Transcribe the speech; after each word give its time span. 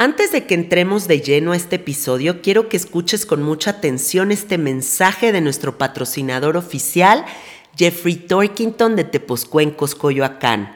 Antes 0.00 0.30
de 0.30 0.46
que 0.46 0.54
entremos 0.54 1.08
de 1.08 1.20
lleno 1.20 1.50
a 1.50 1.56
este 1.56 1.74
episodio, 1.74 2.40
quiero 2.40 2.68
que 2.68 2.76
escuches 2.76 3.26
con 3.26 3.42
mucha 3.42 3.70
atención 3.70 4.30
este 4.30 4.56
mensaje 4.56 5.32
de 5.32 5.40
nuestro 5.40 5.76
patrocinador 5.76 6.56
oficial, 6.56 7.24
Jeffrey 7.76 8.14
Torkington 8.14 8.94
de 8.94 9.02
Tepozcuencos, 9.02 9.96
Coyoacán. 9.96 10.72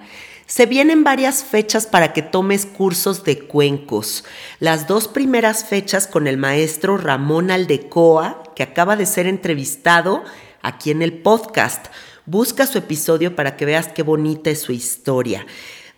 Se 0.47 0.67
vienen 0.67 1.05
varias 1.05 1.45
fechas 1.45 1.87
para 1.87 2.13
que 2.13 2.23
tomes 2.23 2.67
cursos 2.67 3.23
de 3.23 3.39
cuencos. 3.39 4.25
Las 4.59 4.89
dos 4.89 5.07
primeras 5.07 5.67
fechas 5.67 6.09
con 6.09 6.27
el 6.27 6.37
maestro 6.37 6.99
Ramón 6.99 7.53
Aldecoa, 7.53 8.43
que 8.57 8.65
acaba 8.65 8.97
de 8.97 9.07
ser 9.07 9.29
entrevistado 9.29 10.25
aquí 10.63 10.91
en 10.91 11.01
el 11.01 11.13
podcast. 11.13 11.87
Busca 12.27 12.67
su 12.67 12.79
episodio 12.79 13.35
para 13.35 13.57
que 13.57 13.65
veas 13.65 13.89
qué 13.89 14.03
bonita 14.03 14.51
es 14.51 14.61
su 14.61 14.73
historia 14.73 15.47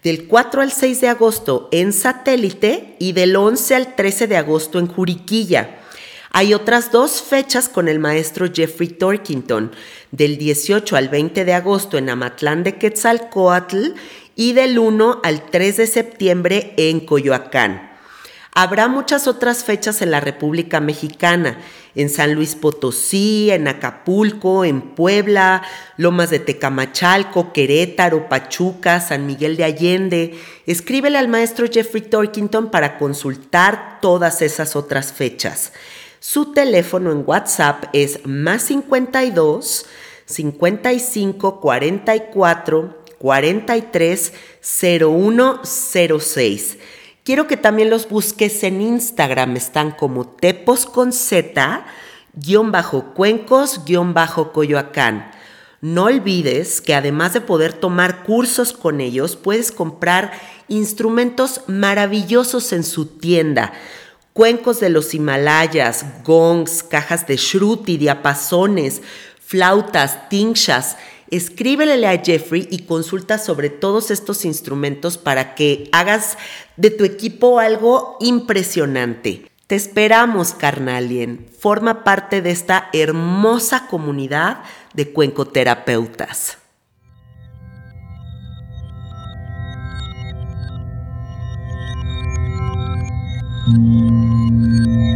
del 0.04 0.28
4 0.28 0.60
al 0.60 0.70
6 0.70 1.00
de 1.00 1.08
agosto 1.08 1.68
en 1.72 1.92
Satélite 1.92 2.94
y 2.98 3.12
del 3.12 3.34
11 3.34 3.74
al 3.74 3.96
13 3.96 4.26
de 4.26 4.36
agosto 4.36 4.78
en 4.78 4.86
Juriquilla. 4.86 5.78
Hay 6.30 6.52
otras 6.52 6.92
dos 6.92 7.22
fechas 7.22 7.70
con 7.70 7.88
el 7.88 7.98
maestro 7.98 8.46
Jeffrey 8.52 8.88
Torkington, 8.88 9.72
del 10.10 10.36
18 10.36 10.96
al 10.96 11.08
20 11.08 11.44
de 11.44 11.54
agosto 11.54 11.96
en 11.96 12.10
Amatlán 12.10 12.64
de 12.64 12.76
Quetzalcoatl 12.76 13.94
y 14.36 14.52
del 14.52 14.78
1 14.78 15.20
al 15.22 15.50
3 15.50 15.76
de 15.78 15.86
septiembre 15.86 16.74
en 16.76 17.00
Coyoacán. 17.00 17.93
Habrá 18.56 18.86
muchas 18.86 19.26
otras 19.26 19.64
fechas 19.64 20.00
en 20.00 20.12
la 20.12 20.20
República 20.20 20.78
Mexicana, 20.78 21.58
en 21.96 22.08
San 22.08 22.34
Luis 22.34 22.54
Potosí, 22.54 23.50
en 23.50 23.66
Acapulco, 23.66 24.64
en 24.64 24.80
Puebla, 24.80 25.62
Lomas 25.96 26.30
de 26.30 26.38
Tecamachalco, 26.38 27.52
Querétaro, 27.52 28.28
Pachuca, 28.28 29.00
San 29.00 29.26
Miguel 29.26 29.56
de 29.56 29.64
Allende. 29.64 30.38
Escríbele 30.66 31.18
al 31.18 31.26
maestro 31.26 31.66
Jeffrey 31.68 32.04
Torkington 32.04 32.70
para 32.70 32.96
consultar 32.96 33.98
todas 34.00 34.40
esas 34.40 34.76
otras 34.76 35.12
fechas. 35.12 35.72
Su 36.20 36.52
teléfono 36.52 37.10
en 37.10 37.24
WhatsApp 37.26 37.86
es 37.92 38.24
más 38.24 38.62
52 38.62 39.86
55 40.26 41.60
44 41.60 43.04
43 43.18 44.32
0106. 44.60 46.78
Quiero 47.24 47.46
que 47.46 47.56
también 47.56 47.88
los 47.88 48.06
busques 48.06 48.62
en 48.64 48.82
Instagram, 48.82 49.56
están 49.56 49.92
como 49.92 50.26
tepos 50.26 50.84
con 50.84 51.10
Z, 51.10 51.86
guion 52.34 52.70
bajo 52.70 53.14
cuencos, 53.14 53.86
guion 53.86 54.12
bajo 54.12 54.52
coyoacán. 54.52 55.30
No 55.80 56.04
olvides 56.04 56.82
que 56.82 56.94
además 56.94 57.32
de 57.32 57.40
poder 57.40 57.72
tomar 57.72 58.24
cursos 58.24 58.74
con 58.74 59.00
ellos, 59.00 59.36
puedes 59.36 59.72
comprar 59.72 60.32
instrumentos 60.68 61.62
maravillosos 61.66 62.74
en 62.74 62.84
su 62.84 63.06
tienda. 63.06 63.72
Cuencos 64.34 64.78
de 64.80 64.90
los 64.90 65.14
Himalayas, 65.14 66.04
gongs, 66.24 66.82
cajas 66.82 67.26
de 67.26 67.38
shruti, 67.38 67.96
diapasones, 67.96 69.00
flautas, 69.40 70.28
tinchas, 70.28 70.98
escríbele 71.36 72.06
a 72.06 72.22
Jeffrey 72.22 72.68
y 72.70 72.80
consulta 72.80 73.38
sobre 73.38 73.68
todos 73.68 74.10
estos 74.10 74.44
instrumentos 74.44 75.18
para 75.18 75.54
que 75.54 75.88
hagas 75.92 76.38
de 76.76 76.90
tu 76.90 77.04
equipo 77.04 77.58
algo 77.58 78.16
impresionante. 78.20 79.50
Te 79.66 79.74
esperamos, 79.74 80.52
carnalien. 80.52 81.46
Forma 81.58 82.04
parte 82.04 82.42
de 82.42 82.50
esta 82.50 82.88
hermosa 82.92 83.88
comunidad 83.88 84.62
de 84.92 85.12
cuencoterapeutas. 85.12 86.58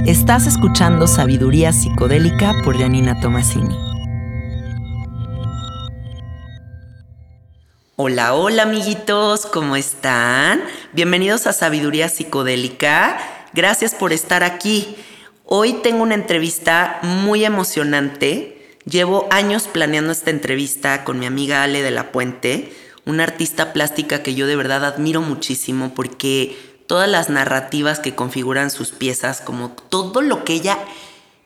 Estás 0.06 0.46
escuchando 0.46 1.06
Sabiduría 1.06 1.72
Psicodélica 1.72 2.54
por 2.64 2.78
Janina 2.78 3.20
Tomasini. 3.20 3.87
Hola, 8.00 8.34
hola 8.34 8.62
amiguitos, 8.62 9.44
¿cómo 9.44 9.74
están? 9.74 10.62
Bienvenidos 10.92 11.48
a 11.48 11.52
Sabiduría 11.52 12.08
Psicodélica. 12.08 13.18
Gracias 13.54 13.96
por 13.96 14.12
estar 14.12 14.44
aquí. 14.44 14.94
Hoy 15.44 15.72
tengo 15.82 16.04
una 16.04 16.14
entrevista 16.14 17.00
muy 17.02 17.44
emocionante. 17.44 18.76
Llevo 18.84 19.26
años 19.32 19.66
planeando 19.66 20.12
esta 20.12 20.30
entrevista 20.30 21.02
con 21.02 21.18
mi 21.18 21.26
amiga 21.26 21.64
Ale 21.64 21.82
de 21.82 21.90
la 21.90 22.12
Puente, 22.12 22.72
una 23.04 23.24
artista 23.24 23.72
plástica 23.72 24.22
que 24.22 24.36
yo 24.36 24.46
de 24.46 24.54
verdad 24.54 24.84
admiro 24.84 25.20
muchísimo 25.20 25.92
porque 25.92 26.56
todas 26.86 27.08
las 27.08 27.30
narrativas 27.30 27.98
que 27.98 28.14
configuran 28.14 28.70
sus 28.70 28.92
piezas, 28.92 29.40
como 29.40 29.70
todo 29.70 30.22
lo 30.22 30.44
que 30.44 30.52
ella 30.52 30.78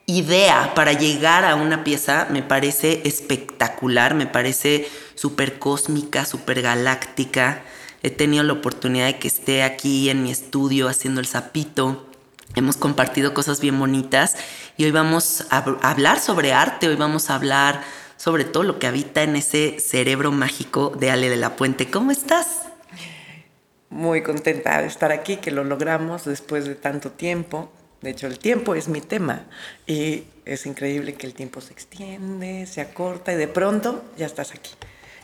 idea 0.05 0.75
para 0.75 0.93
llegar 0.93 1.47
a 1.47 1.55
una 1.55 1.83
pieza 1.83 2.27
me 2.29 2.43
parece 2.43 3.01
espectacular, 3.07 4.15
me 4.15 4.27
parece 4.27 4.87
súper 5.15 5.59
cósmica, 5.59 6.25
súper 6.25 6.63
galáctica. 6.63 7.63
He 8.03 8.11
tenido 8.11 8.43
la 8.45 8.55
oportunidad 8.55 9.07
de 9.07 9.19
que 9.19 9.29
esté 9.29 9.63
aquí 9.63 10.11
en 10.11 10.23
mi 10.23 10.31
estudio 10.31 10.89
haciendo 10.89 11.21
el 11.21 11.27
sapito. 11.27 12.09
Hemos 12.55 12.77
compartido 12.77 13.33
cosas 13.33 13.61
bien 13.61 13.79
bonitas 13.79 14.37
y 14.77 14.85
hoy 14.85 14.91
vamos 14.91 15.47
a 15.51 15.59
hablar 15.83 16.21
sobre 16.21 16.53
arte, 16.53 16.89
hoy 16.89 16.97
vamos 16.97 17.31
a 17.31 17.37
hablar 17.37 17.83
sobre 18.17 18.45
todo 18.45 18.63
lo 18.63 18.79
que 18.79 18.87
habita 18.87 19.23
en 19.23 19.35
ese 19.37 19.81
cerebro 19.81 20.31
mágico 20.31 20.91
de 20.91 21.11
Ale 21.11 21.29
de 21.29 21.37
la 21.37 21.57
Puente. 21.57 21.91
¿Cómo 21.91 22.11
estás? 22.13 22.63
Muy 23.91 24.23
contenta 24.23 24.81
de 24.81 24.87
estar 24.87 25.13
aquí, 25.13 25.39
que 25.39 25.51
lo 25.51 25.65
logramos 25.65 26.25
después 26.25 26.65
de 26.67 26.75
tanto 26.75 27.11
tiempo. 27.11 27.73
De 28.01 28.11
hecho, 28.11 28.27
el 28.27 28.39
tiempo 28.39 28.75
es 28.75 28.89
mi 28.89 29.01
tema 29.01 29.43
y 29.87 30.25
es 30.45 30.67
increíble 30.67 31.15
que 31.15 31.27
el 31.27 31.35
tiempo 31.35 31.61
se 31.61 31.73
extiende, 31.73 32.67
se 32.67 32.81
acorta 32.81 33.33
y 33.33 33.37
de 33.37 33.49
pronto 33.49 34.05
ya 34.17 34.27
estás 34.27 34.53
aquí. 34.53 34.71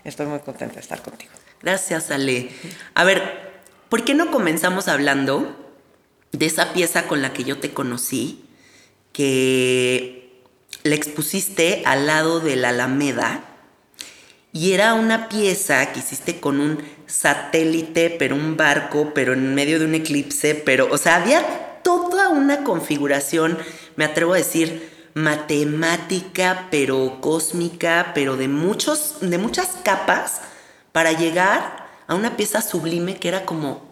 Estoy 0.08 0.26
muy 0.26 0.38
contenta 0.41 0.76
de 0.76 0.80
estar 0.80 1.02
contigo. 1.02 1.32
Gracias, 1.62 2.10
Ale. 2.10 2.50
A 2.94 3.04
ver, 3.04 3.60
¿por 3.91 4.04
qué 4.04 4.14
no 4.14 4.30
comenzamos 4.30 4.88
hablando 4.88 5.54
de 6.32 6.46
esa 6.46 6.72
pieza 6.72 7.06
con 7.06 7.20
la 7.20 7.32
que 7.34 7.44
yo 7.44 7.58
te 7.58 7.74
conocí, 7.74 8.44
que 9.12 10.42
la 10.82 10.94
expusiste 10.94 11.82
al 11.84 12.06
lado 12.06 12.41
de 12.41 12.56
la 12.56 12.70
Alameda? 12.70 13.44
Y 14.50 14.72
era 14.72 14.94
una 14.94 15.28
pieza 15.28 15.92
que 15.92 15.98
hiciste 15.98 16.40
con 16.40 16.58
un 16.58 16.82
satélite, 17.06 18.08
pero 18.19 18.34
un 18.34 18.56
barco, 18.56 19.12
pero 19.14 19.34
en 19.34 19.54
medio 19.54 19.78
de 19.78 19.84
un 19.84 19.94
eclipse, 19.94 20.54
pero, 20.54 20.88
o 20.90 20.96
sea, 20.96 21.16
había 21.16 21.80
toda 21.82 22.30
una 22.30 22.64
configuración, 22.64 23.58
me 23.96 24.06
atrevo 24.06 24.32
a 24.32 24.38
decir, 24.38 24.88
matemática, 25.19 26.69
pero 26.71 27.21
cósmica, 27.21 28.12
pero 28.15 28.37
de, 28.37 28.49
muchos, 28.49 29.17
de 29.20 29.38
muchas 29.38 29.69
capas 29.82 30.41
para 30.93 31.12
llegar 31.12 31.88
a 32.06 32.15
una 32.15 32.37
pieza 32.37 32.62
sublime 32.62 33.17
que 33.17 33.29
era 33.29 33.44
como, 33.44 33.82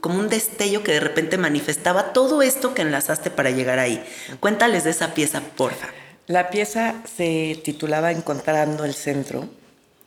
como 0.00 0.18
un 0.18 0.28
destello 0.28 0.82
que 0.82 0.92
de 0.92 1.00
repente 1.00 1.38
manifestaba 1.38 2.12
todo 2.12 2.42
esto 2.42 2.74
que 2.74 2.82
enlazaste 2.82 3.30
para 3.30 3.50
llegar 3.50 3.78
ahí. 3.78 4.04
Cuéntales 4.40 4.84
de 4.84 4.90
esa 4.90 5.14
pieza, 5.14 5.40
porfa. 5.56 5.88
La 6.26 6.50
pieza 6.50 6.94
se 7.16 7.60
titulaba 7.64 8.10
Encontrando 8.10 8.84
el 8.84 8.94
centro. 8.94 9.48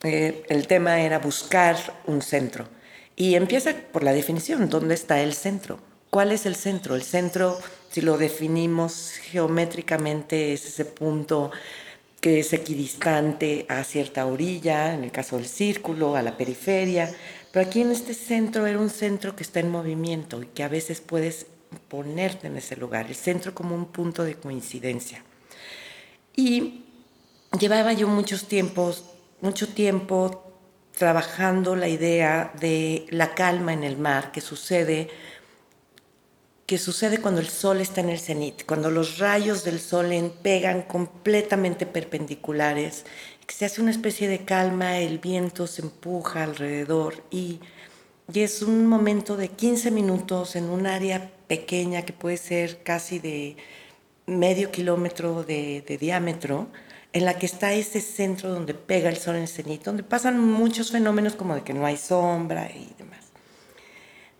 Eh, 0.02 0.44
el 0.48 0.66
tema 0.66 1.00
era 1.00 1.18
buscar 1.18 1.76
un 2.06 2.22
centro. 2.22 2.68
Y 3.16 3.34
empieza 3.34 3.74
por 3.92 4.02
la 4.02 4.12
definición, 4.12 4.68
¿dónde 4.68 4.94
está 4.94 5.20
el 5.20 5.32
centro? 5.32 5.78
¿Cuál 6.10 6.32
es 6.32 6.46
el 6.46 6.56
centro? 6.56 6.94
El 6.94 7.02
centro, 7.02 7.58
si 7.90 8.00
lo 8.00 8.16
definimos 8.16 9.12
geométricamente, 9.30 10.52
es 10.52 10.66
ese 10.66 10.84
punto 10.84 11.50
que 12.20 12.40
es 12.40 12.52
equidistante 12.52 13.66
a 13.68 13.84
cierta 13.84 14.26
orilla, 14.26 14.94
en 14.94 15.04
el 15.04 15.12
caso 15.12 15.36
del 15.36 15.46
círculo, 15.46 16.16
a 16.16 16.22
la 16.22 16.36
periferia. 16.36 17.14
Pero 17.52 17.66
aquí 17.66 17.82
en 17.82 17.92
este 17.92 18.14
centro 18.14 18.66
era 18.66 18.78
un 18.78 18.90
centro 18.90 19.36
que 19.36 19.42
está 19.42 19.60
en 19.60 19.70
movimiento 19.70 20.42
y 20.42 20.46
que 20.46 20.62
a 20.62 20.68
veces 20.68 21.00
puedes 21.00 21.46
ponerte 21.88 22.46
en 22.46 22.56
ese 22.56 22.76
lugar, 22.76 23.06
el 23.06 23.14
centro 23.14 23.54
como 23.54 23.74
un 23.74 23.86
punto 23.86 24.24
de 24.24 24.34
coincidencia. 24.34 25.22
Y 26.34 26.84
llevaba 27.58 27.92
yo 27.92 28.08
muchos 28.08 28.46
tiempos, 28.46 29.04
mucho 29.40 29.68
tiempo 29.68 30.52
trabajando 30.96 31.76
la 31.76 31.88
idea 31.88 32.52
de 32.60 33.06
la 33.10 33.34
calma 33.34 33.72
en 33.72 33.84
el 33.84 33.98
mar 33.98 34.32
que 34.32 34.40
sucede 34.40 35.08
que 36.66 36.78
sucede 36.78 37.18
cuando 37.18 37.40
el 37.40 37.48
sol 37.48 37.80
está 37.80 38.00
en 38.00 38.10
el 38.10 38.18
cenit, 38.18 38.66
cuando 38.66 38.90
los 38.90 39.18
rayos 39.18 39.62
del 39.64 39.78
sol 39.80 40.10
pegan 40.42 40.82
completamente 40.82 41.86
perpendiculares, 41.86 43.04
que 43.46 43.54
se 43.54 43.64
hace 43.64 43.80
una 43.80 43.92
especie 43.92 44.26
de 44.28 44.44
calma, 44.44 44.98
el 44.98 45.20
viento 45.20 45.68
se 45.68 45.82
empuja 45.82 46.42
alrededor 46.42 47.22
y, 47.30 47.60
y 48.32 48.40
es 48.40 48.62
un 48.62 48.86
momento 48.86 49.36
de 49.36 49.48
15 49.48 49.92
minutos 49.92 50.56
en 50.56 50.64
un 50.64 50.88
área 50.88 51.30
pequeña 51.46 52.02
que 52.02 52.12
puede 52.12 52.36
ser 52.36 52.82
casi 52.82 53.20
de 53.20 53.56
medio 54.26 54.72
kilómetro 54.72 55.44
de, 55.44 55.84
de 55.86 55.98
diámetro, 55.98 56.66
en 57.12 57.24
la 57.24 57.38
que 57.38 57.46
está 57.46 57.72
ese 57.72 58.00
centro 58.00 58.50
donde 58.50 58.74
pega 58.74 59.08
el 59.08 59.16
sol 59.16 59.36
en 59.36 59.42
el 59.42 59.48
cenit, 59.48 59.84
donde 59.84 60.02
pasan 60.02 60.40
muchos 60.40 60.90
fenómenos 60.90 61.36
como 61.36 61.54
de 61.54 61.62
que 61.62 61.72
no 61.72 61.86
hay 61.86 61.96
sombra 61.96 62.68
y 62.72 62.92
demás. 62.98 63.25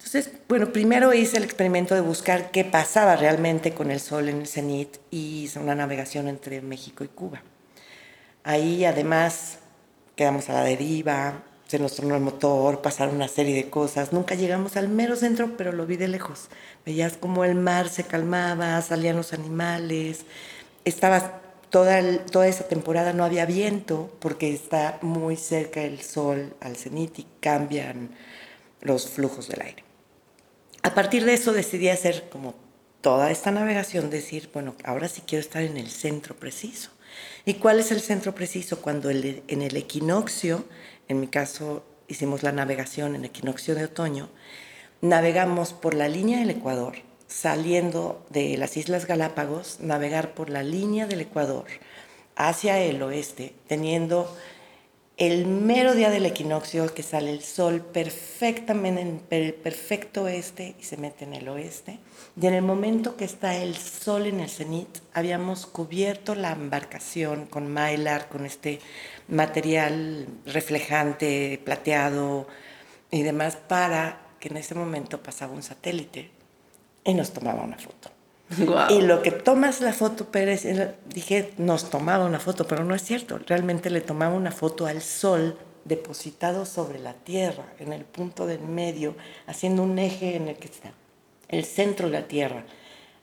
Entonces, 0.06 0.32
bueno, 0.49 0.73
primero 0.73 1.12
hice 1.12 1.37
el 1.37 1.43
experimento 1.43 1.97
de 1.97 2.00
buscar 2.00 2.53
qué 2.53 2.64
pasaba 2.64 3.17
realmente 3.17 3.75
con 3.75 3.91
el 3.91 3.99
sol 3.99 4.29
en 4.29 4.37
el 4.37 4.47
cenit 4.47 4.99
y 5.11 5.43
hice 5.43 5.58
una 5.58 5.75
navegación 5.75 6.29
entre 6.29 6.61
México 6.61 7.03
y 7.03 7.08
Cuba. 7.08 7.43
Ahí 8.44 8.85
además 8.85 9.58
quedamos 10.14 10.49
a 10.49 10.53
la 10.53 10.62
deriva, 10.62 11.43
se 11.67 11.81
nos 11.81 11.97
tornó 11.97 12.14
el 12.14 12.20
motor, 12.20 12.82
pasaron 12.82 13.17
una 13.17 13.26
serie 13.26 13.56
de 13.56 13.69
cosas. 13.69 14.12
Nunca 14.12 14.37
llegamos 14.37 14.76
al 14.76 14.88
mero 14.88 15.17
centro, 15.17 15.56
pero 15.56 15.73
lo 15.73 15.87
vi 15.87 15.97
de 15.97 16.06
lejos. 16.06 16.50
Veías 16.85 17.17
como 17.17 17.44
el 17.44 17.56
mar 17.56 17.88
se 17.88 18.05
calmaba, 18.05 18.81
salían 18.82 19.17
los 19.17 19.32
animales, 19.32 20.20
estaba 20.85 21.41
toda, 21.69 22.25
toda 22.26 22.47
esa 22.47 22.69
temporada 22.69 23.12
no 23.12 23.25
había 23.25 23.44
viento 23.44 24.17
porque 24.20 24.55
está 24.55 25.00
muy 25.03 25.35
cerca 25.35 25.82
el 25.82 26.00
sol 26.00 26.55
al 26.61 26.76
cenit 26.76 27.19
y 27.19 27.26
cambian 27.41 28.11
los 28.82 29.11
flujos 29.11 29.49
del 29.49 29.62
aire. 29.62 29.86
A 30.87 30.94
partir 30.94 31.25
de 31.25 31.35
eso 31.35 31.53
decidí 31.53 31.88
hacer 31.88 32.29
como 32.29 32.55
toda 33.00 33.33
esta 33.33 33.50
navegación, 33.50 34.09
decir, 34.09 34.50
bueno, 34.55 34.77
ahora 34.85 35.09
sí 35.09 35.21
quiero 35.27 35.41
estar 35.41 35.65
en 35.65 35.77
el 35.77 35.91
centro 35.91 36.37
preciso. 36.37 36.91
¿Y 37.44 37.55
cuál 37.55 37.81
es 37.81 37.91
el 37.91 38.00
centro 38.00 38.37
preciso? 38.37 38.81
Cuando 38.81 39.11
en 39.11 39.62
el 39.62 39.77
equinoccio, 39.77 40.65
en 41.09 41.19
mi 41.19 41.27
caso 41.27 41.85
hicimos 42.06 42.44
la 42.44 42.53
navegación 42.53 43.17
en 43.17 43.25
equinoccio 43.25 43.75
de 43.75 43.87
otoño, 43.87 44.29
navegamos 45.00 45.73
por 45.73 45.93
la 45.93 46.06
línea 46.06 46.38
del 46.38 46.50
Ecuador, 46.50 46.99
saliendo 47.27 48.25
de 48.31 48.56
las 48.56 48.77
Islas 48.77 49.09
Galápagos, 49.09 49.81
navegar 49.81 50.35
por 50.35 50.50
la 50.50 50.62
línea 50.62 51.09
del 51.09 51.23
Ecuador 51.23 51.65
hacia 52.37 52.79
el 52.79 53.03
oeste, 53.03 53.55
teniendo 53.67 54.32
el 55.17 55.47
mero 55.47 55.95
día 55.95 56.11
del 56.11 56.27
equinoccio 56.27 56.93
que 56.93 57.03
sale 57.03 57.31
el 57.31 57.41
sol 57.41 57.81
perfectamente 57.81 59.01
en 59.01 59.23
el 59.31 59.55
perfecto 59.55 60.25
oeste 60.25 60.75
y 60.79 60.83
se 60.83 60.99
mete 60.99 61.25
en 61.25 61.33
el 61.33 61.49
oeste. 61.49 61.99
Y 62.39 62.47
en 62.47 62.53
el 62.53 62.63
momento 62.63 63.17
que 63.17 63.25
está 63.25 63.57
el 63.57 63.77
sol 63.77 64.27
en 64.27 64.41
el 64.41 64.51
cenit, 64.51 64.99
habíamos 65.15 65.65
cubierto 65.65 66.35
la 66.35 66.53
embarcación 66.53 67.47
con 67.47 67.73
mylar, 67.73 68.29
con 68.29 68.45
este 68.45 68.79
material 69.29 70.27
reflejante, 70.45 71.63
plateado 71.65 72.47
y 73.11 73.23
demás, 73.23 73.57
para 73.57 74.21
que 74.39 74.49
en 74.49 74.59
ese 74.59 74.75
momento 74.75 75.23
pasaba 75.23 75.55
un 75.55 75.63
satélite 75.63 76.31
y 77.05 77.15
nos 77.15 77.33
tomaba 77.33 77.63
una 77.63 77.79
foto. 77.79 78.16
Y 78.90 79.02
lo 79.02 79.22
que 79.22 79.32
tomas 79.32 79.81
la 79.81 79.93
foto, 79.93 80.26
Pérez, 80.26 80.66
dije, 81.06 81.52
nos 81.58 81.90
tomaba 81.90 82.25
una 82.25 82.38
foto, 82.38 82.66
pero 82.66 82.84
no 82.84 82.94
es 82.94 83.02
cierto. 83.02 83.38
Realmente 83.38 83.90
le 83.90 84.00
tomaba 84.00 84.34
una 84.34 84.52
foto 84.52 84.87
al 84.87 85.02
sol 85.02 85.58
depositado 85.84 86.64
sobre 86.64 86.98
la 86.98 87.14
tierra, 87.14 87.64
en 87.78 87.93
el 87.93 88.04
punto 88.04 88.46
del 88.46 88.60
medio, 88.60 89.16
haciendo 89.46 89.82
un 89.82 89.98
eje 89.98 90.37
en 90.37 90.48
el 90.48 90.56
que 90.56 90.66
está 90.66 90.93
el 91.48 91.64
centro 91.64 92.06
de 92.08 92.20
la 92.20 92.28
tierra, 92.28 92.64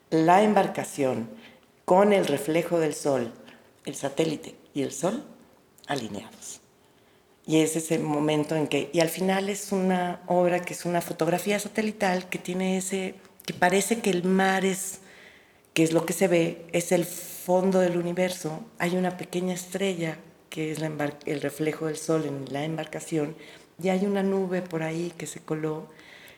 la 0.09 0.43
embarcación 0.43 1.29
con 1.85 2.13
el 2.13 2.25
reflejo 2.25 2.79
del 2.79 2.93
sol, 2.93 3.33
el 3.85 3.95
satélite 3.95 4.55
y 4.73 4.81
el 4.83 4.91
sol 4.91 5.23
alineados. 5.87 6.61
Y 7.45 7.59
es 7.59 7.75
ese 7.75 7.99
momento 7.99 8.55
en 8.55 8.67
que, 8.67 8.89
y 8.93 9.01
al 9.01 9.09
final 9.09 9.49
es 9.49 9.73
una 9.73 10.21
obra 10.27 10.61
que 10.61 10.73
es 10.73 10.85
una 10.85 11.01
fotografía 11.01 11.59
satelital 11.59 12.29
que 12.29 12.39
tiene 12.39 12.77
ese, 12.77 13.15
que 13.45 13.53
parece 13.53 13.99
que 13.99 14.11
el 14.11 14.23
mar 14.23 14.63
es 14.63 14.99
que 15.73 15.83
es 15.83 15.91
lo 15.91 16.05
que 16.05 16.13
se 16.13 16.27
ve, 16.27 16.65
es 16.71 16.91
el 16.91 17.05
fondo 17.05 17.79
del 17.79 17.97
universo. 17.97 18.63
Hay 18.79 18.95
una 18.95 19.17
pequeña 19.17 19.53
estrella 19.53 20.17
que 20.49 20.71
es 20.71 20.79
el 20.79 21.41
reflejo 21.41 21.87
del 21.87 21.97
sol 21.97 22.25
en 22.25 22.53
la 22.53 22.63
embarcación 22.63 23.35
y 23.81 23.89
hay 23.89 24.05
una 24.05 24.21
nube 24.21 24.61
por 24.61 24.83
ahí 24.83 25.11
que 25.17 25.25
se 25.25 25.39
coló 25.39 25.87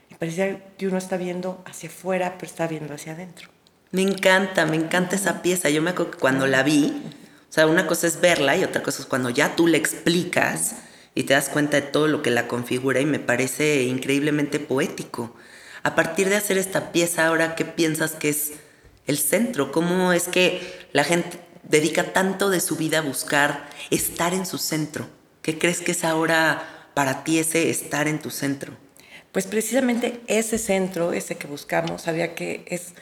y 0.09 0.15
parecía 0.15 0.63
que 0.77 0.87
uno 0.87 0.97
está 0.97 1.17
viendo 1.17 1.61
hacia 1.65 1.89
afuera, 1.89 2.35
pero 2.37 2.49
está 2.49 2.67
viendo 2.67 2.93
hacia 2.93 3.13
adentro. 3.13 3.49
Me 3.91 4.01
encanta, 4.01 4.65
me 4.65 4.77
encanta 4.77 5.15
esa 5.15 5.41
pieza. 5.41 5.69
Yo 5.69 5.81
me 5.81 5.91
acuerdo 5.91 6.11
que 6.11 6.17
cuando 6.17 6.47
la 6.47 6.63
vi, 6.63 7.01
o 7.49 7.53
sea, 7.53 7.67
una 7.67 7.87
cosa 7.87 8.07
es 8.07 8.21
verla 8.21 8.55
y 8.55 8.63
otra 8.63 8.83
cosa 8.83 9.01
es 9.01 9.07
cuando 9.07 9.29
ya 9.29 9.55
tú 9.55 9.67
le 9.67 9.77
explicas 9.77 10.75
y 11.13 11.23
te 11.23 11.33
das 11.33 11.49
cuenta 11.49 11.79
de 11.79 11.87
todo 11.87 12.07
lo 12.07 12.21
que 12.21 12.31
la 12.31 12.47
configura 12.47 12.99
y 12.99 13.05
me 13.05 13.19
parece 13.19 13.83
increíblemente 13.83 14.59
poético. 14.59 15.35
A 15.83 15.95
partir 15.95 16.29
de 16.29 16.35
hacer 16.35 16.57
esta 16.57 16.91
pieza, 16.91 17.27
ahora, 17.27 17.55
¿qué 17.55 17.63
piensas 17.63 18.13
que 18.13 18.29
es 18.29 18.53
el 19.07 19.17
centro, 19.17 19.71
cómo 19.71 20.13
es 20.13 20.27
que 20.27 20.87
la 20.91 21.03
gente 21.03 21.39
dedica 21.63 22.13
tanto 22.13 22.49
de 22.49 22.59
su 22.59 22.75
vida 22.75 22.99
a 22.99 23.01
buscar 23.01 23.69
estar 23.89 24.33
en 24.33 24.45
su 24.45 24.57
centro. 24.57 25.07
¿Qué 25.41 25.57
crees 25.57 25.81
que 25.81 25.91
es 25.91 26.03
ahora 26.03 26.89
para 26.93 27.23
ti 27.23 27.39
ese 27.39 27.69
estar 27.69 28.07
en 28.07 28.19
tu 28.19 28.29
centro? 28.31 28.73
Pues 29.31 29.45
precisamente 29.47 30.21
ese 30.27 30.57
centro, 30.57 31.13
ese 31.13 31.35
que 31.35 31.47
buscamos, 31.47 32.07
había 32.07 32.35
que 32.35 32.65
es, 32.67 32.93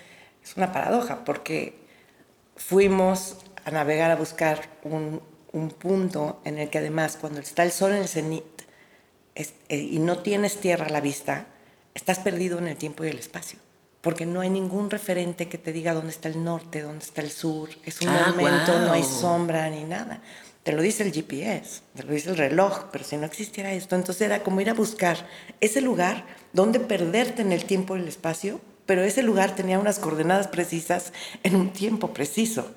una 0.58 0.74
paradoja, 0.74 1.24
porque 1.24 1.80
fuimos 2.58 3.38
a 3.64 3.72
navegar 3.72 4.12
a 4.12 4.18
buscar 4.18 4.70
un, 4.84 5.22
un, 5.54 5.70
punto 5.70 6.42
en 6.44 6.58
el 6.58 6.70
que 6.70 6.80
además 6.80 7.18
cuando 7.20 7.40
está 7.40 7.64
el 7.64 7.72
sol 7.72 7.92
en 7.92 8.02
el 8.02 8.10
cenit 8.10 8.44
eh, 9.36 9.48
y 9.70 10.00
no 10.00 10.18
tienes 10.20 10.58
tierra 10.58 10.88
a 10.88 10.90
la 10.90 11.00
vista, 11.00 11.48
estás 11.94 12.20
perdido 12.20 12.58
en 12.58 12.68
el 12.68 12.76
tiempo 12.76 13.06
y 13.06 13.08
el 13.08 13.20
espacio 13.20 13.60
porque 14.04 14.26
no 14.26 14.42
hay 14.42 14.50
ningún 14.50 14.90
referente 14.90 15.48
que 15.48 15.58
te 15.58 15.72
diga 15.72 15.94
dónde 15.94 16.12
está 16.12 16.28
el 16.28 16.44
norte, 16.44 16.82
dónde 16.82 17.06
está 17.06 17.22
el 17.22 17.32
sur. 17.32 17.70
Es 17.86 18.02
un 18.02 18.10
ah, 18.10 18.36
momento, 18.36 18.78
no 18.80 18.92
hay 18.92 19.04
sombra 19.04 19.70
ni 19.70 19.86
nada. 19.86 20.22
Te 20.62 20.74
lo 20.74 20.82
dice 20.82 21.04
el 21.04 21.14
GPS, 21.14 21.84
te 21.96 22.04
lo 22.04 22.12
dice 22.12 22.30
el 22.30 22.36
reloj, 22.36 22.90
pero 22.92 23.06
si 23.06 23.16
no 23.16 23.26
existiera 23.26 23.72
esto, 23.72 23.96
entonces 23.96 24.24
era 24.24 24.44
como 24.44 24.60
ir 24.60 24.70
a 24.70 24.74
buscar 24.74 25.26
ese 25.62 25.80
lugar 25.80 26.26
donde 26.52 26.82
perderte 26.82 27.44
en 27.44 27.54
el 27.54 27.64
tiempo 27.64 27.96
y 27.96 28.02
el 28.02 28.08
espacio, 28.10 28.60
pero 28.86 29.04
ese 29.04 29.24
lugar 29.24 29.56
tenía 29.56 29.80
unas 29.80 30.00
coordenadas 30.00 30.50
precisas 30.50 31.14
en 31.44 31.56
un 31.56 31.72
tiempo 31.72 32.14
preciso. 32.14 32.76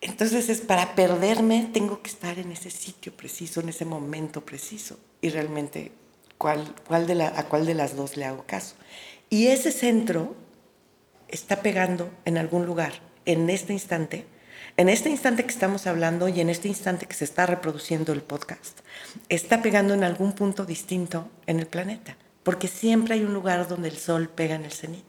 Entonces 0.00 0.48
es 0.48 0.60
para 0.60 0.94
perderme 0.94 1.68
tengo 1.72 2.00
que 2.00 2.10
estar 2.10 2.38
en 2.38 2.52
ese 2.52 2.70
sitio 2.70 3.12
preciso, 3.12 3.60
en 3.60 3.70
ese 3.70 3.84
momento 3.84 4.44
preciso. 4.44 5.00
Y 5.20 5.30
realmente, 5.30 5.90
¿cuál, 6.38 6.72
cuál 6.86 7.08
de 7.08 7.16
la, 7.16 7.32
¿a 7.36 7.48
cuál 7.48 7.66
de 7.66 7.74
las 7.74 7.96
dos 7.96 8.16
le 8.16 8.24
hago 8.24 8.44
caso? 8.46 8.76
Y 9.30 9.48
ese 9.48 9.72
centro 9.72 10.43
está 11.34 11.62
pegando 11.62 12.10
en 12.24 12.38
algún 12.38 12.64
lugar, 12.66 12.92
en 13.24 13.50
este 13.50 13.72
instante, 13.72 14.26
en 14.76 14.88
este 14.88 15.10
instante 15.10 15.44
que 15.44 15.50
estamos 15.50 15.86
hablando 15.86 16.28
y 16.28 16.40
en 16.40 16.48
este 16.48 16.68
instante 16.68 17.06
que 17.06 17.14
se 17.14 17.24
está 17.24 17.46
reproduciendo 17.46 18.12
el 18.12 18.22
podcast, 18.22 18.80
está 19.28 19.62
pegando 19.62 19.94
en 19.94 20.04
algún 20.04 20.32
punto 20.32 20.64
distinto 20.64 21.28
en 21.46 21.58
el 21.58 21.66
planeta, 21.66 22.16
porque 22.42 22.68
siempre 22.68 23.14
hay 23.14 23.24
un 23.24 23.34
lugar 23.34 23.68
donde 23.68 23.88
el 23.88 23.96
sol 23.96 24.28
pega 24.28 24.54
en 24.54 24.64
el 24.64 24.72
cenit. 24.72 25.04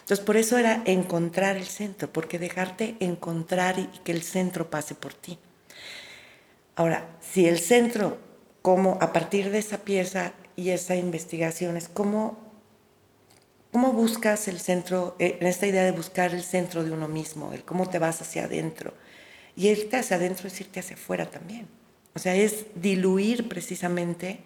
Entonces, 0.00 0.24
por 0.24 0.36
eso 0.38 0.56
era 0.56 0.82
encontrar 0.86 1.56
el 1.56 1.66
centro, 1.66 2.10
porque 2.12 2.38
dejarte 2.38 2.96
encontrar 3.00 3.78
y 3.78 3.86
que 4.04 4.12
el 4.12 4.22
centro 4.22 4.70
pase 4.70 4.94
por 4.94 5.12
ti. 5.12 5.38
Ahora, 6.76 7.08
si 7.20 7.46
el 7.46 7.58
centro, 7.58 8.18
como 8.62 8.96
a 9.02 9.12
partir 9.12 9.50
de 9.50 9.58
esa 9.58 9.78
pieza 9.78 10.32
y 10.56 10.70
esa 10.70 10.96
investigación, 10.96 11.76
es 11.76 11.88
como 11.88 12.47
¿Cómo 13.80 13.92
buscas 13.92 14.48
el 14.48 14.58
centro, 14.58 15.14
eh, 15.20 15.38
en 15.40 15.46
esta 15.46 15.64
idea 15.64 15.84
de 15.84 15.92
buscar 15.92 16.34
el 16.34 16.42
centro 16.42 16.82
de 16.82 16.90
uno 16.90 17.06
mismo, 17.06 17.52
el 17.52 17.62
cómo 17.62 17.88
te 17.88 18.00
vas 18.00 18.20
hacia 18.20 18.46
adentro? 18.46 18.92
Y 19.54 19.68
irte 19.68 19.96
hacia 19.96 20.16
adentro 20.16 20.48
es 20.48 20.60
irte 20.60 20.80
hacia 20.80 20.96
afuera 20.96 21.30
también. 21.30 21.68
O 22.12 22.18
sea, 22.18 22.34
es 22.34 22.66
diluir 22.74 23.48
precisamente 23.48 24.40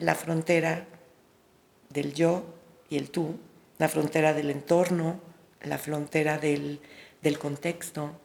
la 0.00 0.16
frontera 0.16 0.84
del 1.90 2.12
yo 2.12 2.44
y 2.90 2.96
el 2.96 3.10
tú, 3.10 3.36
la 3.78 3.88
frontera 3.88 4.34
del 4.34 4.50
entorno, 4.50 5.20
la 5.62 5.78
frontera 5.78 6.38
del, 6.38 6.80
del 7.22 7.38
contexto, 7.38 8.18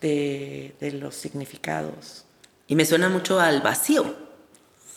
de, 0.00 0.74
de, 0.80 0.90
los 0.90 1.14
significados. 1.14 2.24
Y 2.66 2.74
me 2.74 2.84
suena 2.84 3.08
mucho 3.08 3.38
al 3.38 3.62
vacío. 3.62 4.02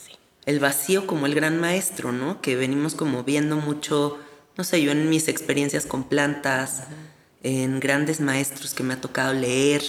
Sí. 0.07 0.13
El 0.47 0.59
vacío 0.59 1.05
como 1.05 1.27
el 1.27 1.35
gran 1.35 1.59
maestro, 1.59 2.11
¿no? 2.11 2.41
Que 2.41 2.55
venimos 2.55 2.95
como 2.95 3.23
viendo 3.23 3.57
mucho 3.57 4.17
no 4.57 4.63
sé, 4.63 4.81
yo 4.81 4.91
en 4.91 5.09
mis 5.09 5.27
experiencias 5.27 5.85
con 5.85 6.03
plantas, 6.03 6.83
en 7.43 7.79
grandes 7.79 8.19
maestros 8.19 8.73
que 8.73 8.83
me 8.83 8.93
ha 8.93 9.01
tocado 9.01 9.33
leer, 9.33 9.81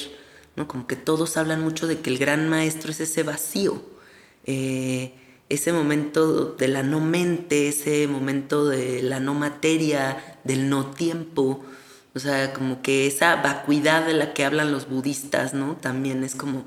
¿no? 0.56 0.68
Como 0.68 0.86
que 0.86 0.96
todos 0.96 1.36
hablan 1.36 1.62
mucho 1.62 1.86
de 1.86 2.00
que 2.00 2.10
el 2.10 2.18
gran 2.18 2.48
maestro 2.48 2.90
es 2.90 3.00
ese 3.00 3.22
vacío, 3.22 3.82
eh, 4.44 5.14
ese 5.48 5.72
momento 5.72 6.46
de 6.52 6.68
la 6.68 6.82
no 6.82 7.00
mente, 7.00 7.68
ese 7.68 8.06
momento 8.08 8.66
de 8.66 9.02
la 9.02 9.20
no 9.20 9.34
materia, 9.34 10.38
del 10.44 10.70
no 10.70 10.86
tiempo, 10.86 11.64
o 12.14 12.18
sea, 12.18 12.52
como 12.52 12.82
que 12.82 13.06
esa 13.06 13.36
vacuidad 13.36 14.06
de 14.06 14.14
la 14.14 14.32
que 14.34 14.44
hablan 14.44 14.72
los 14.72 14.88
budistas, 14.88 15.54
¿no? 15.54 15.76
También 15.76 16.24
es 16.24 16.34
como 16.34 16.64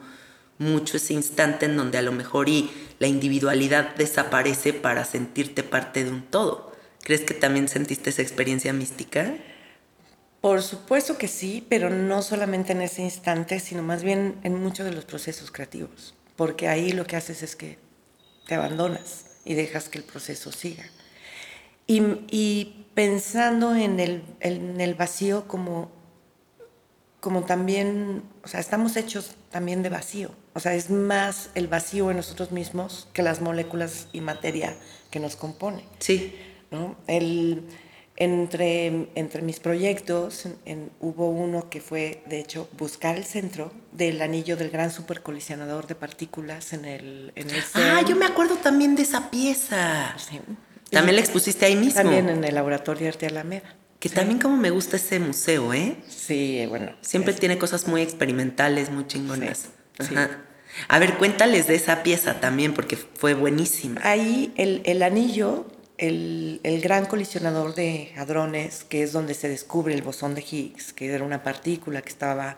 mucho 0.57 0.97
ese 0.97 1.13
instante 1.13 1.65
en 1.65 1.77
donde 1.77 1.97
a 1.97 2.01
lo 2.01 2.11
mejor 2.11 2.49
y 2.49 2.71
la 2.99 3.07
individualidad 3.07 3.95
desaparece 3.95 4.73
para 4.73 5.05
sentirte 5.05 5.63
parte 5.63 6.03
de 6.03 6.11
un 6.11 6.23
todo. 6.23 6.74
¿Crees 7.05 7.21
que 7.21 7.35
también 7.35 7.67
sentiste 7.67 8.09
esa 8.09 8.23
experiencia 8.23 8.73
mística? 8.73 9.35
Por 10.41 10.63
supuesto 10.63 11.19
que 11.19 11.27
sí, 11.27 11.63
pero 11.69 11.91
no 11.91 12.23
solamente 12.23 12.71
en 12.71 12.81
ese 12.81 13.03
instante, 13.03 13.59
sino 13.59 13.83
más 13.83 14.01
bien 14.01 14.39
en 14.41 14.59
muchos 14.59 14.87
de 14.87 14.91
los 14.91 15.05
procesos 15.05 15.51
creativos, 15.51 16.15
porque 16.35 16.67
ahí 16.67 16.93
lo 16.93 17.05
que 17.05 17.15
haces 17.15 17.43
es 17.43 17.55
que 17.55 17.77
te 18.47 18.55
abandonas 18.55 19.37
y 19.45 19.53
dejas 19.53 19.87
que 19.87 19.99
el 19.99 20.03
proceso 20.03 20.51
siga. 20.51 20.83
Y, 21.85 22.87
pensando 22.95 23.75
en 23.75 23.99
el, 23.99 24.23
en 24.39 24.81
el 24.81 24.95
vacío 24.95 25.47
como, 25.47 25.91
como 27.19 27.43
también, 27.43 28.23
o 28.43 28.47
sea, 28.47 28.59
estamos 28.59 28.95
hechos 28.95 29.35
también 29.51 29.83
de 29.83 29.89
vacío, 29.89 30.31
o 30.55 30.59
sea, 30.59 30.73
es 30.73 30.89
más 30.89 31.51
el 31.53 31.67
vacío 31.67 32.09
en 32.09 32.17
nosotros 32.17 32.51
mismos 32.51 33.07
que 33.13 33.21
las 33.21 33.41
moléculas 33.41 34.07
y 34.11 34.21
materia 34.21 34.75
que 35.11 35.19
nos 35.19 35.35
compone. 35.35 35.83
Sí. 35.99 36.33
¿No? 36.75 36.95
El, 37.07 37.63
entre, 38.17 39.09
entre 39.15 39.41
mis 39.41 39.59
proyectos 39.59 40.47
hubo 40.99 41.29
uno 41.29 41.69
que 41.69 41.81
fue, 41.81 42.23
de 42.27 42.39
hecho, 42.39 42.69
buscar 42.77 43.17
el 43.17 43.25
centro 43.25 43.71
del 43.91 44.21
anillo 44.21 44.55
del 44.55 44.69
gran 44.69 44.91
supercolisionador 44.91 45.87
de 45.87 45.95
partículas 45.95 46.73
en 46.73 46.85
el, 46.85 47.31
en 47.35 47.49
el 47.49 47.63
Ah, 47.73 48.01
yo 48.07 48.15
me 48.15 48.25
acuerdo 48.25 48.55
también 48.55 48.95
de 48.95 49.03
esa 49.03 49.29
pieza. 49.31 50.15
También 50.91 51.15
la 51.15 51.21
expusiste 51.21 51.65
ahí 51.65 51.75
mismo. 51.75 52.01
También 52.01 52.29
en 52.29 52.43
el 52.43 52.55
Laboratorio 52.55 53.07
Arte 53.09 53.25
Alameda. 53.27 53.75
Que 53.99 54.09
también 54.09 54.39
como 54.39 54.55
me 54.55 54.69
gusta 54.69 54.97
ese 54.97 55.19
museo, 55.19 55.73
¿eh? 55.73 55.97
Sí, 56.07 56.65
bueno. 56.69 56.91
Siempre 57.01 57.33
tiene 57.33 57.57
cosas 57.57 57.87
muy 57.87 58.01
experimentales, 58.01 58.91
muy 58.91 59.07
chingonas. 59.07 59.69
A 60.87 60.99
ver, 60.99 61.17
cuéntales 61.17 61.67
de 61.67 61.75
esa 61.75 62.03
pieza 62.03 62.39
también, 62.39 62.73
porque 62.73 62.97
fue 62.97 63.33
buenísima. 63.33 64.01
Ahí 64.03 64.53
el, 64.57 64.81
el 64.85 65.03
anillo 65.03 65.65
el, 65.97 66.81
gran 66.81 67.05
colisionador 67.05 67.75
de 67.75 68.11
hadrones, 68.17 68.83
que 68.83 69.03
es 69.03 69.13
donde 69.13 69.33
se 69.33 69.49
descubre 69.49 69.93
el 69.93 70.01
bosón 70.01 70.35
de 70.35 70.41
Higgs, 70.41 70.93
que 70.93 71.13
era 71.13 71.23
una 71.23 71.43
partícula 71.43 72.01
que 72.01 72.09
estaba, 72.09 72.57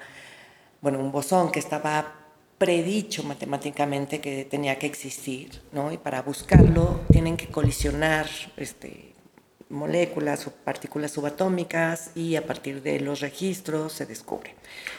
bueno, 0.81 0.99
un 0.99 1.11
bosón 1.11 1.51
que 1.51 1.59
estaba 1.59 2.15
predicho 2.57 3.23
matemáticamente 3.23 4.19
que 4.19 4.45
tenía 4.45 4.79
que 4.79 4.87
existir, 4.87 5.61
¿no? 5.71 5.91
Y 5.91 5.97
para 5.97 6.23
buscarlo 6.23 7.01
tienen 7.11 7.37
que 7.37 7.47
colisionar 7.47 8.27
este, 8.57 9.13
moléculas 9.69 10.47
o 10.47 10.51
partículas 10.51 11.11
subatómicas 11.11 12.11
y 12.15 12.35
a 12.35 12.47
partir 12.47 12.81
de 12.81 12.99
los 12.99 13.19
registros 13.19 13.93
se 13.93 14.05
descubre. 14.05 14.55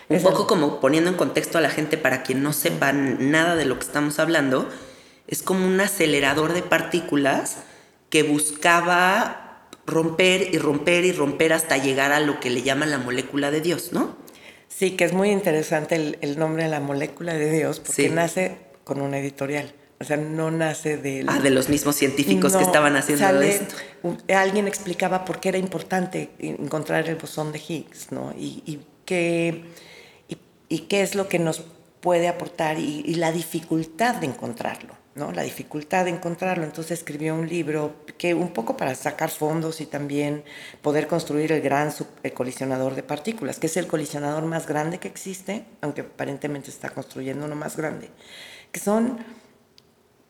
Un 0.08 0.22
poco 0.22 0.46
como 0.46 0.78
poniendo 0.80 1.10
en 1.10 1.16
contexto 1.16 1.58
a 1.58 1.60
la 1.60 1.70
gente 1.70 1.98
para 1.98 2.22
quien 2.22 2.42
no 2.42 2.52
sepa 2.52 2.92
nada 2.92 3.56
de 3.56 3.64
lo 3.64 3.78
que 3.78 3.86
estamos 3.86 4.20
hablando, 4.20 4.68
es 5.26 5.42
como 5.42 5.66
un 5.66 5.80
acelerador 5.80 6.52
de 6.52 6.62
partículas 6.62 7.58
que 8.10 8.22
buscaba 8.22 9.66
romper 9.86 10.54
y 10.54 10.58
romper 10.58 11.04
y 11.04 11.12
romper 11.12 11.52
hasta 11.52 11.78
llegar 11.78 12.12
a 12.12 12.20
lo 12.20 12.40
que 12.40 12.50
le 12.50 12.62
llaman 12.62 12.90
la 12.90 12.98
molécula 12.98 13.50
de 13.50 13.60
Dios, 13.60 13.92
¿no? 13.92 14.16
Sí, 14.68 14.92
que 14.92 15.04
es 15.04 15.12
muy 15.12 15.30
interesante 15.30 16.16
el, 16.20 16.38
nombre 16.38 16.64
de 16.64 16.68
la 16.68 16.78
molécula 16.78 17.34
de 17.34 17.50
Dios, 17.50 17.80
porque 17.80 18.10
nace 18.10 18.58
con 18.84 19.00
una 19.00 19.18
editorial. 19.18 19.72
O 20.00 20.04
sea, 20.04 20.16
no 20.16 20.52
nace 20.52 20.96
de... 20.96 21.24
Ah, 21.26 21.40
de 21.40 21.50
los 21.50 21.68
mismos 21.68 21.96
científicos 21.96 22.54
que 22.54 22.62
estaban 22.62 22.94
haciendo 22.94 23.40
esto. 23.40 23.74
alguien 24.32 24.68
explicaba 24.68 25.24
por 25.24 25.40
qué 25.40 25.48
era 25.48 25.58
importante 25.58 26.30
encontrar 26.38 27.08
el 27.08 27.16
bosón 27.16 27.50
de 27.50 27.58
Higgs, 27.58 28.12
¿no? 28.12 28.32
Y, 28.38 28.80
qué, 29.04 29.64
y, 30.68 30.78
qué 30.80 31.02
es 31.02 31.16
lo 31.16 31.28
que 31.28 31.40
nos 31.40 31.64
puede 32.00 32.28
aportar 32.28 32.78
y 32.78 33.14
la 33.14 33.32
dificultad 33.32 34.16
de 34.16 34.26
encontrarlo 34.26 34.94
la 35.32 35.42
dificultad 35.42 36.04
de 36.04 36.10
encontrarlo. 36.10 36.64
Entonces 36.64 36.98
escribió 36.98 37.34
un 37.34 37.48
libro 37.48 38.04
que 38.16 38.34
un 38.34 38.52
poco 38.52 38.76
para 38.76 38.94
sacar 38.94 39.30
fondos 39.30 39.80
y 39.80 39.86
también 39.86 40.44
poder 40.82 41.06
construir 41.06 41.52
el 41.52 41.60
gran 41.60 41.92
colisionador 42.34 42.94
de 42.94 43.02
partículas, 43.02 43.58
que 43.58 43.66
es 43.66 43.76
el 43.76 43.86
colisionador 43.86 44.44
más 44.44 44.66
grande 44.66 44.98
que 44.98 45.08
existe, 45.08 45.64
aunque 45.80 46.02
aparentemente 46.02 46.70
está 46.70 46.90
construyendo 46.90 47.46
uno 47.46 47.54
más 47.54 47.76
grande, 47.76 48.10
que 48.72 48.80
son 48.80 49.18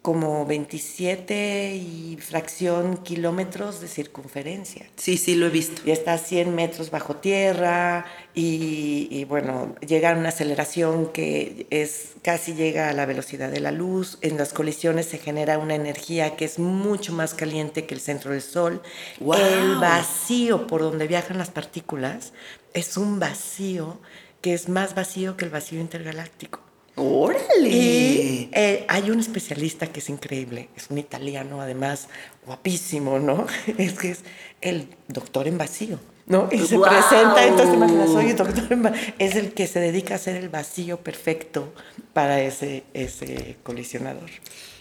como 0.02 0.46
27 0.46 1.74
y 1.74 2.16
fracción 2.20 2.98
kilómetros 2.98 3.80
de 3.80 3.88
circunferencia. 3.88 4.86
Sí, 4.96 5.18
sí, 5.18 5.34
lo 5.34 5.46
he 5.46 5.50
visto. 5.50 5.82
Y 5.84 5.90
está 5.90 6.14
a 6.14 6.18
100 6.18 6.54
metros 6.54 6.90
bajo 6.90 7.16
tierra 7.16 8.06
y, 8.34 9.24
bueno, 9.24 9.74
llega 9.86 10.12
a 10.12 10.16
una 10.16 10.28
aceleración 10.28 11.12
que 11.12 11.66
es 11.70 12.12
casi 12.22 12.54
llega 12.54 12.88
a 12.88 12.92
la 12.92 13.06
velocidad 13.06 13.50
de 13.50 13.60
la 13.60 13.72
luz. 13.72 14.18
En 14.20 14.38
las 14.38 14.52
colisiones 14.52 15.06
se 15.06 15.18
genera 15.18 15.58
una 15.58 15.74
energía 15.74 16.36
que 16.36 16.44
es 16.44 16.58
mucho 16.58 17.12
más 17.12 17.34
caliente 17.34 17.84
que 17.84 17.94
el 17.94 18.00
centro 18.00 18.30
del 18.30 18.42
Sol. 18.42 18.80
El 19.20 19.76
vacío 19.76 20.66
por 20.68 20.80
donde 20.80 21.08
viajan 21.08 21.38
las 21.38 21.50
partículas 21.50 22.32
es 22.72 22.96
un 22.96 23.18
vacío 23.18 23.98
que 24.40 24.54
es 24.54 24.68
más 24.68 24.94
vacío 24.94 25.36
que 25.36 25.44
el 25.44 25.50
vacío 25.50 25.80
intergaláctico. 25.80 26.60
¡Órale! 26.98 27.68
Y 27.68 28.50
eh, 28.52 28.84
hay 28.88 29.10
un 29.10 29.20
especialista 29.20 29.86
que 29.86 30.00
es 30.00 30.08
increíble, 30.08 30.68
es 30.76 30.90
un 30.90 30.98
italiano 30.98 31.60
además 31.60 32.08
guapísimo, 32.44 33.18
¿no? 33.18 33.46
Es 33.78 33.94
que 33.94 34.10
es 34.10 34.24
el 34.60 34.88
doctor 35.06 35.46
en 35.46 35.58
vacío, 35.58 35.98
¿no? 36.26 36.48
Y 36.50 36.58
se 36.58 36.78
presenta, 36.78 37.46
entonces 37.46 37.74
imaginas, 37.74 38.36
doctor 38.36 38.66
en 38.70 38.82
vacío, 38.82 39.14
es 39.18 39.36
el 39.36 39.52
que 39.52 39.66
se 39.66 39.80
dedica 39.80 40.14
a 40.14 40.16
hacer 40.16 40.36
el 40.36 40.48
vacío 40.48 40.98
perfecto 40.98 41.72
para 42.12 42.40
ese, 42.40 42.84
ese 42.92 43.56
colisionador 43.62 44.28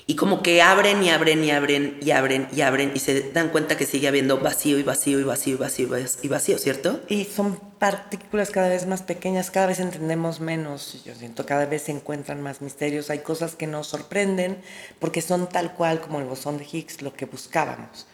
y 0.09 0.15
como 0.15 0.41
que 0.41 0.61
abren 0.61 1.03
y 1.03 1.09
abren 1.09 1.43
y 1.43 1.51
abren 1.51 1.97
y 2.01 2.11
abren 2.11 2.47
y 2.53 2.61
abren 2.61 2.93
y 2.95 2.99
se 2.99 3.29
dan 3.33 3.49
cuenta 3.49 3.75
que 3.75 3.85
sigue 3.85 4.07
habiendo 4.07 4.39
vacío 4.39 4.79
y 4.79 4.83
vacío 4.83 5.19
y 5.19 5.23
vacío 5.23 5.55
y 5.55 5.57
vacío 5.57 5.87
y 6.21 6.27
vacío, 6.29 6.57
¿cierto? 6.57 7.01
Y 7.09 7.25
son 7.25 7.59
partículas 7.77 8.49
cada 8.49 8.69
vez 8.69 8.87
más 8.87 9.01
pequeñas, 9.01 9.51
cada 9.51 9.67
vez 9.67 9.81
entendemos 9.81 10.39
menos, 10.39 11.03
yo 11.03 11.13
siento, 11.13 11.45
cada 11.45 11.65
vez 11.65 11.83
se 11.83 11.91
encuentran 11.91 12.41
más 12.41 12.61
misterios, 12.61 13.09
hay 13.09 13.19
cosas 13.19 13.55
que 13.55 13.67
nos 13.67 13.87
sorprenden 13.87 14.61
porque 14.99 15.21
son 15.21 15.49
tal 15.49 15.73
cual 15.73 15.99
como 15.99 16.19
el 16.19 16.25
bosón 16.25 16.57
de 16.57 16.65
Higgs, 16.71 17.01
lo 17.01 17.13
que 17.13 17.25
buscábamos. 17.25 18.07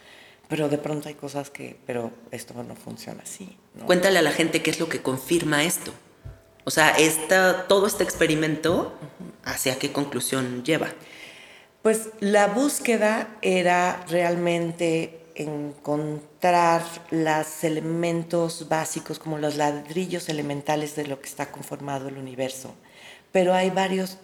Pero 0.50 0.70
de 0.70 0.80
pronto 0.80 1.10
hay 1.10 1.16
cosas 1.16 1.52
que, 1.52 1.78
pero 1.86 2.12
esto 2.32 2.56
no 2.64 2.76
funciona 2.76 3.22
así. 3.22 3.56
Cuéntale 3.86 4.18
a 4.18 4.24
la 4.24 4.32
gente 4.32 4.64
qué 4.64 4.72
es 4.72 4.80
lo 4.80 4.90
que 4.90 5.02
confirma 5.02 5.64
esto. 5.64 5.94
O 6.64 6.72
sea, 6.72 6.90
esta, 6.92 7.68
todo 7.68 7.86
este 7.86 8.04
experimento, 8.04 8.94
¿hacia 9.44 9.78
qué 9.78 9.92
conclusión 9.92 10.64
lleva? 10.64 10.90
Pues 11.84 12.12
la 12.22 12.48
búsqueda 12.48 13.28
era 13.42 14.06
realmente 14.08 15.20
encontrar 15.36 16.82
los 17.12 17.66
elementos 17.66 18.70
básicos 18.70 19.20
como 19.20 19.38
los 19.38 19.58
ladrillos 19.58 20.30
elementales 20.30 20.96
de 20.96 21.06
lo 21.08 21.20
que 21.20 21.28
está 21.28 21.52
conformado 21.52 22.08
el 22.08 22.18
universo. 22.18 22.74
Pero 23.34 23.54
hay 23.54 23.70
varios, 23.70 24.18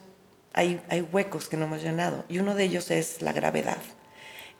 hay, 0.54 0.80
huecos 1.12 1.50
que 1.50 1.58
no 1.58 1.66
hemos 1.66 1.84
llenado 1.84 2.24
y 2.30 2.40
uno 2.40 2.56
de 2.56 2.64
ellos 2.64 2.92
es 2.92 3.22
la 3.22 3.34
gravedad. 3.34 3.82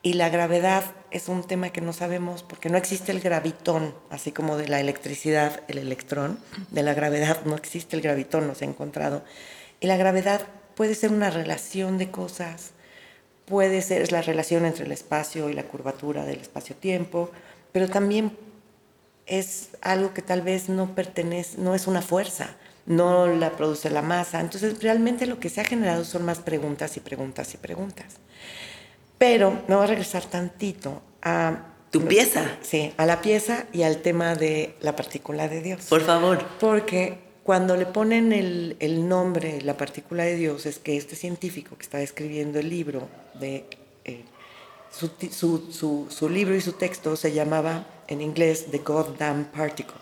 Y 0.02 0.16
la 0.16 0.28
gravedad 0.28 0.84
es 1.10 1.30
un 1.30 1.48
tema 1.48 1.70
que 1.70 1.80
no 1.80 1.94
sabemos 1.94 2.44
porque 2.44 2.68
no 2.68 2.78
existe 2.78 3.14
el 3.14 3.22
gravitón, 3.22 3.96
así 4.10 4.34
como 4.34 4.58
de 4.58 4.68
la 4.68 4.82
electricidad, 4.82 5.62
el 5.70 5.78
electrón. 5.78 6.38
De 6.70 6.84
la 6.84 6.94
gravedad 6.94 7.46
no 7.46 7.56
existe 7.56 7.96
el 7.96 8.02
gravitón, 8.02 8.46
no 8.46 8.56
se 8.56 8.66
ha 8.66 8.68
encontrado. 8.68 9.24
Y 9.80 9.88
la 9.88 9.96
gravedad 9.96 10.42
puede 10.76 10.96
ser 10.96 11.14
una 11.14 11.30
relación 11.30 11.98
de 11.98 12.12
cosas, 12.12 12.74
puede 13.50 13.82
ser 13.82 14.12
la 14.12 14.22
relación 14.22 14.66
entre 14.66 14.86
el 14.86 14.92
espacio 14.92 15.50
y 15.50 15.54
la 15.54 15.64
curvatura 15.64 16.24
del 16.26 16.40
espacio-tiempo, 16.40 17.32
pero 17.72 17.90
también 17.90 18.38
es 19.26 19.70
algo 19.82 20.14
que 20.14 20.22
tal 20.22 20.42
vez 20.42 20.70
no 20.70 20.96
pertenece, 20.96 21.58
no 21.58 21.76
es 21.76 21.88
una 21.88 22.02
fuerza, 22.02 22.56
no 22.86 23.28
la 23.28 23.52
produce 23.52 23.90
la 23.90 24.02
masa. 24.02 24.40
Entonces, 24.40 24.82
realmente 24.82 25.28
lo 25.28 25.40
que 25.40 25.50
se 25.50 25.62
ha 25.62 25.64
generado 25.64 26.04
son 26.06 26.26
más 26.26 26.40
preguntas 26.40 26.98
y 26.98 27.00
preguntas 27.00 27.54
y 27.54 27.58
preguntas. 27.58 28.06
Pero 29.18 29.52
me 29.68 29.76
voy 29.76 29.84
a 29.84 29.88
regresar 29.88 30.24
tantito 30.26 31.02
a... 31.22 31.66
¿Tu 31.92 32.06
pieza? 32.06 32.46
Sí, 32.62 32.94
a 32.98 33.06
la 33.08 33.20
pieza 33.22 33.66
y 33.74 33.82
al 33.82 33.98
tema 34.04 34.36
de 34.36 34.76
la 34.82 34.96
partícula 34.96 35.48
de 35.48 35.62
Dios. 35.62 35.86
Por 35.90 36.02
favor. 36.02 36.44
Porque 36.60 37.29
cuando 37.50 37.76
le 37.76 37.88
ponen 37.88 38.32
el, 38.32 38.76
el, 38.80 39.10
nombre, 39.10 39.60
la 39.64 39.76
partícula 39.76 40.24
de 40.24 40.36
Dios, 40.36 40.68
es 40.68 40.78
que 40.78 40.96
este 40.98 41.16
científico 41.16 41.76
que 41.76 41.82
está 41.82 42.00
escribiendo 42.00 42.60
el 42.60 42.70
libro, 42.70 43.10
de, 43.40 43.66
eh, 44.06 44.22
su, 44.92 45.10
su, 45.72 46.06
su, 46.12 46.30
libro 46.30 46.56
y 46.56 46.62
su 46.62 46.74
texto 46.74 47.16
se 47.16 47.32
llamaba 47.32 47.88
en 48.08 48.22
inglés 48.22 48.68
The 48.70 48.78
Goddamn 48.78 49.46
Particle, 49.46 49.98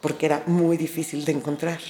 porque 0.00 0.26
era 0.26 0.44
muy 0.46 0.76
difícil 0.76 1.24
de 1.24 1.32
encontrar. 1.32 1.80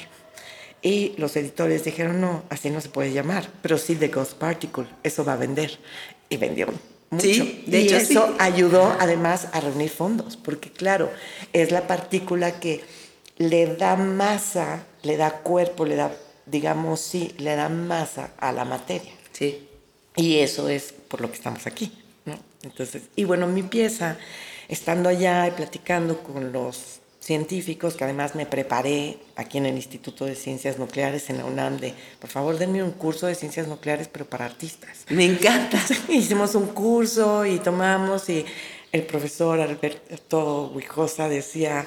Y 0.81 1.13
los 1.19 1.37
editores 1.37 1.85
dijeron, 1.85 2.19
no, 2.19 2.45
así 2.49 2.71
no 2.71 2.81
se 2.81 2.89
puede 2.89 3.13
llamar, 3.13 3.51
pero 3.61 3.77
sí 3.77 3.97
The 3.97 4.09
Ghost 4.09 4.39
Particle, 4.39 4.87
eso 5.03 5.27
va 5.27 5.35
a 5.35 5.37
vender. 5.37 5.79
Y 6.31 6.39
vendió 6.39 6.69
mucho. 7.11 7.23
Sí, 7.23 7.65
de 7.67 7.83
y 7.83 7.87
hecho, 7.89 7.97
eso 7.99 8.27
sí. 8.29 8.35
ayudó 8.39 8.97
además 8.99 9.49
a 9.53 9.61
reunir 9.61 9.91
fondos, 9.91 10.39
porque 10.39 10.71
claro, 10.71 11.11
es 11.53 11.71
la 11.71 11.87
partícula 11.87 12.61
que 12.61 12.83
le 13.37 13.77
da 13.77 13.97
masa, 13.97 14.87
le 15.03 15.17
da 15.17 15.31
cuerpo, 15.31 15.85
le 15.85 15.97
da, 15.97 16.13
digamos, 16.47 17.01
sí, 17.01 17.35
le 17.39 17.55
da 17.57 17.69
masa 17.69 18.33
a 18.39 18.53
la 18.53 18.65
materia. 18.65 19.13
Sí. 19.33 19.69
Y 20.17 20.39
eso 20.39 20.69
es 20.69 20.93
por 20.93 21.21
lo 21.21 21.29
que 21.29 21.37
estamos 21.37 21.67
aquí, 21.67 21.93
¿no? 22.25 22.39
Entonces, 22.63 23.05
y 23.15 23.25
bueno, 23.25 23.47
mi 23.47 23.63
pieza, 23.63 24.17
estando 24.69 25.09
allá 25.09 25.47
y 25.47 25.51
platicando 25.51 26.23
con 26.23 26.53
los 26.53 27.01
científicos, 27.21 27.97
que 27.97 28.05
además 28.05 28.35
me 28.37 28.47
preparé 28.47 29.19
aquí 29.35 29.59
en 29.59 29.67
el 29.67 29.75
Instituto 29.75 30.25
de 30.25 30.37
Ciencias 30.37 30.79
Nucleares 30.79 31.29
en 31.29 31.39
la 31.39 31.45
UNAM, 31.45 31.79
de, 31.79 31.93
por 32.21 32.31
favor, 32.31 32.57
denme 32.57 32.83
un 32.83 32.93
curso 32.93 33.27
de 33.27 33.35
ciencias 33.35 33.67
nucleares, 33.67 34.09
pero 34.09 34.27
para 34.27 34.45
artistas. 34.45 35.05
Me 35.09 35.25
encanta. 35.25 35.79
Hicimos 36.09 36.55
un 36.55 36.69
curso 36.69 37.45
y 37.45 37.59
tomamos 37.59 38.31
y 38.31 38.47
el 38.93 39.03
profesor 39.03 39.61
Alberto 39.61 40.71
Huijosa 40.73 41.29
decía, 41.29 41.85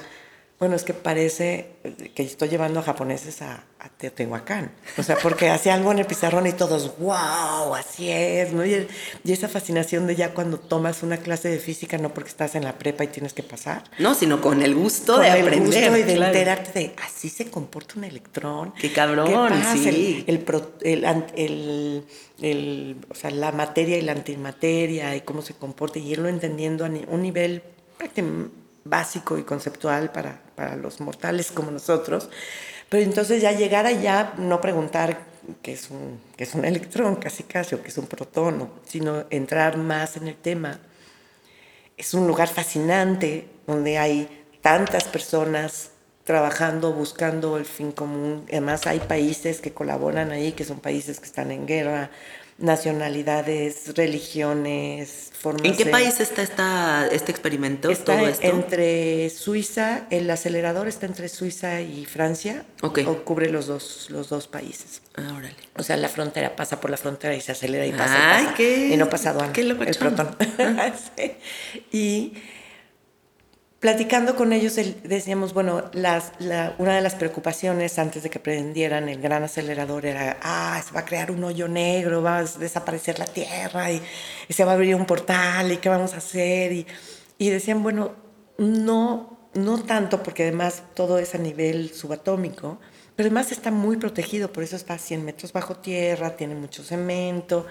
bueno, 0.60 0.76
es 0.76 0.84
que 0.84 0.92
parece 0.92 1.70
que 2.14 2.22
estoy 2.22 2.50
llevando 2.50 2.80
a 2.80 2.82
japoneses 2.82 3.40
a, 3.40 3.64
a 3.78 3.88
Teotihuacán. 3.88 4.70
O 4.98 5.02
sea, 5.02 5.16
porque 5.16 5.48
hacía 5.48 5.72
algo 5.72 5.90
en 5.90 6.00
el 6.00 6.04
pizarrón 6.06 6.46
y 6.46 6.52
todos, 6.52 6.98
wow, 6.98 7.74
así 7.74 8.10
es, 8.10 8.52
¿no? 8.52 8.64
Y, 8.66 8.74
el- 8.74 8.88
y 9.24 9.32
esa 9.32 9.48
fascinación 9.48 10.06
de 10.06 10.16
ya 10.16 10.34
cuando 10.34 10.58
tomas 10.60 11.02
una 11.02 11.16
clase 11.16 11.48
de 11.48 11.58
física, 11.58 11.96
no 11.96 12.12
porque 12.12 12.28
estás 12.28 12.54
en 12.56 12.64
la 12.64 12.78
prepa 12.78 13.04
y 13.04 13.06
tienes 13.06 13.32
que 13.32 13.42
pasar. 13.42 13.84
No, 13.98 14.14
sino 14.14 14.42
con 14.42 14.60
el 14.60 14.74
gusto 14.74 15.14
Con 15.14 15.22
de 15.22 15.28
el 15.30 15.46
aprender. 15.46 15.60
gusto 15.90 15.96
y 15.98 16.02
de 16.02 16.14
claro. 16.14 16.26
enterarte 16.34 16.78
de 16.78 16.94
así 17.06 17.30
se 17.30 17.50
comporta 17.50 17.94
un 17.96 18.04
electrón. 18.04 18.74
Qué 18.78 18.92
cabrón, 18.92 19.28
¿Qué 19.28 19.34
pasa? 19.34 19.72
sí. 19.76 20.24
El, 20.26 20.44
el 20.46 20.62
el 20.82 21.04
an- 21.06 21.26
el- 21.36 22.04
el- 22.42 22.96
o 23.08 23.14
sea, 23.14 23.30
la 23.30 23.50
materia 23.52 23.96
y 23.96 24.02
la 24.02 24.12
antimateria 24.12 25.16
y 25.16 25.22
cómo 25.22 25.40
se 25.40 25.54
comporta 25.54 25.98
y 25.98 26.10
irlo 26.12 26.28
entendiendo 26.28 26.84
a 26.84 26.90
ni- 26.90 27.04
un 27.08 27.22
nivel 27.22 27.62
prácticamente 27.96 28.59
básico 28.84 29.38
y 29.38 29.44
conceptual 29.44 30.10
para, 30.10 30.40
para 30.54 30.76
los 30.76 31.00
mortales 31.00 31.50
como 31.50 31.70
nosotros. 31.70 32.28
Pero 32.88 33.04
entonces 33.04 33.42
ya 33.42 33.52
llegar 33.52 33.86
allá, 33.86 34.34
no 34.38 34.60
preguntar 34.60 35.18
qué 35.62 35.72
es 35.72 35.90
un, 35.90 36.20
qué 36.36 36.44
es 36.44 36.54
un 36.54 36.64
electrón, 36.66 37.16
casi 37.16 37.44
casi, 37.44 37.74
o 37.74 37.82
qué 37.82 37.88
es 37.88 37.98
un 37.98 38.06
protón, 38.06 38.70
sino 38.86 39.24
entrar 39.30 39.76
más 39.76 40.16
en 40.16 40.28
el 40.28 40.36
tema 40.36 40.80
es 42.00 42.14
un 42.14 42.26
lugar 42.26 42.48
fascinante 42.48 43.46
donde 43.66 43.98
hay 43.98 44.46
tantas 44.62 45.04
personas 45.04 45.90
trabajando, 46.24 46.94
buscando 46.94 47.58
el 47.58 47.66
fin 47.66 47.92
común. 47.92 48.46
Además 48.48 48.86
hay 48.86 49.00
países 49.00 49.60
que 49.60 49.74
colaboran 49.74 50.30
ahí, 50.30 50.52
que 50.52 50.64
son 50.64 50.80
países 50.80 51.20
que 51.20 51.26
están 51.26 51.50
en 51.50 51.66
guerra, 51.66 52.10
nacionalidades, 52.60 53.94
religiones, 53.96 55.30
formas 55.38 55.64
¿En 55.64 55.76
qué 55.76 55.84
de- 55.86 55.90
país 55.90 56.20
está 56.20 56.42
esta, 56.42 57.08
este 57.10 57.32
experimento? 57.32 57.90
Está 57.90 58.16
todo 58.16 58.26
esto? 58.26 58.46
entre 58.46 59.30
Suiza, 59.30 60.06
el 60.10 60.30
acelerador 60.30 60.86
está 60.86 61.06
entre 61.06 61.28
Suiza 61.28 61.80
y 61.80 62.04
Francia, 62.04 62.64
Ok. 62.82 63.00
o 63.06 63.24
cubre 63.24 63.50
los 63.50 63.66
dos, 63.66 64.08
los 64.10 64.28
dos 64.28 64.46
países. 64.48 65.02
Ah, 65.16 65.32
órale. 65.36 65.56
O 65.76 65.82
sea, 65.82 65.96
la 65.96 66.08
frontera 66.08 66.54
pasa 66.56 66.80
por 66.80 66.90
la 66.90 66.96
frontera 66.96 67.34
y 67.34 67.40
se 67.40 67.52
acelera 67.52 67.86
y 67.86 67.92
pasa. 67.92 68.14
y 68.14 68.20
Ay, 68.20 68.44
pasa. 68.44 68.56
qué- 68.56 68.88
y 68.92 68.96
no 68.96 69.08
pasa 69.08 69.30
aduana. 69.30 69.52
qué 69.52 69.60
el 69.62 69.76
protón. 69.76 70.36
Sí. 71.16 71.32
Y 71.92 72.32
platicando 73.80 74.36
con 74.36 74.52
ellos 74.52 74.76
el- 74.78 75.00
decíamos, 75.04 75.54
bueno, 75.54 75.90
las, 75.94 76.32
la- 76.38 76.74
una 76.78 76.94
de 76.96 77.00
las 77.00 77.14
preocupaciones 77.14 77.98
antes 77.98 78.22
de 78.22 78.30
que 78.30 78.38
prendieran 78.38 79.08
el 79.08 79.20
gran 79.22 79.42
acelerador 79.42 80.04
era, 80.06 80.38
ah, 80.42 80.80
se 80.86 80.92
va 80.92 81.00
a 81.00 81.04
crear 81.06 81.30
un 81.30 81.42
hoyo 81.44 81.66
negro, 81.66 82.22
va 82.22 82.38
a 82.38 82.44
desaparecer 82.44 83.18
la 83.18 83.24
Tierra 83.26 83.90
y, 83.90 84.02
se 84.50 84.64
va 84.64 84.72
a 84.72 84.74
abrir 84.74 84.94
un 84.94 85.06
portal 85.06 85.72
y 85.72 85.78
qué 85.78 85.88
vamos 85.88 86.12
a 86.14 86.18
hacer. 86.18 86.72
Y, 86.72 86.86
y 87.38 87.48
decían, 87.50 87.82
bueno, 87.82 88.12
no, 88.58 89.48
no 89.54 89.82
tanto 89.84 90.22
porque 90.22 90.42
además 90.44 90.82
todo 90.94 91.18
es 91.18 91.34
a 91.34 91.38
nivel 91.38 91.94
subatómico, 91.94 92.78
pero 93.16 93.28
además 93.28 93.50
está 93.52 93.70
muy 93.70 93.96
protegido, 93.96 94.52
por 94.52 94.62
eso 94.64 94.76
está 94.76 94.94
a 94.94 94.98
100 94.98 95.24
metros 95.24 95.52
bajo 95.52 95.76
tierra, 95.76 96.36
tiene 96.36 96.54
mucho 96.54 96.82
cemento, 96.84 97.66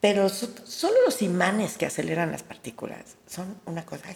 pero 0.00 0.28
so- 0.28 0.50
solo 0.64 0.94
los 1.06 1.22
imanes 1.22 1.78
que 1.78 1.86
aceleran 1.86 2.32
las 2.32 2.42
partículas 2.42 3.16
son 3.26 3.56
una 3.66 3.84
cosa 3.86 4.08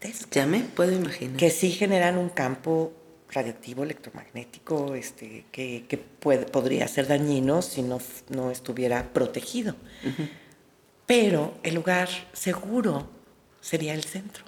gigantesca, 0.00 0.30
Ya 0.32 0.46
me 0.46 0.60
puedo 0.60 0.92
imaginar. 0.92 1.36
que 1.36 1.50
sí 1.50 1.70
generan 1.70 2.18
un 2.18 2.28
campo 2.28 2.92
radioactivo 3.30 3.82
electromagnético 3.84 4.94
este, 4.94 5.44
que, 5.52 5.84
que 5.88 5.98
puede, 5.98 6.46
podría 6.46 6.88
ser 6.88 7.06
dañino 7.08 7.60
si 7.62 7.82
no, 7.82 7.98
no 8.30 8.50
estuviera 8.50 9.12
protegido. 9.12 9.74
Pero 11.06 11.54
el 11.62 11.74
lugar 11.74 12.08
seguro 12.32 13.08
sería 13.60 13.94
el 13.94 14.04
centro. 14.04 14.44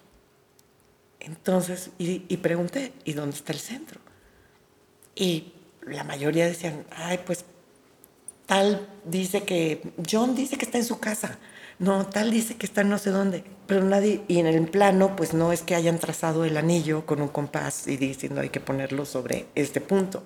Entonces, 1.21 1.91
y, 1.99 2.25
y 2.29 2.37
pregunté, 2.39 2.93
¿y 3.05 3.13
dónde 3.13 3.37
está 3.37 3.53
el 3.53 3.59
centro? 3.59 4.01
Y 5.15 5.53
la 5.87 6.05
mayoría 6.05 6.47
decían, 6.47 6.87
ay, 6.91 7.21
pues 7.27 7.45
tal 8.47 8.89
dice 9.05 9.43
que, 9.45 9.83
John 10.11 10.35
dice 10.35 10.57
que 10.57 10.65
está 10.65 10.79
en 10.79 10.85
su 10.85 10.99
casa, 10.99 11.39
no, 11.81 12.05
tal 12.07 12.31
dice 12.31 12.57
que 12.57 12.67
está 12.67 12.85
no 12.85 12.99
sé 12.99 13.09
dónde, 13.11 13.43
pero 13.67 13.83
nadie, 13.83 14.21
y 14.29 14.39
en 14.39 14.47
el 14.47 14.69
plano, 14.69 15.17
pues 15.17 15.33
no 15.33 15.51
es 15.51 15.63
que 15.63 15.75
hayan 15.75 15.99
trazado 15.99 16.45
el 16.45 16.59
anillo 16.59 17.07
con 17.07 17.23
un 17.23 17.29
compás 17.29 17.87
y 17.87 17.97
diciendo 17.97 18.43
hay 18.43 18.51
que 18.51 18.61
ponerlo 18.61 19.07
sobre 19.07 19.47
este 19.55 19.81
punto. 19.81 20.23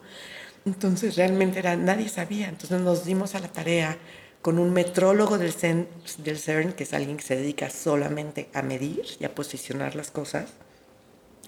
Entonces 0.67 1.15
realmente 1.15 1.61
era, 1.61 1.77
nadie 1.77 2.09
sabía, 2.09 2.49
entonces 2.49 2.81
nos 2.81 3.05
dimos 3.05 3.37
a 3.37 3.39
la 3.39 3.47
tarea 3.47 3.97
con 4.43 4.59
un 4.59 4.73
metrólogo 4.73 5.39
del 5.39 5.53
CERN, 5.53 5.87
del 6.19 6.39
CERN, 6.39 6.73
que 6.73 6.83
es 6.83 6.93
alguien 6.93 7.17
que 7.17 7.23
se 7.23 7.37
dedica 7.37 7.71
solamente 7.71 8.49
a 8.53 8.63
medir 8.63 9.05
y 9.21 9.25
a 9.25 9.33
posicionar 9.33 9.95
las 9.95 10.11
cosas, 10.11 10.51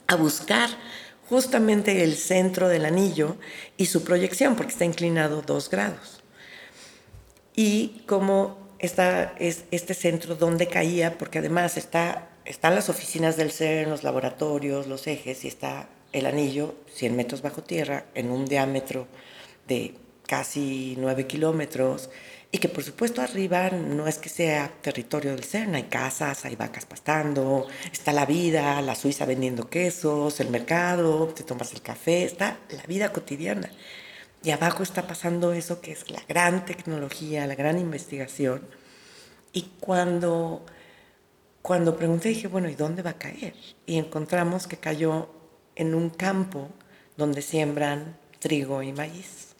a 0.06 0.14
buscar 0.14 0.70
justamente 1.28 2.04
el 2.04 2.14
centro 2.14 2.68
del 2.68 2.84
anillo 2.84 3.38
y 3.76 3.86
su 3.86 4.04
proyección, 4.04 4.54
porque 4.54 4.70
está 4.70 4.84
inclinado 4.84 5.42
dos 5.42 5.68
grados. 5.68 6.22
Y 7.56 8.04
cómo 8.06 8.65
está 8.78 9.34
es 9.38 9.64
este 9.70 9.94
centro 9.94 10.34
donde 10.34 10.68
caía, 10.68 11.18
porque 11.18 11.38
además 11.38 11.76
está, 11.76 12.28
están 12.44 12.74
las 12.74 12.88
oficinas 12.88 13.36
del 13.36 13.50
CERN, 13.50 13.90
los 13.90 14.02
laboratorios, 14.04 14.86
los 14.86 15.06
ejes, 15.06 15.44
y 15.44 15.48
está 15.48 15.88
el 16.12 16.26
anillo 16.26 16.74
100 16.94 17.16
metros 17.16 17.42
bajo 17.42 17.62
tierra 17.62 18.06
en 18.14 18.30
un 18.30 18.46
diámetro 18.46 19.06
de 19.66 19.94
casi 20.26 20.96
9 20.98 21.26
kilómetros 21.26 22.10
y 22.52 22.58
que 22.58 22.68
por 22.68 22.84
supuesto 22.84 23.20
arriba 23.22 23.70
no 23.70 24.06
es 24.06 24.18
que 24.18 24.28
sea 24.28 24.72
territorio 24.80 25.32
del 25.32 25.44
CERN, 25.44 25.74
hay 25.74 25.82
casas, 25.84 26.44
hay 26.44 26.56
vacas 26.56 26.86
pastando, 26.86 27.66
está 27.92 28.12
la 28.12 28.24
vida, 28.24 28.80
la 28.82 28.94
Suiza 28.94 29.26
vendiendo 29.26 29.68
quesos, 29.68 30.40
el 30.40 30.50
mercado, 30.50 31.28
te 31.28 31.42
tomas 31.42 31.72
el 31.72 31.82
café, 31.82 32.24
está 32.24 32.58
la 32.70 32.84
vida 32.84 33.12
cotidiana. 33.12 33.70
Y 34.42 34.50
abajo 34.50 34.82
está 34.82 35.06
pasando 35.06 35.52
eso 35.52 35.80
que 35.80 35.92
es 35.92 36.10
la 36.10 36.22
gran 36.28 36.64
tecnología, 36.64 37.46
la 37.46 37.54
gran 37.54 37.78
investigación. 37.78 38.62
Y 39.52 39.72
cuando, 39.80 40.64
cuando 41.62 41.96
pregunté, 41.96 42.28
dije, 42.28 42.48
bueno, 42.48 42.68
¿y 42.68 42.74
dónde 42.74 43.02
va 43.02 43.10
a 43.10 43.18
caer? 43.18 43.54
Y 43.86 43.98
encontramos 43.98 44.66
que 44.66 44.76
cayó 44.76 45.28
en 45.74 45.94
un 45.94 46.10
campo 46.10 46.68
donde 47.16 47.42
siembran 47.42 48.16
trigo 48.38 48.82
y 48.82 48.92
maíz. 48.92 49.54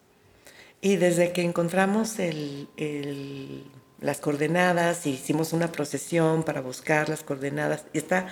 Y 0.80 0.96
desde 0.96 1.32
que 1.32 1.42
encontramos 1.42 2.18
el, 2.18 2.68
el, 2.76 3.64
las 4.00 4.20
coordenadas, 4.20 5.06
hicimos 5.06 5.52
una 5.52 5.72
procesión 5.72 6.42
para 6.42 6.60
buscar 6.60 7.08
las 7.08 7.22
coordenadas, 7.22 7.86
y 7.92 7.98
está 7.98 8.28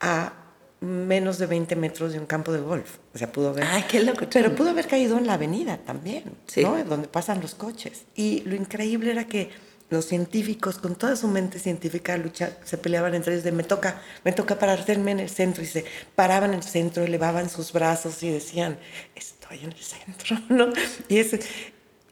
a 0.00 0.32
menos 0.80 1.38
de 1.38 1.46
20 1.46 1.74
metros 1.76 2.12
de 2.12 2.20
un 2.20 2.26
campo 2.26 2.52
de 2.52 2.60
golf. 2.60 2.98
O 3.14 3.18
sea, 3.18 3.30
pudo 3.32 3.48
haber... 3.50 3.64
Ay, 3.64 3.84
qué 3.88 4.00
loco. 4.02 4.26
Pero 4.32 4.54
pudo 4.54 4.70
haber 4.70 4.86
caído 4.86 5.18
en 5.18 5.26
la 5.26 5.34
avenida 5.34 5.78
también, 5.78 6.24
Sí. 6.46 6.62
¿no? 6.62 6.82
Donde 6.84 7.08
pasan 7.08 7.40
los 7.40 7.54
coches. 7.54 8.04
Y 8.14 8.40
lo 8.42 8.54
increíble 8.54 9.10
era 9.10 9.26
que 9.26 9.50
los 9.90 10.04
científicos, 10.04 10.78
con 10.78 10.94
toda 10.96 11.16
su 11.16 11.28
mente 11.28 11.58
científica, 11.58 12.16
lucha, 12.18 12.58
se 12.64 12.76
peleaban 12.78 13.14
entre 13.14 13.32
ellos 13.32 13.44
de 13.44 13.52
me 13.52 13.64
toca, 13.64 14.02
me 14.22 14.32
toca 14.32 14.58
pararme 14.58 15.12
en 15.12 15.20
el 15.20 15.30
centro. 15.30 15.62
Y 15.62 15.66
se 15.66 15.84
paraban 16.14 16.50
en 16.50 16.56
el 16.58 16.62
centro, 16.62 17.02
elevaban 17.02 17.48
sus 17.50 17.72
brazos 17.72 18.22
y 18.22 18.30
decían, 18.30 18.78
estoy 19.16 19.58
en 19.64 19.72
el 19.72 19.78
centro, 19.82 20.36
¿no? 20.48 20.72
Y, 21.08 21.22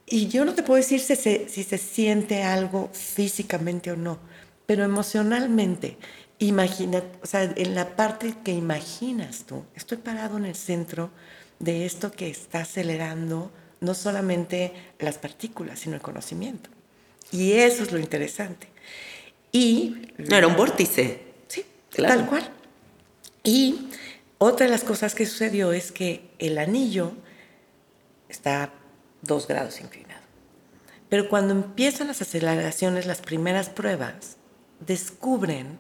y 0.07 0.29
yo 0.29 0.45
no 0.45 0.55
te 0.55 0.63
puedo 0.63 0.77
decir 0.77 1.01
si 1.01 1.17
se, 1.17 1.49
si 1.49 1.63
se 1.65 1.79
siente 1.79 2.43
algo 2.43 2.91
físicamente 2.93 3.91
o 3.93 3.97
no, 3.97 4.19
pero 4.65 4.83
emocionalmente, 4.83 5.99
imagina, 6.39 7.03
o 7.23 7.27
sea, 7.27 7.43
en 7.45 7.75
la 7.75 7.97
parte 7.97 8.35
que 8.45 8.53
imaginas 8.53 9.45
tú, 9.47 9.65
estoy 9.75 9.99
parado 9.99 10.37
en 10.37 10.45
el 10.45 10.55
centro 10.55 11.11
de 11.59 11.87
esto 11.87 12.11
que 12.13 12.29
está 12.29 12.61
acelerando 12.61 13.51
no 13.81 13.95
solamente 13.95 14.73
las 14.99 15.19
partículas, 15.19 15.81
sino 15.81 15.95
el 15.95 16.03
conocimiento. 16.03 16.71
Y 17.33 17.53
eso 17.53 17.83
es 17.83 17.93
lo 17.93 17.99
interesante. 17.99 18.69
Y 19.53 20.13
No, 20.19 20.37
era 20.37 20.47
un 20.47 20.57
vórtice. 20.57 21.21
Sí, 21.49 21.65
Claro. 21.91 22.15
tal 22.17 22.29
cual. 22.29 22.51
Y 23.43 23.89
otra 24.39 24.67
de 24.67 24.73
las 24.73 24.85
cosas 24.85 25.15
que 25.15 25.25
sucedió 25.27 25.73
es 25.73 25.93
que 25.93 26.29
el 26.39 26.59
anillo 26.59 27.13
está 28.29 28.73
dos 29.23 29.47
grados 29.49 29.81
inclinado. 29.81 30.21
Pero 31.09 31.29
cuando 31.29 31.55
empiezan 31.55 32.09
las 32.09 32.21
aceleraciones, 32.21 33.07
las 33.07 33.21
primeras 33.21 33.69
pruebas, 33.71 34.37
descubren 34.81 35.79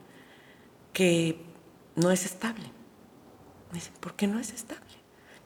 que 0.96 1.36
no 1.94 2.10
es 2.10 2.24
estable. 2.24 2.64
Dicen, 3.70 3.92
¿por 4.00 4.14
qué 4.14 4.26
no 4.26 4.40
es 4.40 4.54
estable? 4.54 4.80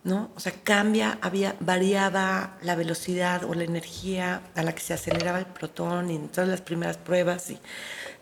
¿No? 0.04 0.30
O 0.36 0.38
sea, 0.38 0.52
cambia, 0.62 1.18
había, 1.22 1.56
variaba 1.58 2.56
la 2.62 2.76
velocidad 2.76 3.42
o 3.42 3.54
la 3.54 3.64
energía 3.64 4.42
a 4.54 4.62
la 4.62 4.76
que 4.76 4.80
se 4.80 4.94
aceleraba 4.94 5.40
el 5.40 5.46
protón 5.46 6.10
en 6.10 6.28
todas 6.28 6.48
las 6.48 6.60
primeras 6.60 6.98
pruebas. 6.98 7.50
Y 7.50 7.58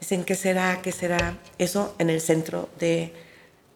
dicen, 0.01 0.25
¿qué 0.25 0.35
será? 0.35 0.81
¿Qué 0.81 0.91
será? 0.91 1.37
Eso 1.59 1.95
en 1.99 2.09
el 2.09 2.23
centro 2.23 2.71
de 2.79 3.12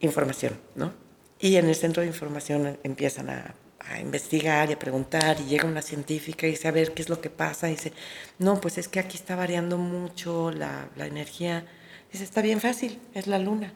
información, 0.00 0.58
¿no? 0.74 0.94
Y 1.38 1.56
en 1.56 1.68
el 1.68 1.74
centro 1.74 2.00
de 2.00 2.06
información 2.08 2.78
empiezan 2.82 3.28
a, 3.28 3.54
investigar 4.00 4.70
y 4.70 4.72
a 4.72 4.78
preguntar 4.78 5.38
y 5.38 5.44
llega 5.44 5.68
una 5.68 5.82
científica 5.82 6.46
y 6.46 6.52
dice, 6.52 6.68
a 6.68 6.70
ver, 6.70 6.94
¿qué 6.94 7.02
es 7.02 7.10
lo 7.10 7.20
que 7.20 7.28
pasa? 7.28 7.68
Y 7.68 7.72
dice, 7.72 7.92
no, 8.38 8.58
pues 8.58 8.78
es 8.78 8.88
que 8.88 8.98
aquí 8.98 9.18
está 9.18 9.36
variando 9.36 9.76
mucho 9.76 10.50
la, 10.50 10.88
la 10.96 11.06
energía. 11.06 11.66
Dice, 12.12 12.24
está 12.24 12.42
bien 12.42 12.60
fácil, 12.60 12.98
es 13.14 13.26
la 13.26 13.38
luna. 13.38 13.72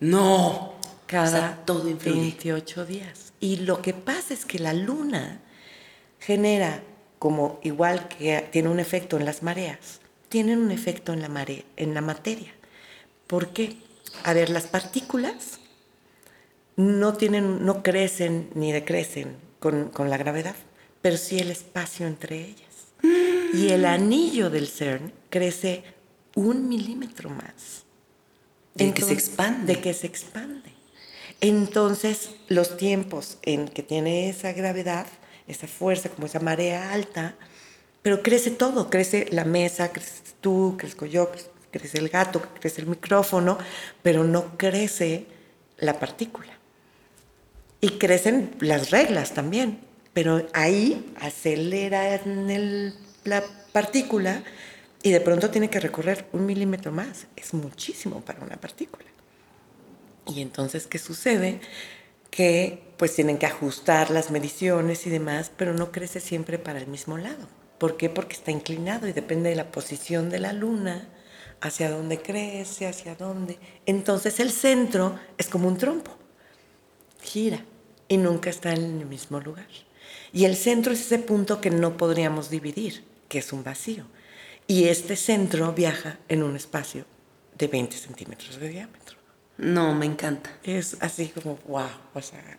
No. 0.00 0.74
Cada 1.06 1.64
todo 1.64 1.84
28 1.84 2.84
días. 2.84 3.32
Y 3.38 3.58
lo 3.58 3.80
que 3.80 3.94
pasa 3.94 4.34
es 4.34 4.44
que 4.44 4.58
la 4.58 4.72
luna 4.72 5.40
genera, 6.18 6.82
como 7.18 7.60
igual 7.62 8.08
que 8.08 8.48
tiene 8.50 8.68
un 8.68 8.80
efecto 8.80 9.16
en 9.16 9.24
las 9.24 9.42
mareas, 9.42 10.00
tiene 10.28 10.56
un 10.56 10.70
efecto 10.72 11.12
en 11.12 11.22
la, 11.22 11.28
marea, 11.28 11.62
en 11.76 11.94
la 11.94 12.00
materia. 12.00 12.52
¿Por 13.26 13.48
qué? 13.48 13.76
A 14.24 14.32
ver, 14.32 14.50
las 14.50 14.66
partículas 14.66 15.60
no, 16.74 17.14
tienen, 17.14 17.64
no 17.64 17.82
crecen 17.82 18.50
ni 18.54 18.72
decrecen 18.72 19.36
con, 19.60 19.90
con 19.90 20.10
la 20.10 20.16
gravedad, 20.16 20.56
pero 21.02 21.16
sí 21.16 21.38
el 21.38 21.50
espacio 21.50 22.06
entre 22.06 22.36
ellas. 22.40 22.66
Y 23.54 23.68
el 23.68 23.84
anillo 23.84 24.50
del 24.50 24.66
CERN 24.66 25.12
crece 25.30 25.84
un 26.36 26.68
milímetro 26.68 27.30
más. 27.30 27.84
De 28.74 28.92
que 28.92 29.02
se 29.02 29.14
expande. 29.14 29.74
De 29.74 29.80
que 29.80 29.92
se 29.94 30.06
expande. 30.06 30.70
Entonces, 31.40 32.30
los 32.48 32.76
tiempos 32.76 33.38
en 33.42 33.68
que 33.68 33.82
tiene 33.82 34.28
esa 34.28 34.52
gravedad, 34.52 35.06
esa 35.48 35.66
fuerza, 35.66 36.10
como 36.10 36.26
esa 36.26 36.40
marea 36.40 36.92
alta, 36.92 37.34
pero 38.02 38.22
crece 38.22 38.50
todo, 38.50 38.88
crece 38.90 39.26
la 39.32 39.44
mesa, 39.44 39.92
crece 39.92 40.22
tú, 40.40 40.76
crezco 40.78 41.06
yo, 41.06 41.32
crece 41.70 41.98
el 41.98 42.08
gato, 42.08 42.40
crece 42.60 42.82
el 42.82 42.86
micrófono, 42.86 43.58
pero 44.02 44.22
no 44.22 44.56
crece 44.56 45.26
la 45.78 45.98
partícula. 45.98 46.52
Y 47.80 47.90
crecen 47.98 48.54
las 48.60 48.90
reglas 48.90 49.34
también, 49.34 49.80
pero 50.12 50.46
ahí 50.52 51.12
acelera 51.20 52.20
la 53.24 53.44
partícula 53.72 54.42
y 55.06 55.12
de 55.12 55.20
pronto 55.20 55.50
tiene 55.50 55.70
que 55.70 55.78
recorrer 55.78 56.26
un 56.32 56.46
milímetro 56.46 56.90
más. 56.90 57.28
Es 57.36 57.54
muchísimo 57.54 58.22
para 58.22 58.40
una 58.40 58.56
partícula. 58.56 59.04
Y 60.26 60.40
entonces, 60.42 60.88
¿qué 60.88 60.98
sucede? 60.98 61.60
Que 62.28 62.82
pues 62.96 63.14
tienen 63.14 63.38
que 63.38 63.46
ajustar 63.46 64.10
las 64.10 64.32
mediciones 64.32 65.06
y 65.06 65.10
demás, 65.10 65.52
pero 65.56 65.74
no 65.74 65.92
crece 65.92 66.18
siempre 66.18 66.58
para 66.58 66.80
el 66.80 66.88
mismo 66.88 67.18
lado. 67.18 67.46
¿Por 67.78 67.96
qué? 67.96 68.10
Porque 68.10 68.34
está 68.34 68.50
inclinado 68.50 69.06
y 69.06 69.12
depende 69.12 69.50
de 69.50 69.54
la 69.54 69.70
posición 69.70 70.28
de 70.28 70.40
la 70.40 70.52
luna, 70.52 71.06
hacia 71.60 71.88
dónde 71.88 72.20
crece, 72.20 72.88
hacia 72.88 73.14
dónde. 73.14 73.60
Entonces 73.86 74.40
el 74.40 74.50
centro 74.50 75.20
es 75.38 75.46
como 75.46 75.68
un 75.68 75.78
trompo, 75.78 76.16
gira 77.22 77.64
y 78.08 78.16
nunca 78.16 78.50
está 78.50 78.72
en 78.72 78.98
el 78.98 79.06
mismo 79.06 79.38
lugar. 79.38 79.68
Y 80.32 80.46
el 80.46 80.56
centro 80.56 80.92
es 80.92 81.02
ese 81.02 81.20
punto 81.20 81.60
que 81.60 81.70
no 81.70 81.96
podríamos 81.96 82.50
dividir, 82.50 83.04
que 83.28 83.38
es 83.38 83.52
un 83.52 83.62
vacío. 83.62 84.04
Y 84.66 84.88
este 84.88 85.16
centro 85.16 85.72
viaja 85.72 86.18
en 86.28 86.42
un 86.42 86.56
espacio 86.56 87.04
de 87.56 87.68
20 87.68 87.96
centímetros 87.96 88.58
de 88.58 88.68
diámetro. 88.68 89.16
No, 89.58 89.94
me 89.94 90.06
encanta. 90.06 90.50
Es 90.64 90.96
así 91.00 91.28
como, 91.28 91.58
wow. 91.68 91.88
O 92.14 92.20
sea, 92.20 92.58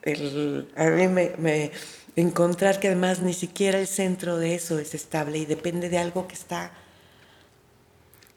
a 0.75 0.89
mí 0.89 1.07
me, 1.07 1.71
encontrar 2.15 2.79
que 2.79 2.87
además 2.87 3.19
ni 3.19 3.33
siquiera 3.33 3.77
el 3.79 3.87
centro 3.87 4.37
de 4.37 4.55
eso 4.55 4.79
es 4.79 4.95
estable 4.95 5.37
y 5.37 5.45
depende 5.45 5.89
de 5.89 5.97
algo 5.97 6.27
que 6.27 6.35
está... 6.35 6.71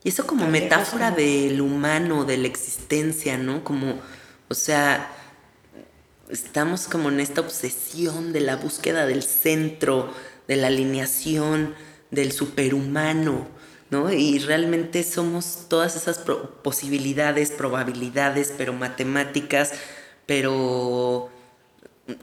Y 0.03 0.09
eso 0.09 0.27
como 0.27 0.47
metáfora 0.47 1.11
del 1.11 1.61
humano, 1.61 2.25
de 2.25 2.39
la 2.39 2.47
existencia, 2.47 3.37
¿no? 3.37 3.63
Como, 3.63 4.01
o 4.49 4.55
sea, 4.55 5.13
estamos 6.31 6.89
como 6.89 7.11
en 7.11 7.21
esta 7.21 7.43
obsesión 7.43 8.33
de 8.33 8.41
la 8.41 8.57
búsqueda 8.57 9.05
del 9.05 9.23
centro, 9.23 10.11
de 10.49 10.57
la 10.57 10.69
alineación, 10.69 11.75
del 12.11 12.33
superhumano 12.33 13.60
¿no? 13.90 14.12
Y 14.12 14.38
realmente 14.38 15.03
somos 15.03 15.66
todas 15.68 15.96
esas 15.96 16.20
posibilidades, 16.62 17.50
probabilidades, 17.50 18.53
pero 18.57 18.72
matemáticas, 18.72 19.72
pero 20.26 21.31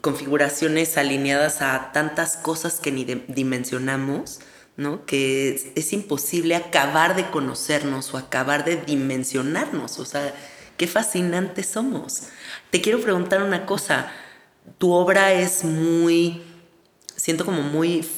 configuraciones 0.00 0.96
alineadas 0.96 1.62
a 1.62 1.92
tantas 1.92 2.36
cosas 2.36 2.80
que 2.80 2.92
ni 2.92 3.04
dimensionamos, 3.04 4.40
¿no? 4.76 5.04
Que 5.06 5.72
es, 5.74 5.92
imposible 5.92 6.56
acabar 6.56 7.16
de 7.16 7.30
conocernos 7.30 8.14
o 8.14 8.18
acabar 8.18 8.64
de 8.64 8.76
dimensionarnos, 8.76 9.98
o 9.98 10.04
sea, 10.04 10.34
qué 10.76 10.86
fascinantes 10.86 11.66
somos. 11.66 12.24
Te 12.70 12.80
quiero 12.80 13.00
preguntar 13.00 13.42
una 13.42 13.66
cosa, 13.66 14.10
tu 14.78 14.92
obra 14.92 15.32
es 15.32 15.64
muy, 15.64 16.42
siento 17.16 17.44
como 17.44 17.62
muy 17.62 18.08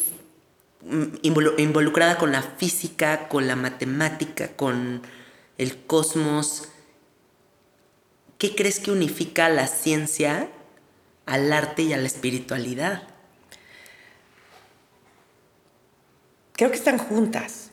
involucrada 1.23 2.17
con 2.17 2.33
la 2.33 2.43
física, 2.43 3.29
con 3.29 3.47
la 3.47 3.57
matemática, 3.57 4.49
con 4.57 5.03
el 5.59 5.77
cosmos. 5.85 6.69
¿Qué 8.39 8.55
crees 8.55 8.81
que 8.81 8.91
unifica 8.91 9.49
la 9.49 9.67
ciencia, 9.67 10.49
al 11.27 11.53
arte 11.53 11.83
y 11.83 11.93
a 11.93 11.99
la 11.99 12.07
espiritualidad? 12.07 13.03
Creo 16.53 16.71
que 16.71 16.77
están 16.77 16.99
juntas, 16.99 17.71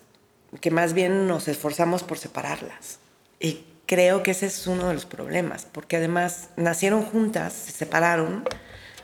que 0.61 0.71
más 0.71 0.93
bien 0.93 1.27
nos 1.27 1.47
esforzamos 1.47 2.03
por 2.03 2.17
separarlas. 2.17 2.99
Y 3.39 3.65
creo 3.85 4.23
que 4.23 4.31
ese 4.31 4.47
es 4.47 4.67
uno 4.67 4.87
de 4.89 4.93
los 4.93 5.05
problemas, 5.05 5.65
porque 5.65 5.97
además 5.97 6.49
nacieron 6.57 7.03
juntas, 7.03 7.53
se 7.53 7.71
separaron 7.71 8.43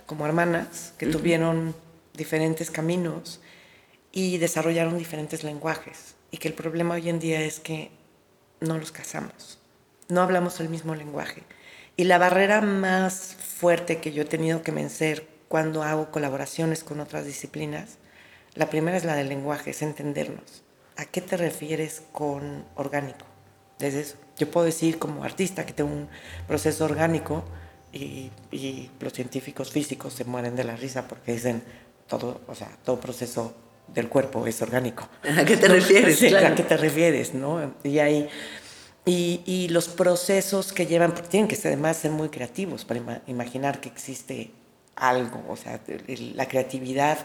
como 0.06 0.26
hermanas, 0.26 0.94
que 0.98 1.06
tuvieron 1.06 1.76
diferentes 2.14 2.70
caminos 2.70 3.40
y 4.14 4.38
desarrollaron 4.38 4.98
diferentes 4.98 5.44
lenguajes. 5.44 6.16
Y 6.32 6.38
que 6.38 6.48
el 6.48 6.54
problema 6.54 6.96
hoy 6.96 7.10
en 7.10 7.20
día 7.20 7.42
es 7.42 7.60
que 7.60 7.92
no 8.62 8.78
los 8.78 8.94
casamos, 8.94 9.60
no 10.08 10.22
hablamos 10.22 10.62
el 10.62 10.70
mismo 10.70 10.96
lenguaje. 10.96 11.44
Y 11.98 12.06
la 12.06 12.18
barrera 12.18 12.62
más 12.62 13.36
fuerte 13.60 14.00
que 14.00 14.14
yo 14.14 14.22
he 14.22 14.26
tenido 14.26 14.62
que 14.62 14.72
vencer 14.72 15.28
cuando 15.48 15.84
hago 15.84 16.12
colaboraciones 16.12 16.84
con 16.84 17.00
otras 17.00 17.26
disciplinas, 17.26 17.98
la 18.56 18.70
primera 18.70 18.98
es 18.98 19.04
la 19.04 19.16
del 19.16 19.30
lenguaje, 19.30 19.72
es 19.72 19.82
entendernos. 19.82 20.64
¿A 20.96 21.06
qué 21.06 21.22
te 21.22 21.38
refieres 21.38 22.04
con 22.12 22.66
orgánico? 22.76 23.26
Desde 23.80 24.02
eso. 24.02 24.18
Yo 24.38 24.50
puedo 24.50 24.66
decir 24.66 25.00
como 25.00 25.24
artista 25.24 25.66
que 25.66 25.74
tengo 25.74 25.92
un 25.92 26.08
proceso 26.48 26.86
orgánico 26.86 27.44
y, 27.92 28.32
y 28.52 28.92
los 29.00 29.14
científicos 29.14 29.72
físicos 29.72 30.14
se 30.14 30.24
mueren 30.24 30.56
de 30.56 30.64
la 30.64 30.76
risa 30.76 31.08
porque 31.08 31.34
dicen 31.34 31.64
todo, 32.08 32.42
o 32.48 32.56
sea, 32.56 32.70
todo 32.84 33.00
proceso 33.00 33.56
del 33.88 34.10
cuerpo 34.10 34.46
es 34.48 34.62
orgánico. 34.62 35.08
¿A 35.38 35.46
qué 35.46 35.58
te 35.58 35.68
refieres? 35.68 36.22
¿A 36.34 36.56
qué 36.56 36.64
te 36.64 36.78
refieres? 36.78 37.34
¿no? 37.34 37.74
Y, 37.84 38.00
hay, 38.00 38.30
y, 39.06 39.42
y, 39.46 39.68
los 39.70 39.88
procesos 39.88 40.74
que 40.74 40.86
llevan, 40.86 41.12
porque 41.12 41.30
tienen 41.30 41.48
que 41.48 41.56
ser, 41.56 41.74
además 41.74 41.98
ser 41.98 42.12
muy 42.12 42.30
creativos 42.30 42.86
para 42.86 43.22
imaginar 43.28 43.82
que 43.82 43.90
existe 43.90 44.52
algo, 44.96 45.44
o 45.50 45.56
sea, 45.56 45.82
la 46.36 46.48
creatividad 46.48 47.18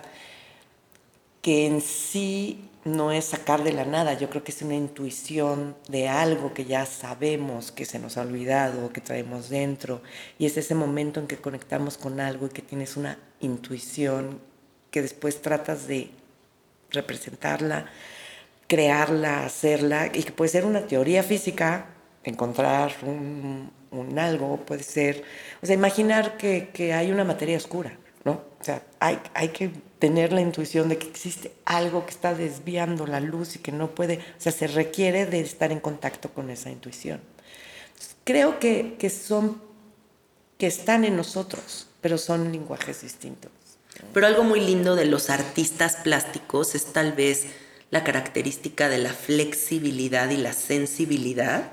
que 1.42 1.66
en 1.66 1.81
sí 1.81 2.68
no 2.85 3.12
es 3.12 3.27
sacar 3.27 3.62
de 3.62 3.73
la 3.73 3.85
nada, 3.85 4.14
yo 4.14 4.31
creo 4.31 4.42
que 4.42 4.53
es 4.53 4.62
una 4.62 4.75
intuición 4.75 5.77
de 5.88 6.09
algo 6.09 6.55
que 6.55 6.64
ya 6.64 6.87
sabemos 6.87 7.71
que 7.71 7.85
se 7.85 7.99
nos 7.99 8.16
ha 8.16 8.23
olvidado, 8.23 8.92
que 8.92 9.01
traemos 9.01 9.49
dentro, 9.49 10.03
y 10.38 10.47
es 10.47 10.57
ese 10.57 10.75
momento 10.75 11.21
en 11.21 11.27
que 11.27 11.37
conectamos 11.37 11.99
con 11.99 12.21
algo 12.21 12.47
y 12.47 12.51
que 12.51 12.62
tienes 12.62 12.97
una 12.97 13.18
intuición 13.40 14.40
que 14.90 15.03
después 15.03 15.42
tratas 15.42 15.87
de 15.87 16.11
representarla, 16.90 17.87
crearla, 18.66 19.44
hacerla, 19.44 20.11
y 20.12 20.22
que 20.22 20.33
puede 20.33 20.51
ser 20.51 20.64
una 20.64 20.87
teoría 20.87 21.22
física, 21.22 21.87
encontrar 22.24 22.92
un, 23.03 23.70
algo, 24.18 24.59
puede 24.59 24.83
ser, 24.83 25.24
o 25.62 25.66
sea, 25.66 25.74
imaginar 25.74 26.37
que, 26.37 26.68
que, 26.72 26.92
hay 26.92 27.11
una 27.11 27.24
materia 27.24 27.57
oscura, 27.57 27.96
¿no? 28.24 28.33
O 28.61 28.64
sea, 28.64 28.83
hay, 29.01 29.18
hay 29.35 29.48
que 29.48 29.70
tener 29.98 30.33
la 30.33 30.40
intuición 30.40 30.88
de 30.88 30.98
que 30.98 31.09
existe 31.09 31.53
algo 31.64 32.05
que 32.05 32.11
está 32.11 32.35
desviando 32.35 33.07
la 33.07 33.20
luz 33.20 33.57
y 33.57 33.59
que 33.61 33.72
no 33.72 33.88
puede, 33.94 34.18
o 34.18 34.40
sea, 34.40 34.53
se 34.53 34.66
requiere 34.66 35.27
de 35.27 35.40
estar 35.40 35.72
en 35.72 35.81
contacto 35.81 36.31
con 36.31 36.51
esa 36.51 36.70
intuición. 36.70 37.20
creo 38.24 38.59
que, 38.59 38.96
que 38.98 39.09
son, 39.11 39.61
que 40.59 40.66
están 40.66 41.05
en 41.05 41.16
nosotros, 41.16 41.88
pero 42.01 42.18
son 42.18 42.53
lenguajes 42.53 43.01
distintos. 43.01 43.51
Pero 44.12 44.26
algo 44.26 44.44
muy 44.44 44.61
lindo 44.61 44.96
de 44.96 45.06
los 45.06 45.30
artistas 45.30 45.96
plásticos 45.96 46.74
es 46.74 46.87
tal 46.92 47.12
vez 47.12 47.46
la 47.90 48.04
característica 48.04 48.88
de 48.88 48.98
la 48.98 49.12
flexibilidad 49.12 50.30
y 50.30 50.37
la 50.37 50.52
sensibilidad 50.52 51.72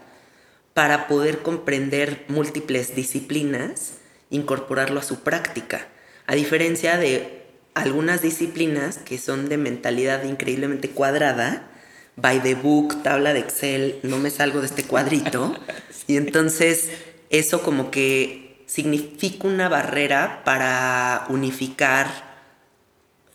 para 0.74 1.08
poder 1.08 1.40
comprender 1.40 2.26
múltiples 2.28 2.96
disciplinas, 2.96 3.94
incorporarlo 4.30 5.00
a 5.00 5.04
su 5.04 5.22
práctica. 5.22 5.88
A 6.28 6.36
diferencia 6.36 6.98
de 6.98 7.44
algunas 7.74 8.22
disciplinas 8.22 8.98
que 8.98 9.18
son 9.18 9.48
de 9.48 9.58
mentalidad 9.58 10.24
increíblemente 10.24 10.90
cuadrada, 10.90 11.70
by 12.16 12.42
the 12.42 12.56
book, 12.56 13.04
tabla 13.04 13.34
de 13.34 13.40
Excel, 13.40 14.00
no 14.04 14.18
me 14.18 14.30
salgo 14.30 14.62
de 14.62 14.68
este 14.68 14.84
cuadrito. 14.84 15.56
Y 16.08 16.18
entonces 16.18 16.92
eso 17.32 17.64
como 17.64 17.90
que 17.90 18.45
significa 18.76 19.48
una 19.48 19.70
barrera 19.70 20.42
para 20.44 21.28
unificar 21.30 22.08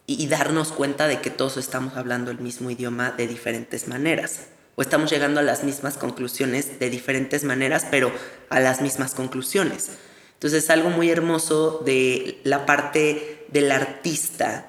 y 0.05 0.27
darnos 0.27 0.71
cuenta 0.71 1.09
de 1.09 1.23
que 1.23 1.31
todos 1.31 1.57
estamos 1.57 1.97
hablando 1.97 2.31
el 2.31 2.41
mismo 2.41 2.71
idioma 2.71 3.13
de 3.13 3.27
diferentes 3.27 3.89
maneras. 3.89 4.49
O 4.75 4.83
estamos 4.83 5.09
llegando 5.09 5.41
a 5.41 5.43
las 5.43 5.65
mismas 5.65 5.97
conclusiones 5.97 6.79
de 6.79 6.91
diferentes 6.91 7.45
maneras, 7.45 7.87
pero 7.91 8.13
a 8.51 8.61
las 8.61 8.83
mismas 8.83 9.15
conclusiones. 9.15 9.93
Entonces 10.35 10.69
algo 10.69 10.91
muy 10.91 11.09
hermoso 11.09 11.81
de 11.87 12.39
la 12.45 12.67
parte 12.67 13.47
del 13.49 13.73
artista 13.73 14.67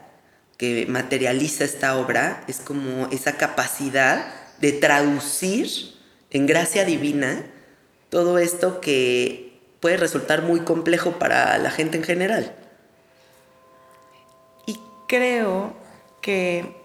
que 0.55 0.85
materializa 0.87 1.65
esta 1.65 1.97
obra 1.97 2.45
es 2.47 2.61
como 2.61 3.09
esa 3.11 3.33
capacidad 3.35 4.33
de 4.61 4.71
traducir 4.71 5.67
en 6.29 6.45
gracia 6.45 6.85
divina 6.85 7.43
todo 8.09 8.37
esto 8.37 8.79
que 8.79 9.50
puede 9.81 9.97
resultar 9.97 10.43
muy 10.43 10.61
complejo 10.61 11.19
para 11.19 11.57
la 11.57 11.71
gente 11.71 11.97
en 11.97 12.03
general. 12.03 12.55
Y 14.65 14.79
creo 15.07 15.73
que 16.21 16.77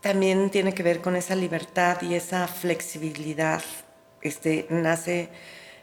también 0.00 0.50
tiene 0.50 0.74
que 0.74 0.82
ver 0.82 1.00
con 1.00 1.14
esa 1.14 1.36
libertad 1.36 2.02
y 2.02 2.14
esa 2.14 2.48
flexibilidad. 2.48 3.62
Este, 4.22 4.66
nace 4.70 5.28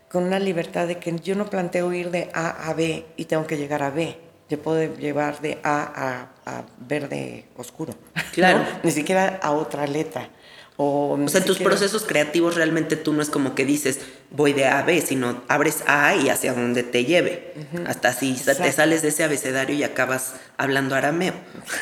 con 0.09 0.23
una 0.23 0.39
libertad 0.39 0.87
de 0.87 0.97
que 0.97 1.17
yo 1.19 1.35
no 1.35 1.49
planteo 1.49 1.93
ir 1.93 2.11
de 2.11 2.29
A 2.33 2.69
a 2.69 2.73
B 2.73 3.05
y 3.15 3.25
tengo 3.25 3.47
que 3.47 3.55
llegar 3.55 3.83
a 3.83 3.91
B 3.91 4.31
te 4.51 4.57
puede 4.57 4.97
llevar 4.97 5.39
de 5.39 5.59
A 5.63 6.27
a, 6.45 6.63
verde 6.77 7.45
oscuro. 7.55 7.93
Claro. 8.33 8.65
Ni 8.83 8.91
siquiera 8.91 9.39
a 9.41 9.51
otra 9.51 9.87
letra. 9.87 10.27
O, 10.77 11.19
o 11.21 11.27
sea, 11.27 11.41
en 11.41 11.45
tus 11.45 11.59
procesos 11.59 12.03
creativos 12.03 12.55
realmente 12.55 12.95
tú 12.95 13.13
no 13.13 13.21
es 13.21 13.29
como 13.29 13.53
que 13.53 13.65
dices 13.65 13.99
voy 14.31 14.53
de 14.53 14.65
A 14.65 14.79
a 14.79 14.83
B, 14.83 15.01
sino 15.01 15.41
abres 15.47 15.83
A 15.85 16.15
y 16.15 16.29
hacia 16.29 16.53
donde 16.53 16.83
te 16.83 17.05
lleve. 17.05 17.53
Hasta 17.85 18.13
si 18.13 18.33
te 18.33 18.71
sales 18.71 19.01
de 19.01 19.09
ese 19.09 19.23
abecedario 19.23 19.75
y 19.75 19.83
acabas 19.83 20.33
hablando 20.57 20.95
arameo. 20.95 21.33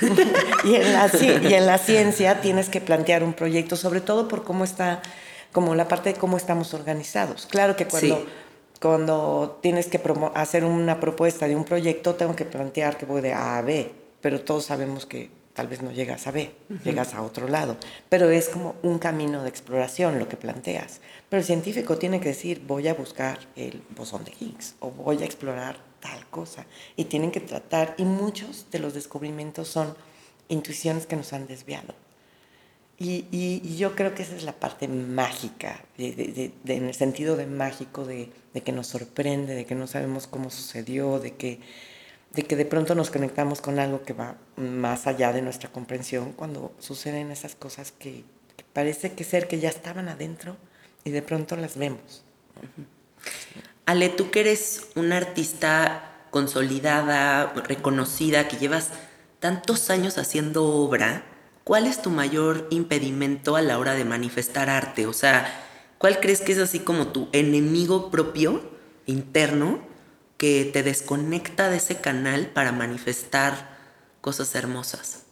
y, 0.64 0.76
en 0.76 0.94
la, 0.94 1.10
y 1.22 1.54
en 1.54 1.66
la 1.66 1.78
ciencia 1.78 2.42
tienes 2.42 2.70
que 2.70 2.82
plantear 2.82 3.24
un 3.24 3.34
proyecto, 3.34 3.76
sobre 3.76 4.02
todo 4.02 4.28
por 4.28 4.44
cómo 4.44 4.64
está, 4.64 5.02
como 5.52 5.76
la 5.76 5.88
parte 5.88 6.14
de 6.14 6.20
cómo 6.20 6.38
estamos 6.38 6.74
organizados. 6.74 7.48
Claro 7.50 7.76
que 7.76 7.86
cuando 7.86 8.26
cuando 8.80 9.60
tienes 9.62 9.88
que 9.88 10.02
hacer 10.36 10.64
una 10.64 11.00
propuesta 11.00 11.48
de 11.48 11.56
un 11.56 11.66
proyecto, 11.66 12.16
tengo 12.16 12.36
que 12.36 12.46
plantear 12.46 12.98
que 12.98 13.06
voy 13.06 13.22
de 13.22 13.34
A 13.34 13.58
a 13.58 13.62
B, 13.62 13.92
pero 14.22 14.42
todos 14.42 14.66
sabemos 14.66 15.06
que 15.06 15.30
tal 15.60 15.68
vez 15.68 15.82
no 15.82 15.92
llegas 15.92 16.26
a 16.26 16.32
B, 16.32 16.54
llegas 16.86 17.14
a 17.14 17.22
otro 17.22 17.50
lado. 17.50 17.76
Pero 18.08 18.30
es 18.30 18.48
como 18.48 18.76
un 18.82 18.98
camino 18.98 19.44
de 19.44 19.50
exploración 19.50 20.18
lo 20.18 20.30
que 20.30 20.38
planteas. 20.38 21.02
Pero 21.28 21.42
el 21.42 21.46
científico 21.46 21.98
tiene 21.98 22.22
que 22.22 22.30
decir, 22.30 22.64
voy 22.66 22.88
a 22.88 22.94
buscar 22.94 23.40
el 23.58 23.84
bosón 23.94 24.24
de 24.24 24.32
Higgs 24.40 24.76
o 24.80 24.90
voy 24.90 25.22
a 25.22 25.26
explorar 25.26 25.76
tal 26.00 26.26
cosa. 26.28 26.66
Y 26.96 27.06
tienen 27.06 27.32
que 27.32 27.42
tratar, 27.42 27.94
y 27.98 28.06
muchos 28.06 28.68
de 28.72 28.80
los 28.80 28.94
descubrimientos 28.94 29.68
son 29.68 29.98
intuiciones 30.48 31.06
que 31.06 31.18
nos 31.18 31.34
han 31.34 31.46
desviado. 31.46 31.94
Y, 32.98 33.76
yo 33.76 33.98
creo 33.98 34.16
que 34.16 34.24
esa 34.24 34.38
es 34.38 34.44
la 34.44 34.54
parte 34.54 34.88
mágica, 34.88 35.84
en 35.98 36.54
el 36.86 36.94
sentido 36.94 37.36
de 37.36 37.48
mágico, 37.48 38.06
de, 38.06 38.32
que 38.64 38.72
nos 38.72 38.88
sorprende, 38.88 39.56
de 39.56 39.66
que 39.66 39.76
no 39.76 39.88
sabemos 39.88 40.26
cómo 40.26 40.50
sucedió, 40.50 41.20
de 41.20 41.36
que, 41.36 41.60
de 42.32 42.44
que 42.44 42.56
de 42.56 42.66
pronto 42.66 42.96
nos 42.96 43.10
conectamos 43.10 43.62
con 43.62 43.80
algo 43.80 44.04
que 44.04 44.14
va 44.14 44.36
más 44.56 45.08
allá 45.08 45.34
de 45.34 45.42
nuestra 45.42 45.72
comprensión 45.72 46.34
cuando 46.34 46.72
suceden 46.80 47.32
esas 47.32 47.56
cosas 47.56 47.92
que, 47.92 48.24
parece 48.74 49.14
que 49.14 49.24
ser 49.24 49.48
que 49.48 49.60
ya 49.60 49.70
estaban 49.70 50.10
adentro 50.10 50.58
y 51.04 51.12
de 51.12 51.22
pronto 51.22 51.56
las 51.56 51.78
vemos. 51.78 52.24
Ale, 53.86 54.10
tú 54.10 54.30
que 54.30 54.42
eres 54.42 54.90
una 54.96 55.18
artista 55.18 56.26
consolidada, 56.30 57.54
reconocida, 57.54 58.48
que 58.48 58.58
llevas 58.58 58.90
tantos 59.40 59.90
años 59.90 60.20
haciendo 60.20 60.66
obra, 60.66 61.24
¿cuál 61.64 61.88
es 61.88 62.02
tu 62.02 62.12
mayor 62.12 62.68
impedimento 62.70 63.56
a 63.56 63.62
la 63.62 63.80
hora 63.80 63.94
de 63.94 64.06
manifestar 64.06 64.70
arte? 64.70 65.08
O 65.08 65.14
sea, 65.14 65.52
¿cuál 65.98 66.20
crees 66.20 66.42
que 66.42 66.52
es 66.52 66.60
así 66.60 66.80
como 66.80 67.08
tu 67.08 67.30
enemigo 67.32 68.12
propio, 68.12 68.70
interno, 69.08 69.89
que 70.40 70.64
te 70.72 70.84
desconecta 70.84 71.70
de 71.70 71.78
ese 71.78 71.98
canal 71.98 72.48
para 72.48 72.72
manifestar 72.72 73.78
cosas 74.22 74.56
hermosas? 74.56 75.24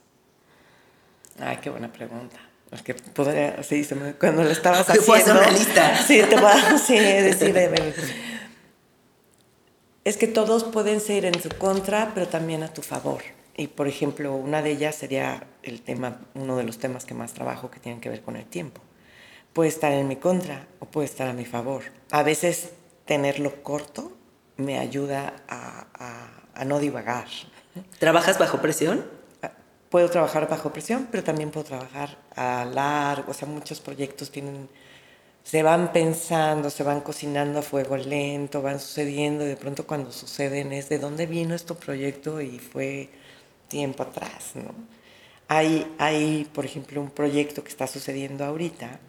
Ay, 1.39 1.57
qué 1.61 1.69
buena 1.69 1.91
pregunta. 1.91 2.35
Es 2.71 2.81
que 2.81 2.93
podría, 2.93 3.63
sí, 3.63 3.87
cuando 4.19 4.43
lo 4.43 4.49
estabas 4.49 4.85
haciendo. 4.89 5.31
una 5.31 5.49
lista. 5.49 5.97
Sí, 6.05 6.21
te 6.29 6.35
voy 6.35 6.51
a 6.51 6.77
sí, 6.77 6.93
decir. 6.99 7.55
es 10.03 10.17
que 10.17 10.27
todos 10.27 10.65
pueden 10.65 10.99
ser 10.99 11.23
en 11.23 11.39
tu 11.39 11.47
contra, 11.57 12.11
pero 12.13 12.27
también 12.27 12.61
a 12.63 12.73
tu 12.73 12.81
favor. 12.81 13.23
Y 13.55 13.67
por 13.67 13.87
ejemplo, 13.87 14.35
una 14.35 14.61
de 14.61 14.71
ellas 14.71 14.95
sería 14.95 15.47
el 15.63 15.81
tema, 15.83 16.19
uno 16.35 16.57
de 16.57 16.65
los 16.65 16.79
temas 16.79 17.05
que 17.05 17.13
más 17.13 17.33
trabajo 17.33 17.71
que 17.71 17.79
tienen 17.79 18.01
que 18.01 18.09
ver 18.09 18.21
con 18.23 18.35
el 18.35 18.45
tiempo. 18.45 18.81
Puede 19.53 19.69
estar 19.69 19.93
en 19.93 20.05
mi 20.09 20.17
contra 20.17 20.67
o 20.79 20.85
puede 20.85 21.05
estar 21.07 21.29
a 21.29 21.33
mi 21.33 21.45
favor. 21.45 21.83
A 22.11 22.23
veces 22.23 22.71
tenerlo 23.05 23.63
corto 23.63 24.11
me 24.57 24.79
ayuda 24.79 25.33
a, 25.47 26.29
a, 26.53 26.65
no 26.65 26.79
divagar. 26.79 27.27
¿Trabajas 27.99 28.39
bajo 28.39 28.59
presión? 28.59 29.05
Ah, 29.41 29.51
puedo 29.89 30.09
trabajar 30.09 30.49
bajo 30.49 30.73
presión, 30.73 31.07
pero 31.11 31.23
también 31.23 31.51
puedo 31.51 31.65
trabajar 31.65 32.17
a 32.35 32.65
largo. 32.65 33.31
O 33.31 33.33
sea, 33.33 33.47
muchos 33.47 33.79
proyectos 33.79 34.31
tienen, 34.31 34.67
se 35.43 35.63
van 35.63 35.93
pensando, 35.93 36.69
se 36.69 36.83
van 36.83 37.01
cocinando 37.01 37.59
a 37.59 37.61
fuego 37.61 37.95
lento, 37.97 38.61
van 38.61 38.79
sucediendo 38.79 39.45
y 39.45 39.49
de 39.49 39.57
pronto 39.57 39.85
cuando 39.85 40.11
suceden 40.11 40.73
es 40.73 40.89
de 40.89 40.97
dónde 40.97 41.27
vino 41.27 41.53
este 41.53 41.75
proyecto 41.75 42.41
y 42.41 42.57
fue 42.59 43.09
tiempo 43.67 44.03
atrás, 44.03 44.51
¿no? 44.55 44.73
Hay, 45.49 45.95
hay, 45.97 46.49
por 46.53 46.65
ejemplo, 46.65 46.99
un 46.99 47.09
proyecto 47.09 47.63
que 47.63 47.69
está 47.69 47.87
sucediendo 47.87 48.43
ahorita, 48.43 48.99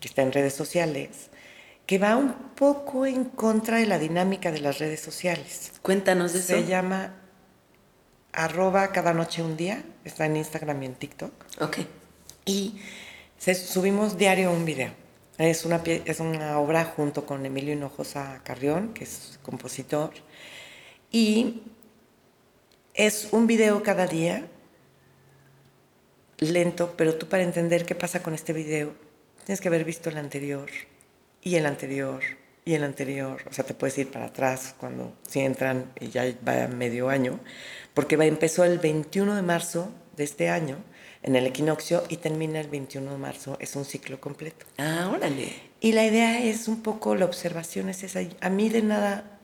que 0.00 0.08
está 0.08 0.22
en 0.22 0.32
redes 0.32 0.54
sociales, 0.54 1.28
que 1.86 1.98
va 1.98 2.16
un 2.16 2.32
poco 2.54 3.06
en 3.06 3.24
contra 3.24 3.78
de 3.78 3.86
la 3.86 3.98
dinámica 3.98 4.52
de 4.52 4.60
las 4.60 4.78
redes 4.78 5.00
sociales. 5.00 5.72
Cuéntanos 5.82 6.32
de 6.32 6.38
eso. 6.38 6.48
Se 6.48 6.66
llama 6.66 7.14
arroba 8.32 8.92
cada 8.92 9.12
noche 9.12 9.42
un 9.42 9.56
día, 9.56 9.84
está 10.04 10.26
en 10.26 10.36
Instagram 10.36 10.82
y 10.82 10.86
en 10.86 10.94
TikTok. 10.94 11.32
Ok. 11.60 11.78
Y 12.44 12.80
subimos 13.38 14.16
diario 14.16 14.52
un 14.52 14.64
video. 14.64 14.92
Es 15.38 15.64
una, 15.64 15.82
es 15.84 16.20
una 16.20 16.58
obra 16.58 16.84
junto 16.84 17.26
con 17.26 17.44
Emilio 17.44 17.72
Hinojosa 17.72 18.40
Carrión, 18.44 18.94
que 18.94 19.04
es 19.04 19.38
compositor. 19.42 20.12
Y 21.10 21.62
es 22.94 23.28
un 23.32 23.46
video 23.46 23.82
cada 23.82 24.06
día, 24.06 24.46
lento, 26.38 26.94
pero 26.96 27.16
tú 27.16 27.28
para 27.28 27.42
entender 27.42 27.84
qué 27.86 27.94
pasa 27.94 28.22
con 28.22 28.34
este 28.34 28.52
video, 28.52 28.94
tienes 29.44 29.60
que 29.60 29.68
haber 29.68 29.84
visto 29.84 30.10
el 30.10 30.18
anterior, 30.18 30.68
y 31.42 31.56
el 31.56 31.66
anterior, 31.66 32.22
y 32.64 32.74
el 32.74 32.84
anterior. 32.84 33.42
O 33.50 33.52
sea, 33.52 33.64
te 33.64 33.74
puedes 33.74 33.98
ir 33.98 34.10
para 34.10 34.26
atrás 34.26 34.74
cuando 34.78 35.14
si 35.28 35.40
entran 35.40 35.92
y 36.00 36.08
ya 36.08 36.24
va 36.46 36.68
medio 36.68 37.08
año, 37.08 37.40
porque 37.94 38.16
va, 38.16 38.24
empezó 38.24 38.64
el 38.64 38.78
21 38.78 39.36
de 39.36 39.42
marzo 39.42 39.90
de 40.16 40.24
este 40.24 40.48
año 40.48 40.76
en 41.22 41.36
el 41.36 41.46
equinoccio 41.46 42.04
y 42.08 42.16
termina 42.16 42.60
el 42.60 42.68
21 42.68 43.12
de 43.12 43.18
marzo. 43.18 43.56
Es 43.60 43.76
un 43.76 43.84
ciclo 43.84 44.20
completo. 44.20 44.66
Ah, 44.78 45.10
órale. 45.12 45.52
Y 45.80 45.92
la 45.92 46.04
idea 46.04 46.42
es 46.42 46.68
un 46.68 46.82
poco, 46.82 47.14
la 47.14 47.24
observación 47.24 47.88
es 47.88 48.02
esa. 48.02 48.20
A 48.40 48.48
mí 48.48 48.68
de 48.68 48.82
nada 48.82 49.38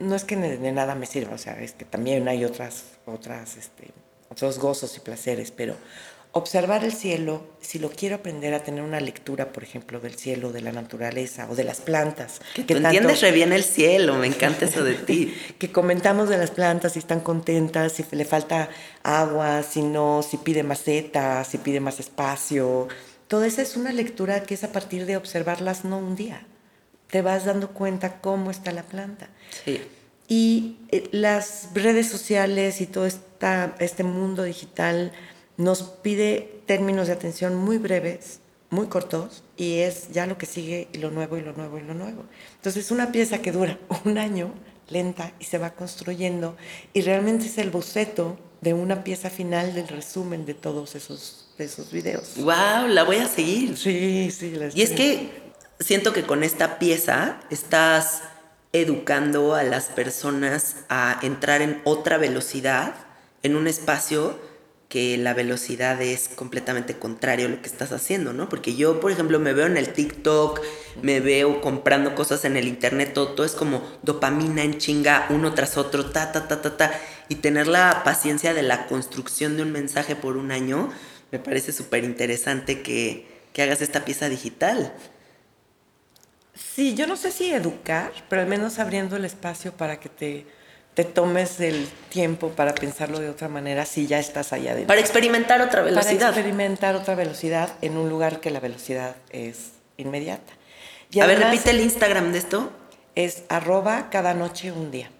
no 0.00 0.14
es 0.14 0.24
que 0.24 0.36
de 0.36 0.72
nada 0.72 0.94
me 0.94 1.06
sirva, 1.06 1.34
o 1.34 1.38
sea, 1.38 1.60
es 1.60 1.72
que 1.72 1.84
también 1.84 2.26
hay 2.26 2.44
otras, 2.44 2.84
otras, 3.04 3.56
este, 3.56 3.90
otros 4.30 4.58
gozos 4.58 4.96
y 4.96 5.00
placeres, 5.00 5.50
pero 5.50 5.76
observar 6.32 6.84
el 6.84 6.92
cielo, 6.92 7.42
si 7.60 7.78
lo 7.78 7.90
quiero 7.90 8.16
aprender 8.16 8.54
a 8.54 8.62
tener 8.62 8.82
una 8.82 9.00
lectura, 9.00 9.52
por 9.52 9.64
ejemplo, 9.64 9.98
del 9.98 10.14
cielo, 10.14 10.52
de 10.52 10.60
la 10.60 10.70
naturaleza 10.70 11.48
o 11.50 11.56
de 11.56 11.64
las 11.64 11.80
plantas. 11.80 12.40
Que, 12.54 12.64
que 12.64 12.74
entiendes 12.74 13.20
re 13.20 13.32
bien 13.32 13.52
el 13.52 13.64
cielo, 13.64 14.14
me 14.14 14.28
encanta 14.28 14.66
eso 14.66 14.84
de 14.84 14.94
ti. 14.94 15.34
que 15.58 15.72
comentamos 15.72 16.28
de 16.28 16.38
las 16.38 16.52
plantas, 16.52 16.92
si 16.92 17.00
están 17.00 17.20
contentas, 17.20 17.92
si 17.92 18.04
le 18.12 18.24
falta 18.24 18.68
agua, 19.02 19.62
si 19.62 19.82
no, 19.82 20.22
si 20.22 20.36
pide 20.36 20.62
maceta, 20.62 21.42
si 21.44 21.58
pide 21.58 21.80
más 21.80 21.98
espacio. 21.98 22.86
Todo 23.26 23.44
eso 23.44 23.60
es 23.62 23.76
una 23.76 23.92
lectura 23.92 24.42
que 24.44 24.54
es 24.54 24.62
a 24.62 24.72
partir 24.72 25.06
de 25.06 25.16
observarlas 25.16 25.84
no 25.84 25.98
un 25.98 26.14
día, 26.14 26.46
te 27.10 27.22
vas 27.22 27.44
dando 27.44 27.70
cuenta 27.70 28.20
cómo 28.20 28.50
está 28.50 28.70
la 28.70 28.84
planta. 28.84 29.28
Sí. 29.64 29.80
Y 30.28 30.76
eh, 30.90 31.08
las 31.10 31.70
redes 31.74 32.08
sociales 32.08 32.80
y 32.80 32.86
todo 32.86 33.06
esta, 33.06 33.74
este 33.80 34.04
mundo 34.04 34.44
digital 34.44 35.12
nos 35.56 35.82
pide 35.82 36.62
términos 36.66 37.06
de 37.06 37.12
atención 37.12 37.54
muy 37.54 37.78
breves, 37.78 38.40
muy 38.70 38.86
cortos, 38.86 39.42
y 39.56 39.78
es 39.78 40.10
ya 40.12 40.26
lo 40.26 40.38
que 40.38 40.46
sigue 40.46 40.88
y 40.92 40.98
lo 40.98 41.10
nuevo 41.10 41.36
y 41.36 41.42
lo 41.42 41.52
nuevo 41.52 41.78
y 41.78 41.82
lo 41.82 41.94
nuevo. 41.94 42.24
Entonces 42.56 42.86
es 42.86 42.90
una 42.90 43.12
pieza 43.12 43.38
que 43.38 43.52
dura 43.52 43.78
un 44.04 44.18
año, 44.18 44.52
lenta, 44.88 45.32
y 45.38 45.44
se 45.44 45.58
va 45.58 45.70
construyendo, 45.70 46.56
y 46.92 47.02
realmente 47.02 47.46
es 47.46 47.58
el 47.58 47.70
boceto 47.70 48.38
de 48.60 48.74
una 48.74 49.04
pieza 49.04 49.30
final 49.30 49.74
del 49.74 49.88
resumen 49.88 50.44
de 50.44 50.54
todos 50.54 50.94
esos, 50.94 51.48
de 51.58 51.64
esos 51.64 51.90
videos. 51.90 52.34
¡Wow! 52.36 52.88
La 52.88 53.04
voy 53.04 53.16
a 53.16 53.26
seguir. 53.26 53.76
Sí, 53.76 54.30
sí. 54.30 54.50
La 54.50 54.68
y 54.74 54.82
es 54.82 54.90
que 54.90 55.30
siento 55.80 56.12
que 56.12 56.24
con 56.24 56.44
esta 56.44 56.78
pieza 56.78 57.40
estás 57.50 58.22
educando 58.72 59.54
a 59.54 59.62
las 59.62 59.86
personas 59.86 60.76
a 60.88 61.18
entrar 61.22 61.62
en 61.62 61.80
otra 61.84 62.18
velocidad, 62.18 62.94
en 63.42 63.56
un 63.56 63.66
espacio 63.66 64.38
que 64.90 65.16
la 65.16 65.34
velocidad 65.34 66.02
es 66.02 66.28
completamente 66.28 66.98
contrario 66.98 67.46
a 67.46 67.48
lo 67.48 67.62
que 67.62 67.68
estás 67.68 67.92
haciendo, 67.92 68.32
¿no? 68.32 68.48
Porque 68.48 68.74
yo, 68.74 68.98
por 68.98 69.12
ejemplo, 69.12 69.38
me 69.38 69.52
veo 69.52 69.66
en 69.66 69.76
el 69.76 69.92
TikTok, 69.92 70.60
me 71.00 71.20
veo 71.20 71.60
comprando 71.60 72.16
cosas 72.16 72.44
en 72.44 72.56
el 72.56 72.66
internet, 72.66 73.12
todo, 73.14 73.44
es 73.44 73.52
como 73.52 73.88
dopamina 74.02 74.64
en 74.64 74.78
chinga, 74.78 75.28
uno 75.30 75.54
tras 75.54 75.76
otro, 75.76 76.06
ta, 76.06 76.32
ta, 76.32 76.48
ta, 76.48 76.60
ta, 76.60 76.76
ta. 76.76 77.00
Y 77.28 77.36
tener 77.36 77.68
la 77.68 78.02
paciencia 78.04 78.52
de 78.52 78.62
la 78.62 78.88
construcción 78.88 79.56
de 79.56 79.62
un 79.62 79.70
mensaje 79.70 80.16
por 80.16 80.36
un 80.36 80.50
año, 80.50 80.90
me 81.30 81.38
parece 81.38 81.70
súper 81.70 82.02
interesante 82.02 82.82
que, 82.82 83.28
que 83.52 83.62
hagas 83.62 83.82
esta 83.82 84.04
pieza 84.04 84.28
digital. 84.28 84.92
Sí, 86.52 86.96
yo 86.96 87.06
no 87.06 87.14
sé 87.14 87.30
si 87.30 87.52
educar, 87.52 88.10
pero 88.28 88.42
al 88.42 88.48
menos 88.48 88.80
abriendo 88.80 89.14
el 89.14 89.24
espacio 89.24 89.70
para 89.70 90.00
que 90.00 90.08
te 90.08 90.46
te 90.94 91.04
tomes 91.04 91.60
el 91.60 91.88
tiempo 92.08 92.50
para 92.50 92.74
pensarlo 92.74 93.20
de 93.20 93.30
otra 93.30 93.48
manera 93.48 93.86
si 93.86 94.06
ya 94.06 94.18
estás 94.18 94.52
allá 94.52 94.72
adentro. 94.72 94.88
Para 94.88 95.00
experimentar 95.00 95.60
otra 95.62 95.82
velocidad. 95.82 96.18
Para 96.18 96.28
experimentar 96.30 96.96
otra 96.96 97.14
velocidad 97.14 97.70
en 97.80 97.96
un 97.96 98.08
lugar 98.08 98.40
que 98.40 98.50
la 98.50 98.60
velocidad 98.60 99.16
es 99.30 99.70
inmediata. 99.96 100.52
Y 101.10 101.20
a 101.20 101.26
ver, 101.26 101.40
repite 101.40 101.70
el 101.70 101.80
Instagram 101.80 102.32
de 102.32 102.38
esto. 102.38 102.70
Es 103.14 103.44
arroba 103.48 104.10
cada 104.10 104.34
noche 104.34 104.72
un 104.72 104.90
día. 104.90 105.10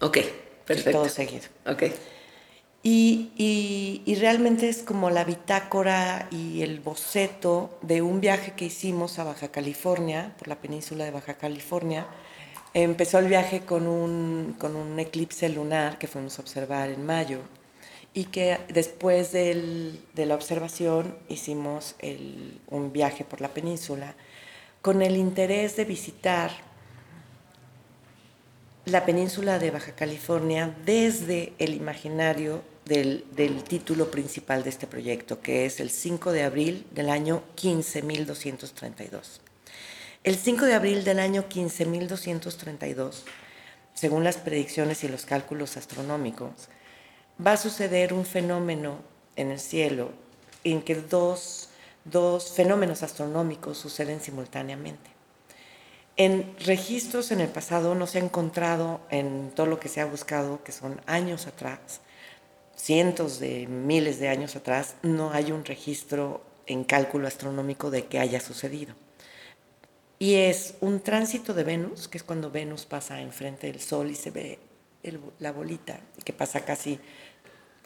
Ok, 0.00 0.18
perfecto. 0.66 0.98
todo 0.98 1.08
seguido. 1.08 1.46
Ok. 1.66 1.84
Y, 2.82 3.32
y, 3.36 4.02
y, 4.06 4.14
realmente 4.14 4.68
es 4.68 4.78
como 4.78 5.10
la 5.10 5.24
bitácora 5.24 6.28
y 6.30 6.62
el 6.62 6.78
boceto 6.78 7.76
de 7.82 8.02
un 8.02 8.20
viaje 8.20 8.52
que 8.52 8.66
hicimos 8.66 9.18
a 9.18 9.24
Baja 9.24 9.48
California, 9.48 10.34
por 10.38 10.46
la 10.46 10.56
península 10.60 11.04
de 11.04 11.10
Baja 11.10 11.34
California, 11.34 12.06
Empezó 12.74 13.18
el 13.18 13.28
viaje 13.28 13.60
con 13.60 13.86
un, 13.86 14.54
con 14.58 14.76
un 14.76 14.98
eclipse 14.98 15.48
lunar 15.48 15.98
que 15.98 16.06
fuimos 16.06 16.38
a 16.38 16.42
observar 16.42 16.90
en 16.90 17.04
mayo 17.04 17.40
y 18.14 18.24
que 18.24 18.58
después 18.68 19.32
de 19.32 20.00
la 20.14 20.34
observación 20.34 21.16
hicimos 21.28 21.94
un 22.68 22.92
viaje 22.92 23.24
por 23.24 23.40
la 23.40 23.48
península 23.48 24.14
con 24.82 25.02
el 25.02 25.16
interés 25.16 25.76
de 25.76 25.84
visitar 25.84 26.50
la 28.86 29.04
península 29.04 29.58
de 29.58 29.70
Baja 29.70 29.92
California 29.92 30.74
desde 30.84 31.52
el 31.58 31.74
imaginario 31.74 32.62
del, 32.84 33.24
del, 33.32 33.62
título 33.64 34.10
principal 34.10 34.62
de 34.64 34.70
este 34.70 34.86
proyecto, 34.86 35.40
que 35.42 35.66
es 35.66 35.78
el 35.80 35.90
5 35.90 36.32
de 36.32 36.42
abril 36.42 36.86
del 36.92 37.10
año 37.10 37.42
15232. 37.54 39.42
El 40.28 40.36
5 40.36 40.66
de 40.66 40.74
abril 40.74 41.04
del 41.04 41.20
año 41.20 41.48
15.232, 41.48 43.22
según 43.94 44.24
las 44.24 44.36
predicciones 44.36 45.02
y 45.02 45.08
los 45.08 45.24
cálculos 45.24 45.78
astronómicos, 45.78 46.68
va 47.40 47.52
a 47.52 47.56
suceder 47.56 48.12
un 48.12 48.26
fenómeno 48.26 48.98
en 49.36 49.50
el 49.50 49.58
cielo 49.58 50.10
en 50.64 50.82
que 50.82 50.96
dos, 50.96 51.70
dos 52.04 52.52
fenómenos 52.52 53.02
astronómicos 53.02 53.78
suceden 53.78 54.20
simultáneamente. 54.20 55.08
En 56.18 56.54
registros 56.58 57.30
en 57.30 57.40
el 57.40 57.48
pasado 57.48 57.94
no 57.94 58.06
se 58.06 58.18
ha 58.18 58.22
encontrado 58.22 59.00
en 59.08 59.50
todo 59.54 59.64
lo 59.64 59.80
que 59.80 59.88
se 59.88 60.02
ha 60.02 60.04
buscado, 60.04 60.62
que 60.62 60.72
son 60.72 61.00
años 61.06 61.46
atrás, 61.46 62.02
cientos 62.76 63.40
de 63.40 63.66
miles 63.66 64.20
de 64.20 64.28
años 64.28 64.56
atrás, 64.56 64.96
no 65.00 65.32
hay 65.32 65.52
un 65.52 65.64
registro 65.64 66.42
en 66.66 66.84
cálculo 66.84 67.26
astronómico 67.26 67.90
de 67.90 68.04
que 68.04 68.18
haya 68.18 68.40
sucedido. 68.40 68.94
Y 70.18 70.34
es 70.34 70.74
un 70.80 71.00
tránsito 71.00 71.54
de 71.54 71.62
Venus, 71.62 72.08
que 72.08 72.18
es 72.18 72.24
cuando 72.24 72.50
Venus 72.50 72.86
pasa 72.86 73.20
enfrente 73.20 73.68
del 73.68 73.80
Sol 73.80 74.10
y 74.10 74.14
se 74.16 74.30
ve 74.30 74.58
la 75.38 75.52
bolita, 75.52 76.00
que 76.24 76.32
pasa 76.32 76.64
casi 76.64 76.98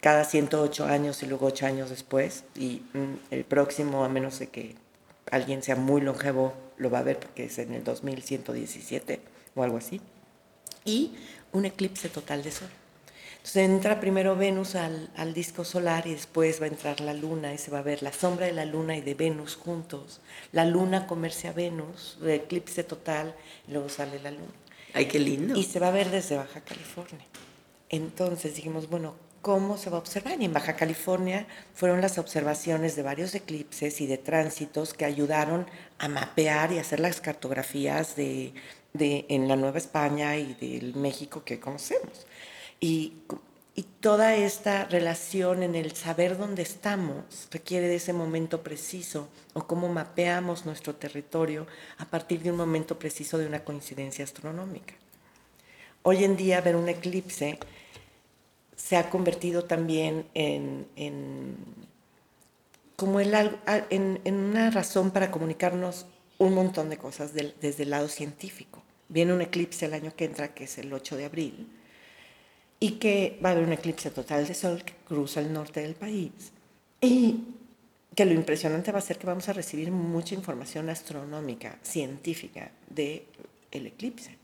cada 0.01 0.25
108 0.25 0.87
años 0.87 1.23
y 1.23 1.27
luego 1.27 1.47
8 1.47 1.67
años 1.67 1.91
después. 1.91 2.45
Y 2.55 2.83
mm, 2.95 3.15
el 3.31 3.45
próximo, 3.45 4.05
a 4.05 4.09
menos 4.09 4.39
de 4.39 4.49
que 4.49 4.77
alguien 5.31 5.63
sea 5.63 5.77
muy 5.77 6.01
longevo, 6.01 6.55
lo 6.79 6.91
va 6.91 7.01
a 7.01 7.03
ver 7.03 7.19
porque 7.19 7.45
es 7.45 7.59
en 7.59 7.75
el 7.75 7.85
2117 7.85 9.21
o 9.55 9.63
algo 9.63 9.77
así. 9.77 10.01
Y 10.85 11.15
un 11.53 11.67
eclipse 11.67 12.09
total 12.09 12.43
de 12.43 12.51
Sol. 12.51 12.69
Entonces 13.43 13.69
entra 13.69 13.99
primero 13.99 14.37
Venus 14.37 14.77
al, 14.77 15.11
al, 15.17 15.35
disco 15.35 15.65
solar 15.65 16.07
y 16.07 16.13
después 16.13 16.61
va 16.61 16.67
a 16.67 16.69
entrar 16.69 17.01
la 17.01 17.13
luna 17.13 17.53
y 17.53 17.59
se 17.59 17.73
va 17.73 17.81
a 17.81 17.83
ver 17.83 18.01
la 18.01 18.13
sombra 18.13 18.47
de 18.47 18.53
la 18.53 18.65
luna 18.65 18.97
y 18.97 19.01
de 19.01 19.15
Venus 19.15 19.57
juntos. 19.57 20.21
La 20.53 20.65
luna 20.65 21.09
comerse 21.09 21.49
a 21.49 21.53
Venus, 21.53 22.19
eclipse 22.25 22.85
total, 22.85 23.35
y 23.67 23.73
luego 23.73 23.89
sale 23.89 24.21
la 24.21 24.31
luna. 24.31 24.53
Ay, 24.95 25.07
qué 25.07 25.19
lindo. 25.19 25.57
Y 25.57 25.65
se 25.65 25.81
va 25.81 25.89
a 25.89 25.91
ver 25.91 26.13
desde 26.13 26.37
Baja 26.37 26.61
California. 26.61 27.27
Entonces 27.89 28.55
dijimos, 28.55 28.89
bueno, 28.89 29.17
¿cómo 29.41 29.77
se 29.77 29.91
va 29.91 29.97
a 29.97 30.01
observar? 30.01 30.41
Y 30.41 30.45
en 30.45 30.53
Baja 30.53 30.77
California 30.77 31.45
fueron 31.75 32.01
las 32.01 32.19
observaciones 32.19 32.95
de 32.95 33.03
varios 33.03 33.35
eclipses 33.35 34.01
y 34.01 34.07
de 34.07 34.19
tránsitos 34.19 34.95
que 34.95 35.05
ayudaron 35.05 35.67
a 35.99 36.07
mapear 36.07 36.71
y 36.71 36.79
hacer 36.79 37.01
las 37.01 37.21
cartografías 37.21 38.15
de, 38.15 38.55
de 38.93 39.27
en 39.29 39.49
la 39.49 39.57
Nueva 39.57 39.79
España 39.79 40.37
y 40.37 40.55
del 40.55 40.95
México 40.95 41.43
que 41.45 41.59
conocemos. 41.59 42.25
Y, 42.83 43.13
y, 43.77 43.85
toda 44.01 44.35
esta 44.35 44.87
relación 44.87 45.63
en 45.63 45.77
el 45.77 45.95
saber 45.95 46.37
dónde 46.37 46.63
estamos 46.63 47.47
requiere 47.53 47.87
de 47.87 47.95
ese 47.95 48.13
momento 48.13 48.65
preciso 48.65 49.29
o 49.55 49.69
cómo 49.69 49.89
mapeamos 49.89 50.67
nuestro 50.67 50.97
territorio 50.97 51.69
a 51.99 52.05
partir 52.07 52.43
de 52.43 52.51
un 52.51 52.57
momento 52.57 52.99
preciso 52.99 53.39
de 53.39 53.47
una 53.47 53.63
coincidencia 53.63 54.25
astronómica. 54.25 54.95
Hoy 56.03 56.25
en 56.25 56.37
día 56.37 56.61
ver 56.61 56.75
un 56.75 56.89
eclipse 56.89 57.61
se 58.75 58.97
ha 58.97 59.09
convertido 59.09 59.63
también 59.63 60.27
en, 60.35 60.89
en 60.97 61.55
como 62.97 63.21
el, 63.21 63.33
en, 63.91 64.21
en, 64.25 64.35
una 64.35 64.73
razón 64.73 65.13
para 65.13 65.31
comunicarnos 65.31 66.07
un 66.39 66.55
montón 66.55 66.91
de 66.91 66.99
cosas 66.99 67.33
desde 67.33 67.85
el 67.85 67.91
lado 67.91 68.09
científico. 68.09 68.83
Viene 69.09 69.33
un 69.33 69.41
eclipse 69.41 69.87
el 69.87 69.95
año 69.95 70.13
que 70.17 70.25
entra, 70.25 70.53
que 70.53 70.65
es 70.65 70.79
el 70.79 70.93
8 70.93 71.17
de 71.17 71.25
abril, 71.27 71.69
y 72.83 72.99
que 72.99 73.39
va 73.43 73.51
a 73.51 73.53
haber 73.53 73.65
un 73.65 73.73
eclipse 73.73 74.11
total 74.11 74.45
de 74.45 74.55
sol 74.55 74.83
que 74.83 74.95
cruza 75.07 75.39
el 75.39 75.53
norte 75.53 75.83
del 75.83 75.95
país. 75.95 76.33
Y 77.01 77.39
que 78.13 78.25
lo 78.25 78.33
impresionante 78.33 78.91
va 78.91 78.99
a 78.99 79.03
ser 79.03 79.19
que 79.19 79.27
vamos 79.29 79.49
a 79.49 79.53
recibir 79.53 79.93
mucha 79.93 80.35
información 80.35 80.91
astronómica, 80.91 81.79
científica 81.85 82.73
del 82.91 83.23
el 83.71 83.87
eclipse. 83.87 84.37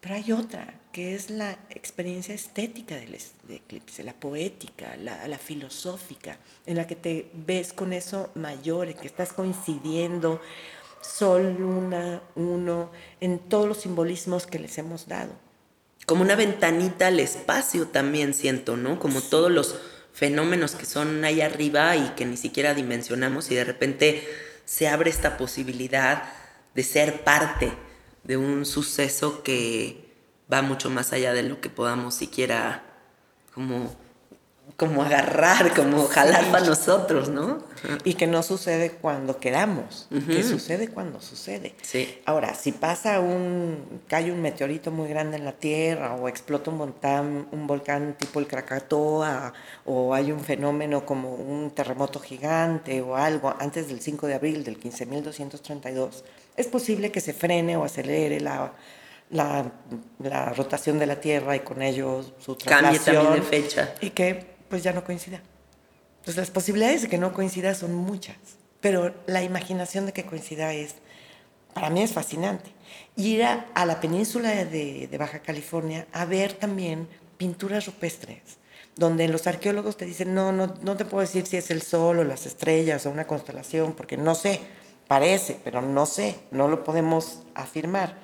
Pero 0.00 0.16
hay 0.16 0.32
otra, 0.32 0.74
que 0.90 1.14
es 1.14 1.30
la 1.30 1.52
experiencia 1.70 2.34
estética 2.34 2.96
del, 2.96 3.16
eclipse, 3.48 4.02
la 4.02 4.12
poética, 4.12 4.96
la, 4.96 5.28
la, 5.28 5.38
filosófica, 5.38 6.36
en 6.66 6.76
la 6.78 6.88
que 6.88 6.96
te 6.96 7.30
ves 7.32 7.72
con 7.72 7.92
eso 7.92 8.30
mayor, 8.34 8.88
en 8.88 8.96
que 8.96 9.06
estás 9.06 9.32
coincidiendo 9.32 10.40
sol, 11.00 11.54
luna, 11.56 12.24
uno, 12.34 12.90
en 13.20 13.38
todos 13.38 13.68
los 13.68 13.78
simbolismos 13.78 14.48
que 14.48 14.58
les 14.58 14.76
hemos 14.78 15.06
dado 15.06 15.43
como 16.06 16.22
una 16.22 16.36
ventanita 16.36 17.08
al 17.08 17.20
espacio 17.20 17.86
también 17.88 18.34
siento, 18.34 18.76
¿no? 18.76 18.98
Como 18.98 19.20
todos 19.20 19.50
los 19.50 19.76
fenómenos 20.12 20.74
que 20.76 20.86
son 20.86 21.24
ahí 21.24 21.40
arriba 21.40 21.96
y 21.96 22.10
que 22.10 22.24
ni 22.24 22.36
siquiera 22.36 22.74
dimensionamos 22.74 23.50
y 23.50 23.54
de 23.54 23.64
repente 23.64 24.28
se 24.64 24.88
abre 24.88 25.10
esta 25.10 25.36
posibilidad 25.36 26.24
de 26.74 26.82
ser 26.82 27.24
parte 27.24 27.72
de 28.22 28.36
un 28.36 28.64
suceso 28.64 29.42
que 29.42 30.04
va 30.52 30.62
mucho 30.62 30.90
más 30.90 31.12
allá 31.12 31.32
de 31.32 31.42
lo 31.42 31.60
que 31.60 31.70
podamos 31.70 32.14
siquiera 32.14 32.82
como 33.54 33.96
como 34.76 35.02
agarrar, 35.02 35.72
como 35.72 36.04
jalar 36.08 36.50
para 36.50 36.66
nosotros, 36.66 37.28
¿no? 37.28 37.62
Y 38.02 38.14
que 38.14 38.26
no 38.26 38.42
sucede 38.42 38.90
cuando 38.90 39.38
quedamos, 39.38 40.08
que 40.10 40.42
sucede 40.42 40.88
cuando 40.88 41.20
sucede. 41.20 41.74
Sí. 41.82 42.18
Ahora, 42.24 42.54
si 42.54 42.72
pasa 42.72 43.20
un, 43.20 44.00
cae 44.08 44.32
un 44.32 44.42
meteorito 44.42 44.90
muy 44.90 45.08
grande 45.08 45.36
en 45.36 45.44
la 45.44 45.52
Tierra 45.52 46.14
o 46.14 46.28
explota 46.28 46.70
un 46.72 46.78
volcán, 46.78 47.46
un 47.52 47.66
volcán 47.68 48.16
tipo 48.18 48.40
el 48.40 48.48
Krakatoa 48.48 49.52
o 49.84 50.12
hay 50.12 50.32
un 50.32 50.40
fenómeno 50.40 51.06
como 51.06 51.34
un 51.34 51.70
terremoto 51.70 52.18
gigante 52.18 53.00
o 53.00 53.14
algo 53.16 53.54
antes 53.60 53.86
del 53.88 54.00
5 54.00 54.26
de 54.26 54.34
abril 54.34 54.64
del 54.64 54.80
15.232, 54.80 56.24
es 56.56 56.66
posible 56.66 57.12
que 57.12 57.20
se 57.20 57.32
frene 57.32 57.76
o 57.76 57.84
acelere 57.84 58.40
la, 58.40 58.72
la, 59.30 59.70
la 60.20 60.46
rotación 60.50 60.98
de 60.98 61.06
la 61.06 61.20
Tierra 61.20 61.54
y 61.54 61.60
con 61.60 61.82
ello 61.82 62.24
su 62.38 62.56
Cambie 62.56 62.98
traslación. 62.98 63.24
también 63.24 63.44
de 63.44 63.48
fecha. 63.48 63.94
Y 64.00 64.10
que 64.10 64.53
pues 64.74 64.82
ya 64.82 64.92
no 64.92 65.04
coincida. 65.04 65.40
Pues 66.24 66.36
las 66.36 66.50
posibilidades 66.50 67.02
de 67.02 67.08
que 67.08 67.16
no 67.16 67.32
coincida 67.32 67.76
son 67.76 67.94
muchas, 67.94 68.34
pero 68.80 69.14
la 69.28 69.44
imaginación 69.44 70.04
de 70.04 70.12
que 70.12 70.26
coincida 70.26 70.72
es, 70.72 70.96
para 71.72 71.90
mí 71.90 72.02
es 72.02 72.12
fascinante. 72.12 72.72
Ir 73.14 73.44
a, 73.44 73.68
a 73.72 73.86
la 73.86 74.00
península 74.00 74.48
de, 74.64 75.06
de 75.06 75.16
Baja 75.16 75.38
California 75.38 76.08
a 76.10 76.24
ver 76.24 76.54
también 76.54 77.06
pinturas 77.36 77.86
rupestres, 77.86 78.58
donde 78.96 79.28
los 79.28 79.46
arqueólogos 79.46 79.96
te 79.96 80.06
dicen, 80.06 80.34
no, 80.34 80.50
no, 80.50 80.74
no 80.82 80.96
te 80.96 81.04
puedo 81.04 81.20
decir 81.20 81.46
si 81.46 81.56
es 81.56 81.70
el 81.70 81.82
sol 81.82 82.18
o 82.18 82.24
las 82.24 82.44
estrellas 82.44 83.06
o 83.06 83.12
una 83.12 83.28
constelación, 83.28 83.92
porque 83.92 84.16
no 84.16 84.34
sé, 84.34 84.60
parece, 85.06 85.56
pero 85.62 85.82
no 85.82 86.04
sé, 86.04 86.34
no 86.50 86.66
lo 86.66 86.82
podemos 86.82 87.44
afirmar. 87.54 88.16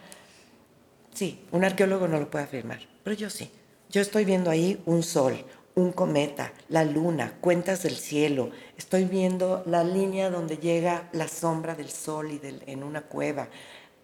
Sí, 1.14 1.46
un 1.52 1.62
arqueólogo 1.62 2.08
no 2.08 2.18
lo 2.18 2.28
puede 2.28 2.46
afirmar, 2.46 2.80
pero 3.04 3.14
yo 3.14 3.30
sí. 3.30 3.52
Yo 3.88 4.00
estoy 4.00 4.24
viendo 4.24 4.50
ahí 4.50 4.80
un 4.86 5.04
sol, 5.04 5.44
un 5.80 5.92
cometa, 5.92 6.52
la 6.68 6.84
luna, 6.84 7.34
cuentas 7.40 7.82
del 7.82 7.96
cielo. 7.96 8.50
Estoy 8.76 9.04
viendo 9.04 9.62
la 9.66 9.82
línea 9.82 10.30
donde 10.30 10.58
llega 10.58 11.08
la 11.12 11.28
sombra 11.28 11.74
del 11.74 11.90
sol 11.90 12.30
y 12.32 12.38
del, 12.38 12.62
en 12.66 12.82
una 12.82 13.02
cueva. 13.02 13.48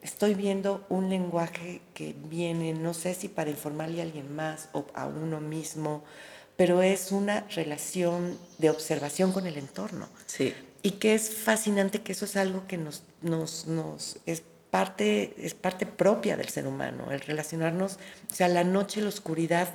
Estoy 0.03 0.35
viendo 0.35 0.85
un 0.89 1.11
lenguaje 1.11 1.83
que 1.95 2.15
viene, 2.29 2.73
no 2.73 2.95
sé 2.95 3.15
si 3.15 3.29
para 3.29 3.51
informarle 3.51 4.01
a 4.01 4.05
alguien 4.05 4.35
más 4.35 4.69
o 4.73 4.87
a 4.95 5.07
uno 5.07 5.41
mismo, 5.41 6.05
pero 6.57 6.83
es 6.83 7.13
una 7.13 7.47
relación 7.55 8.39
de 8.59 8.71
observación 8.71 9.33
con 9.33 9.47
el 9.47 9.59
entorno. 9.59 10.09
Sí. 10.27 10.55
Y 10.83 10.93
que 10.93 11.15
es 11.15 11.31
fascinante 11.31 12.03
que 12.03 12.13
eso 12.13 12.25
es 12.25 12.37
algo 12.37 12.67
que 12.67 12.79
nos, 12.79 13.03
nos, 13.21 13.67
nos 13.67 14.19
es 14.27 14.43
parte, 14.71 15.35
es 15.39 15.55
parte 15.55 15.87
propia 15.87 16.37
del 16.37 16.49
ser 16.49 16.67
humano, 16.67 17.11
el 17.11 17.21
relacionarnos, 17.21 17.99
o 18.31 18.35
sea, 18.35 18.49
la 18.49 18.65
noche, 18.65 19.01
la 19.01 19.09
oscuridad 19.09 19.69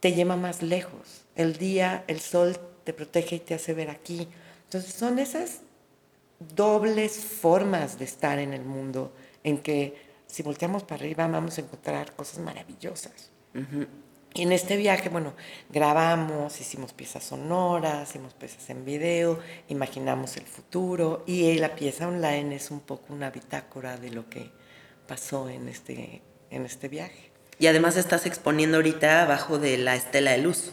te 0.00 0.12
lleva 0.12 0.36
más 0.36 0.62
lejos, 0.62 1.24
el 1.34 1.56
día, 1.56 2.04
el 2.06 2.20
sol 2.20 2.58
te 2.84 2.92
protege 2.92 3.36
y 3.36 3.40
te 3.40 3.54
hace 3.54 3.74
ver 3.74 3.90
aquí. 3.90 4.28
Entonces 4.64 4.94
son 4.94 5.18
esas 5.18 5.60
dobles 6.54 7.16
formas 7.16 7.98
de 7.98 8.04
estar 8.04 8.38
en 8.38 8.52
el 8.52 8.64
mundo 8.64 9.12
en 9.42 9.58
que 9.58 10.08
si 10.26 10.42
volteamos 10.42 10.84
para 10.84 11.02
arriba 11.02 11.26
vamos 11.26 11.58
a 11.58 11.62
encontrar 11.62 12.14
cosas 12.14 12.38
maravillosas. 12.38 13.30
Y 14.34 14.42
en 14.42 14.52
este 14.52 14.76
viaje, 14.76 15.08
bueno, 15.08 15.32
grabamos, 15.70 16.60
hicimos 16.60 16.92
piezas 16.92 17.24
sonoras, 17.24 18.10
hicimos 18.10 18.34
piezas 18.34 18.70
en 18.70 18.84
video, 18.84 19.40
imaginamos 19.68 20.36
el 20.36 20.44
futuro 20.44 21.24
y 21.26 21.54
la 21.54 21.74
pieza 21.74 22.06
online 22.06 22.54
es 22.54 22.70
un 22.70 22.80
poco 22.80 23.12
una 23.12 23.30
bitácora 23.30 23.96
de 23.96 24.10
lo 24.10 24.28
que 24.28 24.52
pasó 25.08 25.48
en 25.48 25.68
este, 25.68 26.22
en 26.50 26.66
este 26.66 26.88
viaje. 26.88 27.27
Y 27.58 27.66
además 27.66 27.96
estás 27.96 28.26
exponiendo 28.26 28.76
ahorita 28.76 29.22
abajo 29.22 29.58
de 29.58 29.78
la 29.78 29.96
estela 29.96 30.32
de 30.32 30.38
luz. 30.38 30.72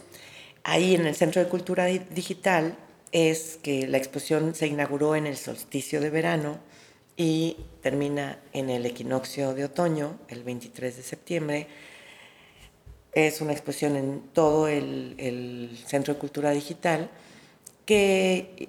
Ahí 0.62 0.94
en 0.94 1.06
el 1.06 1.14
Centro 1.16 1.42
de 1.42 1.48
Cultura 1.48 1.86
Di- 1.86 1.98
Digital 2.10 2.76
es 3.12 3.58
que 3.62 3.86
la 3.86 3.98
exposición 3.98 4.54
se 4.54 4.66
inauguró 4.66 5.16
en 5.16 5.26
el 5.26 5.36
solsticio 5.36 6.00
de 6.00 6.10
verano 6.10 6.58
y 7.16 7.56
termina 7.82 8.38
en 8.52 8.68
el 8.70 8.84
equinoccio 8.86 9.54
de 9.54 9.64
otoño, 9.64 10.18
el 10.28 10.42
23 10.44 10.96
de 10.96 11.02
septiembre. 11.02 11.66
Es 13.12 13.40
una 13.40 13.52
exposición 13.52 13.96
en 13.96 14.20
todo 14.32 14.68
el, 14.68 15.14
el 15.18 15.78
Centro 15.86 16.14
de 16.14 16.20
Cultura 16.20 16.50
Digital 16.50 17.10
que 17.86 18.68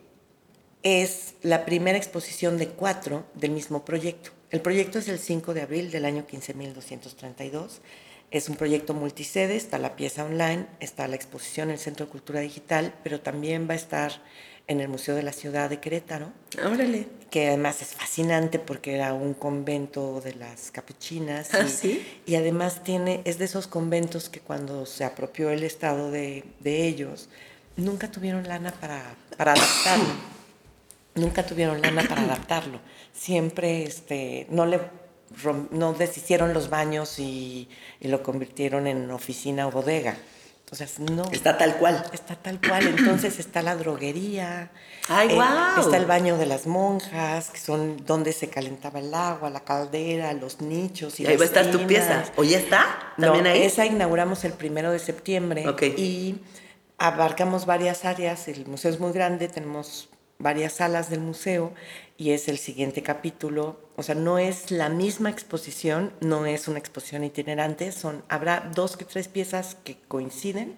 es 0.83 1.33
la 1.41 1.65
primera 1.65 1.97
exposición 1.97 2.57
de 2.57 2.69
cuatro 2.69 3.25
del 3.33 3.51
mismo 3.51 3.83
proyecto. 3.83 4.29
El 4.51 4.61
proyecto 4.61 4.99
es 4.99 5.07
el 5.09 5.19
5 5.19 5.53
de 5.55 5.63
abril 5.63 5.91
del 5.91 6.05
año 6.05 6.25
15.232. 6.25 7.79
Es 8.29 8.49
un 8.49 8.55
proyecto 8.55 8.93
multisede, 8.93 9.55
está 9.55 9.77
la 9.77 9.95
pieza 9.95 10.25
online, 10.25 10.67
está 10.79 11.07
la 11.07 11.15
exposición 11.15 11.69
en 11.69 11.73
el 11.75 11.79
Centro 11.79 12.05
de 12.05 12.11
Cultura 12.11 12.41
Digital, 12.41 12.93
pero 13.03 13.21
también 13.21 13.67
va 13.69 13.73
a 13.73 13.77
estar 13.77 14.21
en 14.67 14.81
el 14.81 14.89
Museo 14.89 15.15
de 15.15 15.23
la 15.23 15.31
Ciudad 15.31 15.69
de 15.69 15.79
Querétaro, 15.79 16.33
Órale. 16.61 17.07
que 17.29 17.47
además 17.47 17.81
es 17.81 17.93
fascinante 17.93 18.59
porque 18.59 18.95
era 18.95 19.13
un 19.13 19.33
convento 19.33 20.19
de 20.19 20.35
las 20.35 20.71
capuchinas. 20.71 21.53
Ah, 21.53 21.63
y, 21.65 21.69
¿sí? 21.69 22.21
y 22.25 22.35
además 22.35 22.83
tiene, 22.83 23.21
es 23.23 23.37
de 23.37 23.45
esos 23.45 23.65
conventos 23.67 24.27
que 24.27 24.41
cuando 24.41 24.85
se 24.85 25.05
apropió 25.05 25.49
el 25.49 25.63
Estado 25.63 26.11
de, 26.11 26.43
de 26.59 26.85
ellos, 26.85 27.29
nunca 27.77 28.11
tuvieron 28.11 28.45
lana 28.45 28.73
para, 28.73 29.15
para 29.37 29.53
adaptarlo. 29.53 30.13
nunca 31.15 31.45
tuvieron 31.45 31.81
lana 31.81 32.03
para 32.07 32.23
adaptarlo. 32.23 32.81
Siempre 33.13 33.83
este, 33.83 34.47
no 34.49 34.65
le 34.65 34.81
no 35.71 35.93
deshicieron 35.93 36.53
los 36.53 36.69
baños 36.69 37.19
y, 37.19 37.69
y 37.99 38.07
lo 38.07 38.23
convirtieron 38.23 38.87
en 38.87 39.11
oficina 39.11 39.67
o 39.67 39.71
bodega. 39.71 40.17
Entonces, 40.69 40.99
no. 40.99 41.23
Está 41.31 41.57
tal 41.57 41.77
cual. 41.77 42.03
Está 42.11 42.35
tal 42.35 42.59
cual, 42.59 42.87
entonces 42.87 43.39
está 43.39 43.61
la 43.61 43.77
droguería, 43.77 44.69
¡Ay, 45.07 45.29
eh, 45.29 45.39
está 45.79 45.95
el 45.95 46.05
baño 46.05 46.37
de 46.37 46.45
las 46.45 46.67
monjas, 46.67 47.51
que 47.51 47.57
son 47.57 48.05
donde 48.05 48.33
se 48.33 48.49
calentaba 48.49 48.99
el 48.99 49.13
agua, 49.13 49.49
la 49.49 49.61
caldera, 49.61 50.33
los 50.33 50.59
nichos 50.59 51.21
y, 51.21 51.23
Y 51.23 51.27
ahí 51.27 51.37
va 51.37 51.43
a 51.43 51.47
estar 51.47 51.71
tu 51.71 51.87
pieza. 51.87 52.25
¿O 52.35 52.43
ya 52.43 52.57
está? 52.57 53.13
No, 53.15 53.33
esa 53.35 53.85
inauguramos 53.85 54.43
el 54.43 54.51
primero 54.51 54.91
de 54.91 54.99
septiembre 54.99 55.63
y 55.95 56.35
abarcamos 56.97 57.65
varias 57.65 58.03
áreas. 58.03 58.49
El 58.49 58.65
museo 58.65 58.91
es 58.91 58.99
muy 58.99 59.13
grande, 59.13 59.47
tenemos 59.47 60.09
varias 60.37 60.73
salas 60.73 61.09
del 61.09 61.21
museo 61.21 61.73
y 62.17 62.31
es 62.31 62.47
el 62.47 62.57
siguiente 62.57 63.03
capítulo. 63.03 63.79
O 63.95 64.03
sea, 64.03 64.15
no 64.15 64.39
es 64.39 64.71
la 64.71 64.89
misma 64.89 65.29
exposición, 65.29 66.13
no 66.19 66.45
es 66.45 66.67
una 66.67 66.79
exposición 66.79 67.23
itinerante, 67.23 67.91
son, 67.91 68.23
habrá 68.27 68.71
dos 68.73 68.97
que 68.97 69.05
tres 69.05 69.27
piezas 69.27 69.75
que 69.83 69.97
coinciden, 70.07 70.75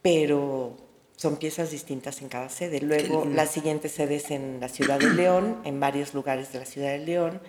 pero 0.00 0.76
son 1.16 1.36
piezas 1.36 1.70
distintas 1.70 2.22
en 2.22 2.28
cada 2.28 2.48
sede. 2.48 2.80
Luego, 2.80 3.24
la 3.26 3.46
siguiente 3.46 3.88
sede 3.88 4.16
es 4.16 4.30
en 4.30 4.58
la 4.60 4.68
ciudad 4.68 4.98
de 4.98 5.10
León, 5.10 5.58
en 5.64 5.78
varios 5.78 6.14
lugares 6.14 6.52
de 6.52 6.58
la 6.58 6.64
ciudad 6.64 6.90
de 6.90 6.98
León, 6.98 7.40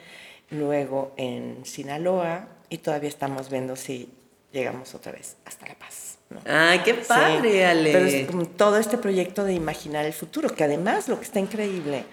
luego 0.51 1.13
en 1.17 1.65
Sinaloa 1.65 2.49
y 2.69 2.79
todavía 2.79 3.09
estamos 3.09 3.49
viendo 3.49 3.75
si 3.75 4.09
llegamos 4.51 4.93
otra 4.93 5.13
vez 5.13 5.37
hasta 5.45 5.67
La 5.67 5.75
Paz. 5.75 6.17
¿no? 6.29 6.39
Ay, 6.45 6.79
qué 6.79 6.93
padre, 6.93 7.51
Sí, 7.51 7.61
Ale. 7.61 7.91
Pero 7.93 8.05
es 8.05 8.27
como 8.27 8.45
todo 8.45 8.77
este 8.77 8.97
proyecto 8.97 9.43
de 9.43 9.53
imaginar 9.53 10.05
el 10.05 10.13
futuro, 10.13 10.49
que 10.53 10.63
además 10.63 11.07
lo 11.07 11.17
que 11.17 11.25
está 11.25 11.39
increíble, 11.39 12.03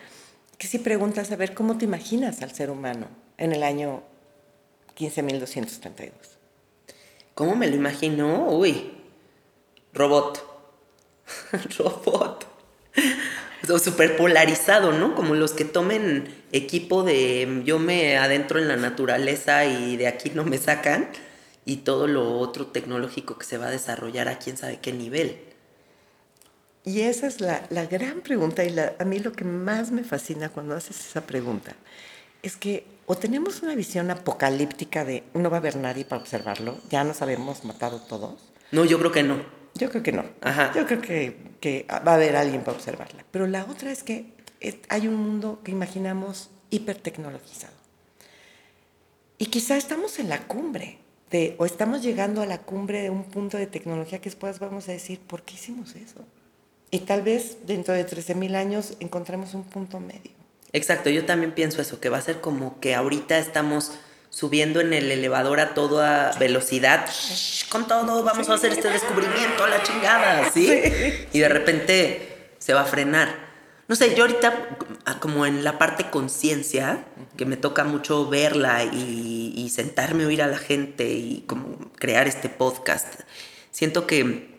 que 0.60 0.66
si 0.66 0.78
preguntas 0.78 1.32
a 1.32 1.36
ver 1.36 1.54
cómo 1.54 1.78
te 1.78 1.86
imaginas 1.86 2.42
al 2.42 2.52
ser 2.52 2.68
humano 2.68 3.08
en 3.38 3.54
el 3.54 3.62
año 3.62 4.02
15.232. 4.94 6.10
¿Cómo 7.32 7.56
me 7.56 7.66
lo 7.66 7.76
imagino? 7.76 8.46
Uy, 8.50 8.92
robot. 9.94 10.44
robot. 11.78 12.46
O 13.70 13.78
súper 13.78 14.18
polarizado, 14.18 14.92
¿no? 14.92 15.14
Como 15.14 15.34
los 15.34 15.52
que 15.52 15.64
tomen 15.64 16.28
equipo 16.52 17.04
de 17.04 17.62
yo 17.64 17.78
me 17.78 18.18
adentro 18.18 18.58
en 18.58 18.68
la 18.68 18.76
naturaleza 18.76 19.64
y 19.64 19.96
de 19.96 20.08
aquí 20.08 20.30
no 20.34 20.44
me 20.44 20.58
sacan 20.58 21.08
y 21.64 21.76
todo 21.76 22.06
lo 22.06 22.38
otro 22.38 22.66
tecnológico 22.66 23.38
que 23.38 23.46
se 23.46 23.56
va 23.56 23.68
a 23.68 23.70
desarrollar 23.70 24.28
a 24.28 24.38
quién 24.38 24.58
sabe 24.58 24.78
qué 24.82 24.92
nivel. 24.92 25.49
Y 26.84 27.02
esa 27.02 27.26
es 27.26 27.40
la, 27.40 27.66
la 27.70 27.84
gran 27.86 28.20
pregunta 28.22 28.64
y 28.64 28.70
la- 28.70 28.94
a 28.98 29.04
mí 29.04 29.18
lo 29.18 29.32
que 29.32 29.44
más 29.44 29.90
me 29.90 30.02
fascina 30.04 30.48
cuando 30.48 30.74
haces 30.74 30.98
esa 31.00 31.20
pregunta 31.26 31.74
es 32.42 32.56
que 32.56 32.84
o 33.06 33.16
tenemos 33.16 33.62
una 33.62 33.74
visión 33.74 34.10
apocalíptica 34.10 35.04
de 35.04 35.24
no 35.34 35.50
va 35.50 35.56
a 35.58 35.60
haber 35.60 35.76
nadie 35.76 36.04
para 36.04 36.22
observarlo, 36.22 36.78
ya 36.88 37.04
nos 37.04 37.20
habemos 37.22 37.64
matado 37.64 38.00
todos. 38.00 38.40
No, 38.72 38.84
yo 38.84 38.98
creo 38.98 39.12
que 39.12 39.22
no. 39.22 39.42
Yo 39.74 39.90
creo 39.90 40.02
que 40.02 40.12
no. 40.12 40.24
Ajá. 40.40 40.72
Yo 40.74 40.86
creo 40.86 41.00
que, 41.00 41.36
que 41.60 41.86
va 41.90 42.12
a 42.12 42.14
haber 42.14 42.36
alguien 42.36 42.62
para 42.62 42.76
observarla. 42.76 43.24
Pero 43.30 43.46
la 43.46 43.64
otra 43.64 43.90
es 43.92 44.02
que 44.02 44.32
hay 44.88 45.06
un 45.08 45.16
mundo 45.16 45.60
que 45.64 45.70
imaginamos 45.72 46.50
hipertecnologizado. 46.70 47.74
Y 49.38 49.46
quizá 49.46 49.76
estamos 49.76 50.18
en 50.18 50.28
la 50.28 50.46
cumbre 50.46 50.98
de, 51.30 51.56
o 51.58 51.66
estamos 51.66 52.02
llegando 52.02 52.42
a 52.42 52.46
la 52.46 52.58
cumbre 52.58 53.02
de 53.02 53.10
un 53.10 53.24
punto 53.24 53.56
de 53.58 53.66
tecnología 53.66 54.20
que 54.20 54.30
después 54.30 54.58
vamos 54.58 54.88
a 54.88 54.92
decir, 54.92 55.18
¿por 55.20 55.42
qué 55.42 55.54
hicimos 55.54 55.94
eso? 55.96 56.24
Y 56.90 57.00
tal 57.00 57.22
vez 57.22 57.58
dentro 57.66 57.94
de 57.94 58.06
13.000 58.06 58.56
años 58.56 58.94
encontremos 59.00 59.54
un 59.54 59.64
punto 59.64 60.00
medio. 60.00 60.32
Exacto, 60.72 61.10
yo 61.10 61.24
también 61.24 61.52
pienso 61.52 61.80
eso, 61.82 62.00
que 62.00 62.08
va 62.08 62.18
a 62.18 62.22
ser 62.22 62.40
como 62.40 62.80
que 62.80 62.94
ahorita 62.94 63.38
estamos 63.38 63.92
subiendo 64.30 64.80
en 64.80 64.92
el 64.92 65.10
elevador 65.10 65.58
a 65.58 65.74
toda 65.74 66.32
velocidad, 66.38 67.08
shh, 67.10 67.68
con 67.68 67.88
todo, 67.88 68.22
vamos 68.22 68.48
a 68.48 68.54
hacer 68.54 68.72
este 68.72 68.88
descubrimiento 68.88 69.64
a 69.64 69.68
la 69.68 69.82
chingada, 69.82 70.50
¿sí? 70.50 70.68
Y 71.32 71.40
de 71.40 71.48
repente 71.48 72.54
se 72.58 72.72
va 72.72 72.82
a 72.82 72.84
frenar. 72.84 73.50
No 73.88 73.96
sé, 73.96 74.14
yo 74.14 74.22
ahorita, 74.22 74.68
ah, 75.04 75.18
como 75.18 75.46
en 75.46 75.64
la 75.64 75.76
parte 75.78 76.10
conciencia, 76.10 77.04
que 77.36 77.44
me 77.44 77.56
toca 77.56 77.82
mucho 77.82 78.28
verla 78.28 78.84
y, 78.84 79.52
y 79.56 79.68
sentarme 79.70 80.22
a 80.22 80.26
oír 80.28 80.42
a 80.42 80.46
la 80.46 80.58
gente 80.58 81.10
y 81.10 81.42
como 81.48 81.90
crear 81.96 82.28
este 82.28 82.48
podcast, 82.48 83.22
siento 83.72 84.06
que 84.06 84.49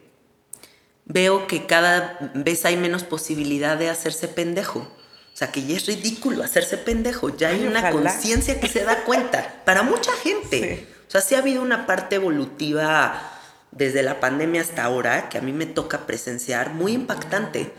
veo 1.14 1.48
que 1.48 1.66
cada 1.66 2.18
vez 2.34 2.66
hay 2.66 2.78
menos 2.78 3.04
posibilidad 3.04 3.78
de 3.78 3.90
hacerse 3.90 4.28
pendejo. 4.28 4.80
O 4.80 5.38
sea, 5.38 5.52
que 5.52 5.64
ya 5.66 5.78
es 5.78 5.86
ridículo 5.86 6.44
hacerse 6.44 6.78
pendejo, 6.78 7.36
ya 7.36 7.50
hay 7.50 7.62
Ay, 7.62 7.68
una 7.68 7.90
conciencia 7.90 8.60
que 8.60 8.68
se 8.68 8.84
da 8.84 9.04
cuenta. 9.04 9.62
Para 9.66 9.82
mucha 9.84 10.12
gente. 10.14 10.78
Sí. 10.78 10.88
O 11.08 11.12
sea, 11.12 11.22
sí 11.22 11.36
ha 11.36 11.40
habido 11.40 11.62
una 11.62 11.86
parte 11.86 12.16
evolutiva 12.16 13.32
desde 13.72 14.04
la 14.04 14.20
pandemia 14.20 14.62
hasta 14.62 14.84
ahora 14.84 15.30
que 15.30 15.38
a 15.38 15.42
mí 15.42 15.54
me 15.54 15.66
toca 15.66 16.06
presenciar 16.06 16.74
muy 16.74 16.94
impactante. 16.94 17.72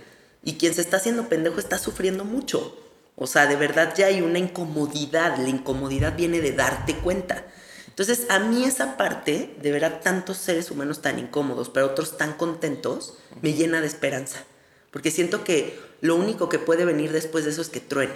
Y 0.42 0.54
quien 0.54 0.74
se 0.74 0.80
está 0.80 0.96
haciendo 0.96 1.28
pendejo 1.28 1.60
está 1.60 1.78
sufriendo 1.78 2.24
mucho. 2.24 2.78
O 3.16 3.26
sea, 3.26 3.46
de 3.46 3.56
verdad 3.56 3.94
ya 3.94 4.06
hay 4.06 4.22
una 4.22 4.38
incomodidad. 4.38 5.36
La 5.36 5.48
incomodidad 5.48 6.16
viene 6.16 6.40
de 6.40 6.52
darte 6.52 6.96
cuenta. 6.96 7.44
Entonces, 7.93 8.26
a 8.30 8.38
mí 8.38 8.64
esa 8.64 8.97
parte 8.97 9.55
de 9.61 9.70
ver 9.70 9.84
a 9.84 10.01
tantos 10.01 10.38
seres 10.38 10.70
humanos 10.70 11.03
tan 11.03 11.18
incómodos, 11.18 11.68
pero 11.68 11.84
otros 11.84 12.16
tan 12.16 12.32
contentos, 12.32 13.18
me 13.43 13.53
llena 13.53 13.82
de 13.82 13.86
esperanza. 13.86 14.45
Porque 14.90 15.11
siento 15.11 15.45
que 15.45 15.78
lo 16.01 16.16
único 16.16 16.49
que 16.49 16.59
puede 16.59 16.86
venir 16.86 17.12
después 17.12 17.45
de 17.45 17.51
eso 17.51 17.61
es 17.61 17.68
que 17.68 17.80
truene. 17.80 18.14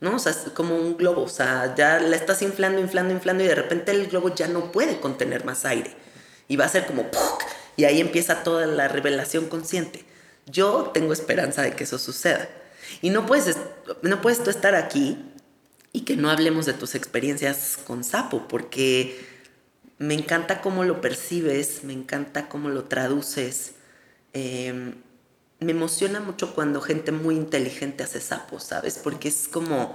¿No? 0.00 0.16
O 0.16 0.18
sea, 0.18 0.32
es 0.32 0.50
como 0.54 0.76
un 0.76 0.98
globo. 0.98 1.22
O 1.22 1.28
sea, 1.30 1.74
ya 1.74 1.98
la 1.98 2.14
estás 2.14 2.42
inflando, 2.42 2.78
inflando, 2.78 3.14
inflando 3.14 3.42
y 3.42 3.46
de 3.46 3.54
repente 3.54 3.90
el 3.90 4.06
globo 4.08 4.34
ya 4.34 4.48
no 4.48 4.70
puede 4.70 5.00
contener 5.00 5.46
más 5.46 5.64
aire. 5.64 5.94
Y 6.46 6.56
va 6.56 6.66
a 6.66 6.68
ser 6.68 6.84
como 6.84 7.10
¡puc! 7.10 7.42
Y 7.76 7.84
ahí 7.84 8.00
empieza 8.02 8.42
toda 8.42 8.66
la 8.66 8.86
revelación 8.88 9.46
consciente. 9.46 10.04
Yo 10.44 10.90
tengo 10.92 11.14
esperanza 11.14 11.62
de 11.62 11.72
que 11.72 11.84
eso 11.84 11.98
suceda. 11.98 12.50
Y 13.00 13.08
no 13.08 13.24
puedes, 13.24 13.56
no 14.02 14.20
puedes 14.20 14.42
tú 14.42 14.50
estar 14.50 14.74
aquí 14.74 15.29
y 15.92 16.02
que 16.02 16.16
no 16.16 16.30
hablemos 16.30 16.66
de 16.66 16.72
tus 16.72 16.94
experiencias 16.94 17.78
con 17.86 18.04
sapo, 18.04 18.46
porque 18.48 19.18
me 19.98 20.14
encanta 20.14 20.60
cómo 20.60 20.84
lo 20.84 21.00
percibes, 21.00 21.84
me 21.84 21.92
encanta 21.92 22.48
cómo 22.48 22.68
lo 22.68 22.84
traduces. 22.84 23.72
Eh, 24.32 24.94
me 25.60 25.72
emociona 25.72 26.20
mucho 26.20 26.54
cuando 26.54 26.80
gente 26.80 27.12
muy 27.12 27.36
inteligente 27.36 28.02
hace 28.02 28.20
sapo, 28.20 28.60
¿sabes? 28.60 28.98
Porque 28.98 29.28
es 29.28 29.46
como, 29.46 29.94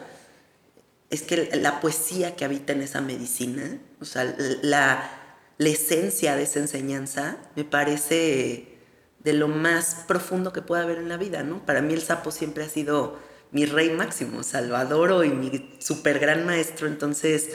es 1.09 1.23
que 1.23 1.49
la 1.55 1.81
poesía 1.81 2.35
que 2.35 2.45
habita 2.45 2.73
en 2.73 2.83
esa 2.83 3.01
medicina, 3.01 3.79
o 3.99 4.05
sea, 4.05 4.35
la, 4.61 5.09
la 5.57 5.69
esencia 5.69 6.35
de 6.35 6.43
esa 6.43 6.59
enseñanza, 6.59 7.37
me 7.55 7.63
parece 7.63 8.77
de 9.23 9.33
lo 9.33 9.47
más 9.47 10.03
profundo 10.07 10.53
que 10.53 10.61
puede 10.61 10.83
haber 10.83 10.99
en 10.99 11.09
la 11.09 11.17
vida, 11.17 11.41
¿no? 11.41 11.65
Para 11.65 11.81
mí 11.81 11.93
el 11.95 12.03
sapo 12.03 12.29
siempre 12.29 12.63
ha 12.63 12.69
sido 12.69 13.17
mi 13.51 13.65
rey 13.65 13.89
máximo, 13.91 14.43
Salvadoro 14.43 15.23
y 15.23 15.29
mi 15.29 15.75
super 15.79 16.19
gran 16.19 16.45
maestro, 16.45 16.87
entonces 16.87 17.49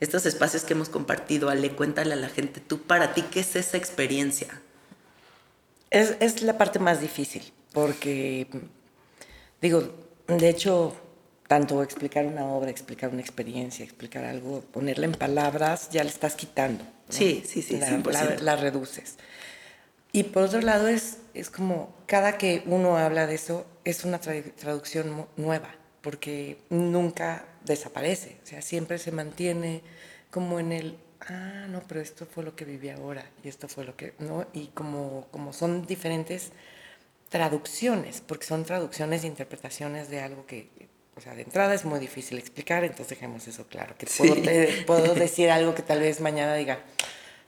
estos 0.00 0.26
espacios 0.26 0.62
que 0.64 0.74
hemos 0.74 0.88
compartido, 0.88 1.48
Ale, 1.48 1.70
cuéntale 1.72 2.12
a 2.12 2.16
la 2.16 2.28
gente, 2.28 2.60
tú 2.60 2.82
para 2.82 3.14
ti, 3.14 3.22
¿qué 3.22 3.40
es 3.40 3.56
esa 3.56 3.76
experiencia? 3.76 4.60
Es, 5.90 6.16
es 6.20 6.42
la 6.42 6.58
parte 6.58 6.78
más 6.78 7.00
difícil, 7.00 7.42
porque, 7.72 8.46
digo, 9.62 9.94
de 10.28 10.48
hecho, 10.48 10.94
tanto 11.48 11.82
explicar 11.82 12.26
una 12.26 12.44
obra, 12.44 12.70
explicar 12.70 13.10
una 13.10 13.22
experiencia, 13.22 13.84
explicar 13.84 14.24
algo, 14.24 14.60
ponerla 14.60 15.06
en 15.06 15.12
palabras, 15.12 15.88
ya 15.90 16.04
le 16.04 16.10
estás 16.10 16.34
quitando. 16.34 16.84
¿no? 16.84 16.90
Sí, 17.08 17.42
sí, 17.46 17.62
sí, 17.62 17.78
La, 17.78 17.88
100%. 17.88 18.12
la- 18.12 18.36
la 18.42 18.56
reduces. 18.56 19.14
Y 20.12 20.24
por 20.24 20.42
otro 20.44 20.60
lado, 20.60 20.88
es, 20.88 21.18
es 21.40 21.50
como 21.50 21.94
cada 22.06 22.38
que 22.38 22.62
uno 22.66 22.96
habla 22.98 23.26
de 23.26 23.34
eso, 23.34 23.66
es 23.84 24.04
una 24.04 24.20
tra- 24.20 24.52
traducción 24.54 25.26
nueva, 25.36 25.74
porque 26.00 26.58
nunca 26.70 27.44
desaparece, 27.64 28.38
o 28.42 28.46
sea, 28.46 28.62
siempre 28.62 28.98
se 28.98 29.12
mantiene 29.12 29.82
como 30.30 30.58
en 30.60 30.72
el, 30.72 30.98
ah, 31.28 31.66
no, 31.68 31.82
pero 31.88 32.00
esto 32.00 32.26
fue 32.26 32.44
lo 32.44 32.54
que 32.56 32.64
viví 32.64 32.88
ahora, 32.90 33.24
y 33.44 33.48
esto 33.48 33.68
fue 33.68 33.84
lo 33.84 33.96
que, 33.96 34.14
¿no? 34.18 34.46
Y 34.52 34.68
como, 34.68 35.26
como 35.30 35.52
son 35.52 35.86
diferentes 35.86 36.52
traducciones, 37.28 38.22
porque 38.26 38.46
son 38.46 38.64
traducciones 38.64 39.24
e 39.24 39.26
interpretaciones 39.26 40.08
de 40.08 40.20
algo 40.20 40.46
que, 40.46 40.68
o 41.16 41.20
sea, 41.20 41.34
de 41.34 41.42
entrada 41.42 41.74
es 41.74 41.84
muy 41.84 42.00
difícil 42.00 42.38
explicar, 42.38 42.84
entonces 42.84 43.08
dejemos 43.10 43.46
eso 43.48 43.66
claro, 43.66 43.94
que 43.98 44.06
puedo, 44.06 44.34
Sí. 44.34 44.42
te- 44.42 44.84
puedo 44.86 45.14
decir 45.14 45.50
algo 45.50 45.74
que 45.74 45.82
tal 45.82 46.00
vez 46.00 46.20
mañana 46.20 46.54
diga, 46.54 46.78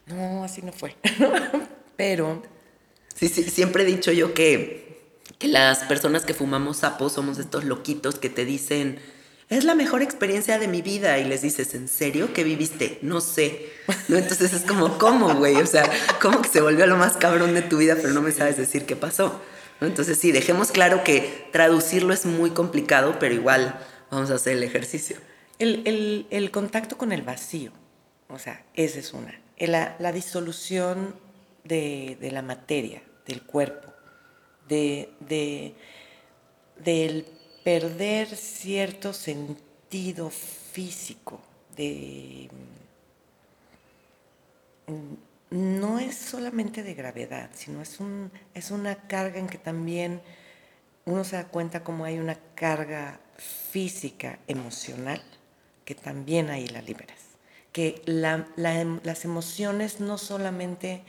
no, 0.07 0.45
así 0.45 0.61
no 0.63 0.73
fue, 0.73 0.97
pero 1.97 2.43
Sí, 3.21 3.29
sí, 3.29 3.43
siempre 3.51 3.83
he 3.83 3.87
dicho 3.87 4.13
yo 4.13 4.33
que, 4.33 4.99
que 5.39 5.47
las 5.49 5.81
personas 5.81 6.25
que 6.25 6.33
fumamos 6.33 6.79
sapos 6.79 7.13
somos 7.13 7.39
estos 7.39 7.65
loquitos 7.65 8.19
que 8.19 8.31
te 8.31 8.47
dicen, 8.47 8.99
es 9.51 9.65
la 9.65 9.75
mejor 9.75 10.01
experiencia 10.01 10.59
de 10.59 10.69
mi 10.69 10.81
vida. 10.81 11.19
Y 11.19 11.25
les 11.27 11.43
dices, 11.43 11.75
¿en 11.75 11.87
serio? 11.89 12.33
¿Qué 12.33 12.45
viviste? 12.45 12.99
No 13.03 13.21
sé. 13.21 13.69
Entonces 14.09 14.55
es 14.55 14.63
como, 14.63 14.97
¿cómo, 14.97 15.35
güey? 15.35 15.57
O 15.57 15.67
sea, 15.67 15.91
¿cómo 16.23 16.41
que 16.41 16.49
se 16.49 16.63
volvió 16.63 16.87
lo 16.87 16.97
más 16.97 17.19
cabrón 17.19 17.53
de 17.53 17.61
tu 17.63 17.77
vida, 17.77 17.95
pero 17.97 18.15
no 18.15 18.23
me 18.23 18.33
sabes 18.33 18.57
decir 18.57 18.87
qué 18.87 18.97
pasó? 18.97 19.43
Entonces 19.83 20.19
sí, 20.19 20.33
dejemos 20.33 20.73
claro 20.73 21.05
que 21.05 21.49
traducirlo 21.53 22.15
es 22.15 22.25
muy 22.27 22.51
complicado, 22.53 23.19
pero 23.21 23.35
igual 23.35 23.79
vamos 24.11 24.31
a 24.31 24.37
hacer 24.37 24.57
el 24.57 24.63
ejercicio. 24.63 25.17
El, 25.59 25.83
el- 25.87 26.27
el 26.31 26.51
contacto 26.51 26.97
con 26.97 27.13
el 27.13 27.21
vacío, 27.23 27.73
o 28.31 28.39
sea, 28.39 28.65
esa 28.75 28.99
es 28.99 29.13
una. 29.13 29.39
La, 29.59 29.97
la 29.99 30.13
disolución 30.13 31.15
de, 31.65 32.17
de 32.21 32.31
la 32.31 32.41
materia, 32.43 33.03
del 33.31 33.43
cuerpo, 33.43 33.93
de, 34.69 35.13
de- 35.21 35.75
del 36.85 37.25
perder 37.65 38.29
cierto 38.37 39.13
sentido 39.13 40.31
físico, 40.31 41.41
de... 41.77 42.49
No 45.51 45.99
es 45.99 46.17
solamente 46.17 46.83
de 46.83 46.95
gravedad, 46.95 47.51
sino 47.55 47.83
es, 47.83 47.99
un, 48.01 48.31
es 48.55 48.71
una 48.71 48.95
carga 49.09 49.39
en 49.39 49.49
que 49.49 49.59
también 49.59 50.21
uno 51.05 51.25
se 51.25 51.37
da 51.37 51.49
cuenta 51.49 51.83
como 51.83 52.05
hay 52.05 52.19
una 52.19 52.37
carga 52.55 53.21
física, 53.37 54.39
emocional, 54.47 55.21
que 55.85 55.95
también 55.95 56.51
ahí 56.51 56.69
la 56.69 56.83
liberas. 56.83 57.19
Que 57.73 58.03
em- 58.07 59.01
las 59.03 59.25
emociones 59.25 60.01
no 60.01 60.19
solamente, 60.19 61.03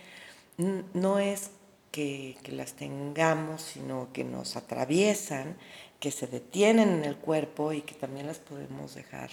no 0.93 1.19
es 1.19 1.51
que, 1.91 2.37
que 2.43 2.51
las 2.51 2.73
tengamos, 2.73 3.61
sino 3.61 4.09
que 4.13 4.23
nos 4.23 4.55
atraviesan, 4.55 5.57
que 5.99 6.11
se 6.11 6.27
detienen 6.27 6.89
en 6.89 7.05
el 7.05 7.15
cuerpo 7.15 7.73
y 7.73 7.81
que 7.81 7.93
también 7.93 8.27
las 8.27 8.39
podemos 8.39 8.95
dejar 8.95 9.29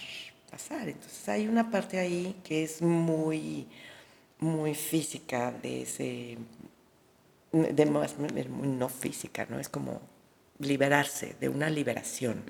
pasar. 0.51 0.87
Entonces 0.87 1.27
hay 1.29 1.47
una 1.47 1.71
parte 1.71 1.99
ahí 1.99 2.35
que 2.43 2.63
es 2.63 2.81
muy, 2.81 3.67
muy 4.39 4.75
física 4.75 5.51
de 5.51 5.81
ese 5.83 6.37
de 7.51 7.85
más, 7.85 8.15
no 8.19 8.89
física, 8.89 9.47
¿no? 9.49 9.59
Es 9.59 9.69
como 9.69 10.01
liberarse, 10.59 11.35
de 11.39 11.49
una 11.49 11.69
liberación, 11.69 12.43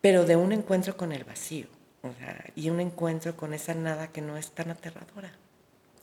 pero 0.00 0.24
de 0.24 0.36
un 0.36 0.52
encuentro 0.52 0.96
con 0.96 1.12
el 1.12 1.24
vacío, 1.24 1.66
o 2.02 2.12
sea, 2.12 2.44
y 2.54 2.70
un 2.70 2.80
encuentro 2.80 3.36
con 3.36 3.52
esa 3.54 3.74
nada 3.74 4.12
que 4.12 4.20
no 4.20 4.36
es 4.36 4.50
tan 4.50 4.70
aterradora. 4.70 5.32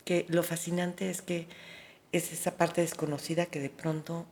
Que 0.03 0.26
lo 0.28 0.43
fascinante 0.43 1.09
es 1.09 1.22
que 1.22 1.47
es 2.14 2.32
esa 2.32 2.55
parte 2.55 2.82
desconocida 2.82 3.47
que 3.47 3.59
de 3.59 3.70
pronto, 3.70 4.26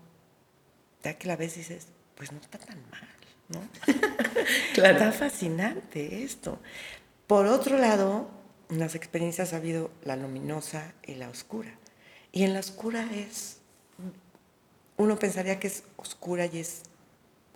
ya 1.04 1.18
que 1.18 1.28
la 1.28 1.36
ves 1.36 1.56
dices, 1.56 1.88
pues 2.16 2.32
no 2.32 2.40
está 2.40 2.58
tan 2.58 2.80
mal, 2.90 3.08
¿no? 3.50 3.60
Claro. 4.74 4.98
Está 4.98 5.12
fascinante 5.12 6.24
esto. 6.24 6.60
Por 7.28 7.46
otro 7.48 7.78
lado, 7.78 8.30
en 8.70 8.80
las 8.80 8.96
experiencias 8.96 9.54
ha 9.54 9.58
habido 9.58 9.92
la 10.04 10.16
luminosa 10.16 10.94
y 11.06 11.16
la 11.16 11.30
oscura. 11.30 11.72
Y 12.32 12.44
en 12.44 12.54
la 12.54 12.62
oscura 12.62 13.08
es, 13.14 13.58
uno 14.98 15.20
pensaría 15.20 15.60
que 15.60 15.68
es 15.68 15.84
oscura 15.98 16.46
y 16.46 16.60
es 16.60 16.84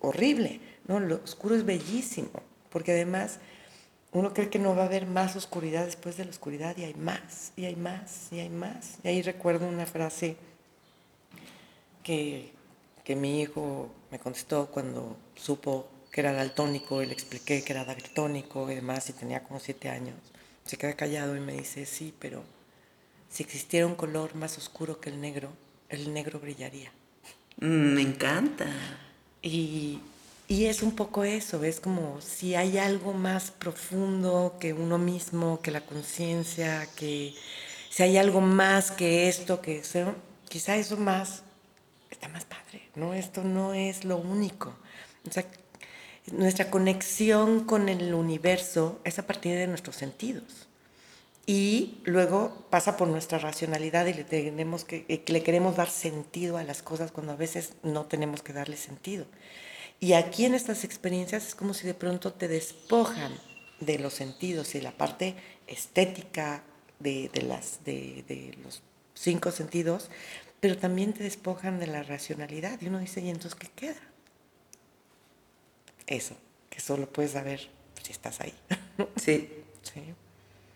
horrible, 0.02 0.60
¿no? 0.88 1.00
Lo 1.00 1.16
oscuro 1.24 1.56
es 1.56 1.66
bellísimo, 1.66 2.32
porque 2.70 2.92
además 2.92 3.40
uno 4.16 4.34
cree 4.34 4.50
que 4.50 4.60
no 4.60 4.74
va 4.74 4.84
a 4.84 4.86
haber 4.86 5.08
más 5.08 5.36
oscuridad 5.36 5.84
después 5.84 6.16
de 6.16 6.24
la 6.24 6.32
oscuridad 6.32 6.78
y 6.78 6.86
hay 6.86 6.94
más, 6.94 7.52
y 7.58 7.66
hay 7.66 7.76
más, 7.76 8.30
y 8.32 8.40
hay 8.40 8.50
más. 8.50 8.96
Y 9.04 9.10
ahí 9.10 9.22
recuerdo 9.22 9.68
una 9.68 9.86
frase 9.86 10.38
que, 12.02 12.54
que 13.04 13.18
mi 13.18 13.42
hijo 13.42 13.92
me 14.12 14.20
contestó 14.20 14.68
cuando 14.68 15.18
supo 15.36 15.90
que 16.12 16.22
era 16.22 16.32
daltónico 16.32 17.04
y 17.04 17.08
le 17.08 17.14
expliqué 17.14 17.62
que 17.62 17.74
era 17.74 17.84
daltónico 17.84 18.72
y 18.72 18.76
demás 18.76 19.10
y 19.10 19.14
tenía 19.14 19.44
como 19.44 19.60
siete 19.60 19.90
años. 19.90 20.16
Se 20.64 20.78
queda 20.78 20.94
callado 20.94 21.36
y 21.36 21.42
me 21.42 21.52
dice, 21.52 21.86
sí, 21.86 22.14
pero 22.18 22.42
si 23.30 23.44
existiera 23.44 23.86
un 23.86 23.96
color 23.96 24.34
más 24.36 24.58
oscuro 24.58 25.02
que 25.02 25.10
el 25.10 25.20
negro, 25.20 25.50
el 25.90 26.14
negro 26.14 26.40
brillaría. 26.40 26.90
Mm, 27.58 27.94
me 27.96 28.02
encanta. 28.02 28.66
Y, 29.42 30.00
y 30.48 30.66
es 30.66 30.84
un 30.84 30.96
poco 30.96 31.24
eso, 31.24 31.64
es 31.64 31.80
como 31.80 32.22
si 32.22 32.56
hay 32.56 32.78
algo 32.78 33.14
más 33.14 33.52
profundo 33.52 34.58
que 34.60 34.74
uno 34.74 34.98
mismo, 34.98 35.62
que 35.62 35.72
la 35.72 35.82
conciencia, 35.82 36.88
que 36.96 37.34
si 37.90 38.04
hay 38.04 38.18
algo 38.18 38.42
más 38.42 38.92
que 38.92 39.28
esto, 39.28 39.62
que 39.62 39.80
eso, 39.80 40.14
quizá 40.48 40.76
eso 40.76 40.98
más 40.98 41.44
está 42.12 42.28
más 42.30 42.46
padre, 42.46 42.90
¿no? 42.96 43.14
Esto 43.14 43.44
no 43.44 43.74
es 43.74 44.06
lo 44.06 44.18
único. 44.18 44.76
O 45.28 45.32
sea, 45.32 45.46
nuestra 46.32 46.70
conexión 46.70 47.66
con 47.66 47.90
el 47.90 48.14
universo 48.14 49.00
es 49.04 49.20
a 49.20 49.26
partir 49.28 49.56
de 49.56 49.68
nuestros 49.68 49.96
sentidos. 49.96 50.68
Y 51.48 52.00
luego 52.06 52.66
pasa 52.72 52.98
por 52.98 53.08
nuestra 53.08 53.38
racionalidad 53.38 54.08
y 54.08 54.14
le, 54.14 54.24
tenemos 54.24 54.84
que, 54.84 55.06
eh, 55.08 55.24
le 55.28 55.44
queremos 55.44 55.76
dar 55.76 55.90
sentido 55.90 56.58
a 56.58 56.64
las 56.64 56.82
cosas 56.82 57.12
cuando 57.12 57.34
a 57.34 57.36
veces 57.36 57.74
no 57.84 58.06
tenemos 58.06 58.42
que 58.42 58.54
darle 58.54 58.78
sentido. 58.78 59.26
Y 60.00 60.14
aquí 60.14 60.46
en 60.46 60.56
estas 60.56 60.84
experiencias 60.84 61.48
es 61.48 61.56
como 61.56 61.74
si 61.74 61.88
de 61.88 61.94
pronto 61.94 62.34
te 62.34 62.48
despojan 62.48 63.38
de 63.80 64.00
los 64.00 64.14
sentidos 64.14 64.76
y 64.76 64.82
la 64.82 64.92
parte 64.92 65.36
estética 65.68 66.64
de, 67.00 67.30
las, 67.48 67.84
de, 67.84 68.56
los 68.64 68.82
cinco 69.14 69.52
sentidos, 69.52 70.10
pero 70.60 70.78
también 70.78 71.14
te 71.14 71.24
despojan 71.24 71.80
de 71.80 71.88
la 71.88 72.04
racionalidad. 72.04 72.82
Y 72.82 72.88
uno 72.88 73.00
dice, 73.00 73.22
¿y 73.22 73.30
entonces 73.30 73.56
qué 73.56 73.68
queda? 73.76 74.02
Eso, 76.08 76.36
que 76.70 76.80
solo 76.80 77.12
puedes 77.12 77.32
saber 77.32 77.68
si 78.04 78.12
estás 78.12 78.40
ahí. 78.42 78.54
Sí. 79.16 79.50
sí. 79.82 80.02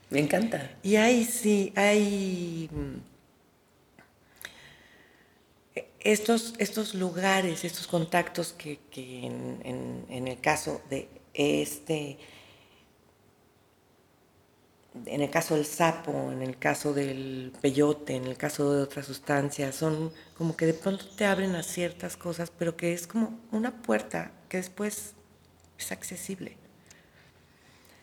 Me 0.09 0.19
encanta. 0.19 0.71
Y 0.81 0.95
ahí 0.95 1.23
sí, 1.23 1.71
hay 1.75 2.69
estos, 6.01 6.53
estos 6.57 6.93
lugares, 6.93 7.63
estos 7.63 7.87
contactos 7.87 8.53
que, 8.53 8.79
en, 8.95 10.05
en, 10.09 10.27
el 10.27 10.39
caso 10.39 10.81
de 10.89 11.09
este, 11.33 12.17
en 15.05 15.21
el 15.21 15.29
caso 15.29 15.55
del 15.55 15.65
sapo, 15.65 16.31
en 16.31 16.41
el 16.41 16.57
caso 16.57 16.93
del 16.93 17.53
peyote, 17.61 18.15
en 18.15 18.25
el 18.25 18.37
caso 18.37 18.73
de 18.73 18.81
otras 18.81 19.05
sustancias, 19.05 19.75
son 19.75 20.11
como 20.37 20.55
que 20.55 20.65
de 20.65 20.73
pronto 20.73 21.05
te 21.07 21.25
abren 21.25 21.55
a 21.55 21.63
ciertas 21.63 22.17
cosas, 22.17 22.51
pero 22.57 22.75
que 22.75 22.93
es 22.93 23.07
como 23.07 23.39
una 23.51 23.81
puerta 23.81 24.31
que 24.47 24.57
después 24.57 25.13
es 25.77 25.91
accesible. 25.91 26.57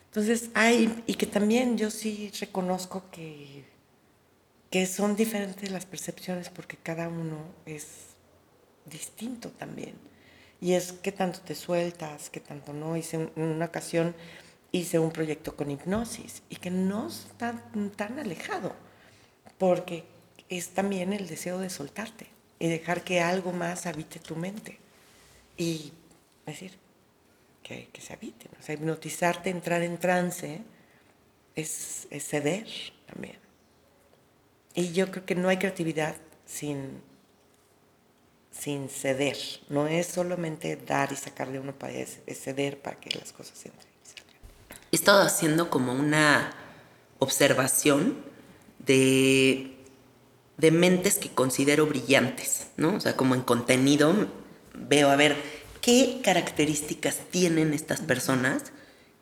Entonces 0.06 0.50
hay, 0.54 1.02
y 1.06 1.14
que 1.14 1.26
también 1.26 1.76
yo 1.76 1.90
sí 1.90 2.30
reconozco 2.40 3.10
que 3.10 3.64
que 4.76 4.84
son 4.84 5.16
diferentes 5.16 5.70
las 5.70 5.86
percepciones 5.86 6.50
porque 6.50 6.76
cada 6.76 7.08
uno 7.08 7.38
es 7.64 7.86
distinto 8.84 9.48
también. 9.48 9.94
Y 10.60 10.74
es 10.74 10.92
que 10.92 11.12
tanto 11.12 11.40
te 11.40 11.54
sueltas, 11.54 12.28
que 12.28 12.40
tanto 12.40 12.74
no. 12.74 12.94
Hice 12.94 13.16
en 13.16 13.42
una 13.42 13.64
ocasión 13.64 14.14
hice 14.72 14.98
un 14.98 15.12
proyecto 15.12 15.56
con 15.56 15.70
hipnosis 15.70 16.42
y 16.50 16.56
que 16.56 16.70
no 16.70 17.08
está 17.08 17.54
tan 17.96 18.18
alejado, 18.18 18.74
porque 19.56 20.04
es 20.50 20.68
también 20.68 21.14
el 21.14 21.26
deseo 21.26 21.58
de 21.58 21.70
soltarte 21.70 22.26
y 22.58 22.68
dejar 22.68 23.02
que 23.02 23.22
algo 23.22 23.52
más 23.52 23.86
habite 23.86 24.18
tu 24.18 24.36
mente. 24.36 24.78
Y 25.56 25.90
decir, 26.44 26.72
que, 27.62 27.88
que 27.94 28.02
se 28.02 28.12
habite. 28.12 28.50
O 28.60 28.62
sea, 28.62 28.74
hipnotizarte, 28.74 29.48
entrar 29.48 29.80
en 29.80 29.96
trance, 29.96 30.60
es, 31.54 32.08
es 32.10 32.28
ceder 32.28 32.68
también. 33.06 33.45
Y 34.76 34.92
yo 34.92 35.10
creo 35.10 35.24
que 35.24 35.34
no 35.34 35.48
hay 35.48 35.56
creatividad 35.56 36.14
sin, 36.44 37.00
sin 38.52 38.90
ceder. 38.90 39.38
No 39.70 39.88
es 39.88 40.06
solamente 40.06 40.76
dar 40.76 41.10
y 41.12 41.16
sacar 41.16 41.50
de 41.50 41.58
uno 41.58 41.72
para 41.72 41.94
es, 41.94 42.18
ceder 42.34 42.78
para 42.78 43.00
que 43.00 43.18
las 43.18 43.32
cosas 43.32 43.56
entren. 43.64 43.86
He 44.92 44.96
estado 44.96 45.22
haciendo 45.22 45.70
como 45.70 45.94
una 45.94 46.54
observación 47.18 48.18
de, 48.78 49.74
de 50.58 50.70
mentes 50.70 51.16
que 51.16 51.30
considero 51.30 51.86
brillantes, 51.86 52.68
¿no? 52.76 52.96
O 52.96 53.00
sea, 53.00 53.16
como 53.16 53.34
en 53.34 53.40
contenido 53.40 54.28
veo 54.74 55.08
a 55.08 55.16
ver 55.16 55.36
qué 55.80 56.20
características 56.22 57.20
tienen 57.30 57.72
estas 57.72 58.02
personas 58.02 58.72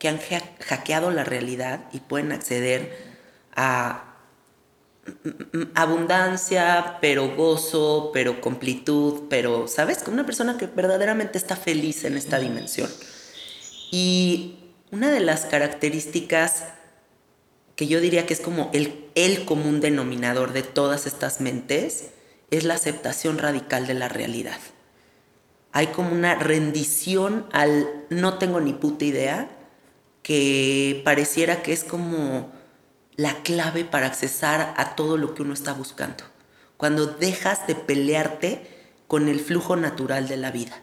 que 0.00 0.08
han 0.08 0.18
hackeado 0.18 1.12
la 1.12 1.22
realidad 1.22 1.84
y 1.92 2.00
pueden 2.00 2.32
acceder 2.32 3.14
a 3.54 4.13
abundancia, 5.74 6.98
pero 7.00 7.34
gozo, 7.36 8.10
pero 8.12 8.40
completud, 8.40 9.24
pero, 9.28 9.68
¿sabes? 9.68 9.98
Como 9.98 10.14
una 10.14 10.26
persona 10.26 10.56
que 10.58 10.66
verdaderamente 10.66 11.38
está 11.38 11.56
feliz 11.56 12.04
en 12.04 12.16
esta 12.16 12.38
dimensión. 12.38 12.90
Y 13.90 14.56
una 14.90 15.10
de 15.10 15.20
las 15.20 15.44
características 15.46 16.64
que 17.76 17.86
yo 17.86 18.00
diría 18.00 18.26
que 18.26 18.34
es 18.34 18.40
como 18.40 18.70
el, 18.72 19.06
el 19.14 19.44
común 19.44 19.80
denominador 19.80 20.52
de 20.52 20.62
todas 20.62 21.06
estas 21.06 21.40
mentes 21.40 22.10
es 22.50 22.64
la 22.64 22.74
aceptación 22.74 23.38
radical 23.38 23.86
de 23.86 23.94
la 23.94 24.08
realidad. 24.08 24.58
Hay 25.72 25.88
como 25.88 26.12
una 26.12 26.36
rendición 26.36 27.46
al 27.52 28.04
no 28.10 28.38
tengo 28.38 28.60
ni 28.60 28.72
puta 28.72 29.04
idea, 29.04 29.50
que 30.22 31.02
pareciera 31.04 31.62
que 31.62 31.72
es 31.72 31.82
como 31.82 32.52
la 33.16 33.42
clave 33.42 33.84
para 33.84 34.06
accesar 34.06 34.74
a 34.76 34.94
todo 34.96 35.16
lo 35.16 35.34
que 35.34 35.42
uno 35.42 35.54
está 35.54 35.72
buscando. 35.72 36.24
Cuando 36.76 37.06
dejas 37.06 37.66
de 37.66 37.74
pelearte 37.74 38.66
con 39.06 39.28
el 39.28 39.40
flujo 39.40 39.76
natural 39.76 40.28
de 40.28 40.36
la 40.36 40.50
vida. 40.50 40.80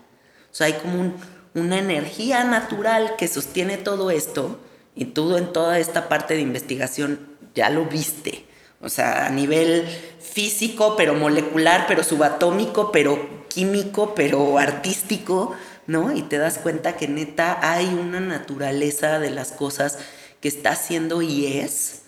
O 0.52 0.56
sea, 0.56 0.68
hay 0.68 0.74
como 0.74 1.14
una 1.54 1.80
energía 1.80 2.44
natural 2.44 3.16
que 3.18 3.28
sostiene 3.28 3.78
todo 3.78 4.12
esto 4.12 4.60
y 4.96 5.06
tú 5.06 5.38
en 5.38 5.52
toda 5.52 5.80
esta 5.80 6.08
parte 6.08 6.36
de 6.36 6.42
investigación 6.42 7.28
ya 7.56 7.70
lo 7.70 7.86
viste. 7.86 8.46
O 8.82 8.90
sea, 8.90 9.26
a 9.26 9.30
nivel 9.30 9.86
físico, 10.20 10.96
pero 10.96 11.14
molecular, 11.14 11.86
pero 11.88 12.04
subatómico, 12.04 12.92
pero 12.92 13.46
químico, 13.48 14.16
pero 14.16 14.58
artístico, 14.58 15.56
¿no? 15.88 16.16
Y 16.16 16.24
te 16.24 16.38
das 16.38 16.58
cuenta 16.58 16.96
que 16.96 17.08
neta 17.08 17.60
hay 17.62 17.88
una 17.88 18.20
naturaleza 18.20 19.20
de 19.20 19.30
las 19.30 19.52
cosas 19.52 20.00
que 20.40 20.48
está 20.48 20.72
haciendo 20.72 21.22
y 21.22 21.46
es 21.46 22.01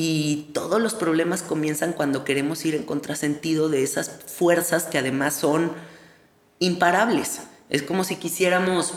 y 0.00 0.50
todos 0.54 0.80
los 0.80 0.94
problemas 0.94 1.42
comienzan 1.42 1.92
cuando 1.92 2.22
queremos 2.22 2.64
ir 2.64 2.76
en 2.76 2.84
contrasentido 2.84 3.68
de 3.68 3.82
esas 3.82 4.08
fuerzas 4.26 4.84
que 4.84 4.96
además 4.96 5.34
son 5.34 5.72
imparables. 6.60 7.40
Es 7.68 7.82
como 7.82 8.04
si 8.04 8.14
quisiéramos 8.14 8.94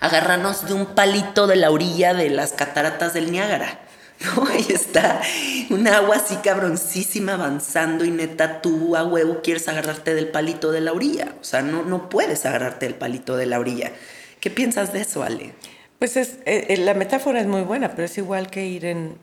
agarrarnos 0.00 0.68
de 0.68 0.74
un 0.74 0.84
palito 0.94 1.46
de 1.46 1.56
la 1.56 1.70
orilla 1.70 2.12
de 2.12 2.28
las 2.28 2.52
cataratas 2.52 3.14
del 3.14 3.32
Niágara. 3.32 3.80
¿no? 4.36 4.46
Ahí 4.46 4.66
está 4.68 5.22
un 5.70 5.88
agua 5.88 6.16
así 6.16 6.36
cabroncísima 6.36 7.32
avanzando 7.32 8.04
y 8.04 8.10
neta 8.10 8.60
tú 8.60 8.96
a 8.96 9.04
huevo 9.04 9.40
quieres 9.42 9.68
agarrarte 9.68 10.14
del 10.14 10.28
palito 10.28 10.70
de 10.70 10.82
la 10.82 10.92
orilla. 10.92 11.34
O 11.40 11.44
sea, 11.44 11.62
no, 11.62 11.82
no 11.82 12.10
puedes 12.10 12.44
agarrarte 12.44 12.84
del 12.84 12.96
palito 12.96 13.38
de 13.38 13.46
la 13.46 13.58
orilla. 13.58 13.90
¿Qué 14.40 14.50
piensas 14.50 14.92
de 14.92 15.00
eso, 15.00 15.22
Ale? 15.22 15.54
Pues 15.98 16.16
es, 16.16 16.38
eh, 16.44 16.66
eh, 16.68 16.76
la 16.78 16.94
metáfora 16.94 17.40
es 17.40 17.46
muy 17.46 17.62
buena, 17.62 17.90
pero 17.90 18.04
es 18.04 18.18
igual 18.18 18.50
que 18.50 18.66
ir 18.66 18.84
en, 18.84 19.18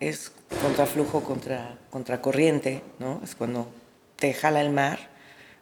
es 0.00 0.32
contraflujo 0.62 1.22
contra, 1.22 1.78
contra 1.90 2.20
corriente, 2.20 2.82
¿no? 2.98 3.20
Es 3.24 3.34
cuando 3.34 3.68
te 4.16 4.32
jala 4.34 4.60
el 4.60 4.70
mar. 4.70 4.98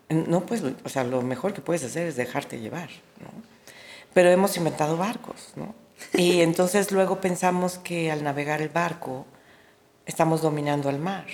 No, 0.08 0.44
pues, 0.44 0.62
o 0.84 0.88
sea, 0.88 1.04
lo 1.04 1.22
mejor 1.22 1.54
que 1.54 1.62
puedes 1.62 1.84
hacer 1.84 2.06
es 2.06 2.16
dejarte 2.16 2.60
llevar, 2.60 2.90
¿no? 3.20 3.30
Pero 4.12 4.30
hemos 4.30 4.56
inventado 4.56 4.96
barcos, 4.96 5.52
¿no? 5.56 5.74
Y 6.12 6.40
entonces 6.42 6.92
luego 6.92 7.20
pensamos 7.20 7.78
que 7.78 8.10
al 8.10 8.22
navegar 8.22 8.60
el 8.60 8.68
barco 8.68 9.24
estamos 10.04 10.42
dominando 10.42 10.90
el 10.90 10.98
mar. 10.98 11.26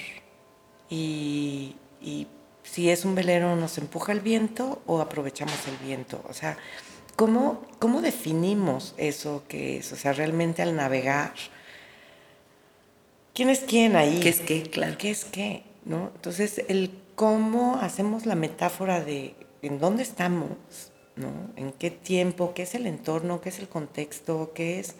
Y, 0.90 1.74
y 2.00 2.28
si 2.62 2.90
es 2.90 3.04
un 3.04 3.14
velero, 3.14 3.56
¿nos 3.56 3.78
empuja 3.78 4.12
el 4.12 4.20
viento 4.20 4.80
o 4.86 5.00
aprovechamos 5.00 5.66
el 5.66 5.76
viento? 5.78 6.22
O 6.28 6.34
sea, 6.34 6.56
¿Cómo, 7.18 7.60
¿Cómo 7.80 8.00
definimos 8.00 8.94
eso 8.96 9.42
que 9.48 9.78
es? 9.78 9.92
O 9.92 9.96
sea, 9.96 10.12
realmente 10.12 10.62
al 10.62 10.76
navegar, 10.76 11.32
¿quién 13.34 13.48
es 13.50 13.58
quién 13.58 13.96
ahí? 13.96 14.20
¿Qué 14.20 14.28
es 14.28 14.38
qué? 14.38 14.62
Claro. 14.62 14.94
¿Qué 14.96 15.10
es 15.10 15.24
qué? 15.24 15.64
¿No? 15.84 16.12
Entonces, 16.14 16.62
el 16.68 16.92
cómo 17.16 17.74
hacemos 17.82 18.24
la 18.24 18.36
metáfora 18.36 19.00
de 19.00 19.34
en 19.62 19.80
dónde 19.80 20.04
estamos, 20.04 20.50
¿no? 21.16 21.32
En 21.56 21.72
qué 21.72 21.90
tiempo, 21.90 22.54
qué 22.54 22.62
es 22.62 22.76
el 22.76 22.86
entorno, 22.86 23.40
qué 23.40 23.48
es 23.48 23.58
el 23.58 23.68
contexto, 23.68 24.52
qué 24.54 24.78
es... 24.78 24.94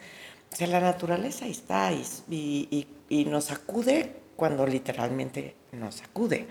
O 0.53 0.57
sea, 0.57 0.67
la 0.67 0.81
naturaleza 0.81 1.45
ahí 1.45 1.53
está 1.53 1.93
y, 1.93 2.03
y, 2.29 2.89
y 3.09 3.27
nos 3.27 3.45
sacude 3.45 4.13
cuando 4.35 4.67
literalmente 4.67 5.55
nos 5.71 5.95
sacude. 5.95 6.49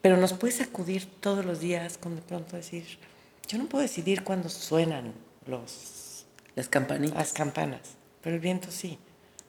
Pero 0.00 0.16
nos 0.16 0.32
puede 0.34 0.52
sacudir 0.52 1.06
todos 1.18 1.44
los 1.44 1.58
días 1.58 1.98
con 1.98 2.14
de 2.14 2.22
pronto 2.22 2.54
decir 2.54 2.84
yo 3.52 3.58
no 3.58 3.68
puedo 3.68 3.82
decidir 3.82 4.24
cuándo 4.24 4.48
suenan 4.48 5.12
los, 5.46 6.24
las 6.54 6.70
campanitas. 6.70 7.18
Las 7.18 7.32
campanas, 7.34 7.80
pero 8.22 8.34
el 8.34 8.40
viento 8.40 8.70
sí. 8.70 8.98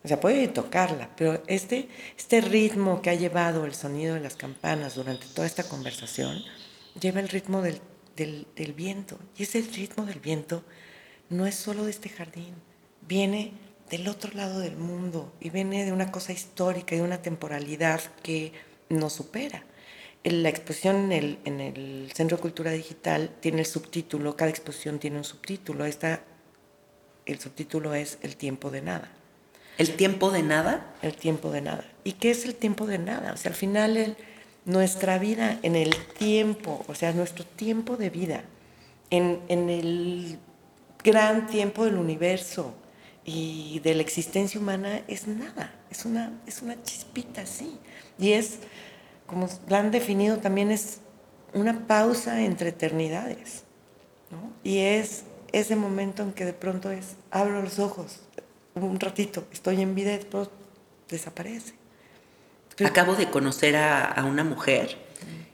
O 0.03 0.07
sea, 0.09 0.19
puede 0.19 0.49
tocarla, 0.49 1.09
pero 1.15 1.41
este, 1.47 1.87
este 2.17 2.41
ritmo 2.41 3.01
que 3.01 3.09
ha 3.09 3.15
llevado 3.15 3.63
el 3.65 3.73
sonido 3.73 4.15
de 4.15 4.19
las 4.19 4.35
campanas 4.35 4.95
durante 4.95 5.25
toda 5.27 5.47
esta 5.47 5.63
conversación, 5.63 6.37
lleva 6.99 7.21
el 7.21 7.29
ritmo 7.29 7.61
del, 7.61 7.79
del, 8.17 8.45
del 8.57 8.73
viento. 8.73 9.17
Y 9.37 9.43
ese 9.43 9.61
ritmo 9.61 10.05
del 10.05 10.19
viento 10.19 10.65
no 11.29 11.47
es 11.47 11.55
solo 11.55 11.85
de 11.85 11.91
este 11.91 12.09
jardín, 12.09 12.55
viene 13.07 13.53
del 13.89 14.09
otro 14.09 14.33
lado 14.33 14.59
del 14.59 14.75
mundo 14.75 15.31
y 15.39 15.49
viene 15.49 15.85
de 15.85 15.93
una 15.93 16.11
cosa 16.11 16.33
histórica 16.33 16.93
y 16.93 16.97
de 16.97 17.05
una 17.05 17.21
temporalidad 17.21 18.01
que 18.21 18.51
nos 18.89 19.13
supera 19.13 19.63
la 20.23 20.49
exposición 20.49 21.11
en 21.11 21.59
el, 21.59 22.11
Centro 22.13 22.37
de 22.37 22.41
Cultura 22.41 22.71
Digital 22.71 23.31
tiene 23.39 23.59
el 23.59 23.65
subtítulo, 23.65 24.35
cada 24.37 24.49
exposición 24.49 24.99
tiene 24.99 25.17
un 25.17 25.23
subtítulo. 25.23 25.85
Esta, 25.85 26.21
el 27.25 27.39
subtítulo 27.39 27.93
es 27.93 28.17
El 28.21 28.37
tiempo 28.37 28.71
de 28.71 28.81
nada. 28.81 29.11
¿El 29.77 29.95
tiempo 29.95 30.31
de 30.31 30.43
nada? 30.43 30.93
El 31.01 31.15
tiempo 31.15 31.51
de 31.51 31.61
nada. 31.61 31.85
¿Y 32.03 32.13
qué 32.13 32.31
es 32.31 32.45
el 32.45 32.55
tiempo 32.55 32.85
de 32.85 32.99
nada? 32.99 33.33
O 33.33 33.37
sea, 33.37 33.49
al 33.49 33.57
final 33.57 34.15
nuestra 34.65 35.17
vida 35.17 35.59
en 35.63 35.75
el 35.75 35.93
tiempo, 36.17 36.85
o 36.87 36.95
sea, 36.95 37.11
nuestro 37.11 37.45
tiempo 37.45 37.97
de 37.97 38.09
vida 38.09 38.43
en, 39.09 39.41
en 39.49 39.69
el 39.69 40.39
gran 41.03 41.47
tiempo 41.47 41.85
del 41.85 41.95
universo 41.95 42.73
y 43.25 43.79
de 43.79 43.95
la 43.95 44.01
existencia 44.01 44.59
humana 44.59 45.01
es 45.07 45.27
nada, 45.27 45.73
es 45.89 46.05
una, 46.05 46.39
es 46.47 46.61
una 46.61 46.81
chispita 46.83 47.41
así. 47.41 47.77
Y 48.19 48.33
es, 48.33 48.59
como 49.33 49.49
la 49.67 49.79
han 49.79 49.91
definido 49.91 50.37
también, 50.37 50.71
es 50.71 50.99
una 51.53 51.87
pausa 51.87 52.41
entre 52.41 52.69
eternidades. 52.69 53.63
¿no? 54.31 54.51
Y 54.63 54.79
es 54.79 55.23
ese 55.51 55.75
momento 55.75 56.23
en 56.23 56.33
que 56.33 56.45
de 56.45 56.53
pronto 56.53 56.91
es, 56.91 57.15
abro 57.31 57.61
los 57.61 57.79
ojos, 57.79 58.21
un 58.75 58.99
ratito, 58.99 59.45
estoy 59.51 59.81
en 59.81 59.95
vida 59.95 60.13
y 60.13 60.17
después 60.17 60.49
desaparece. 61.09 61.73
Acabo 62.83 63.15
de 63.15 63.29
conocer 63.29 63.75
a, 63.75 64.03
a 64.03 64.25
una 64.25 64.43
mujer 64.43 64.97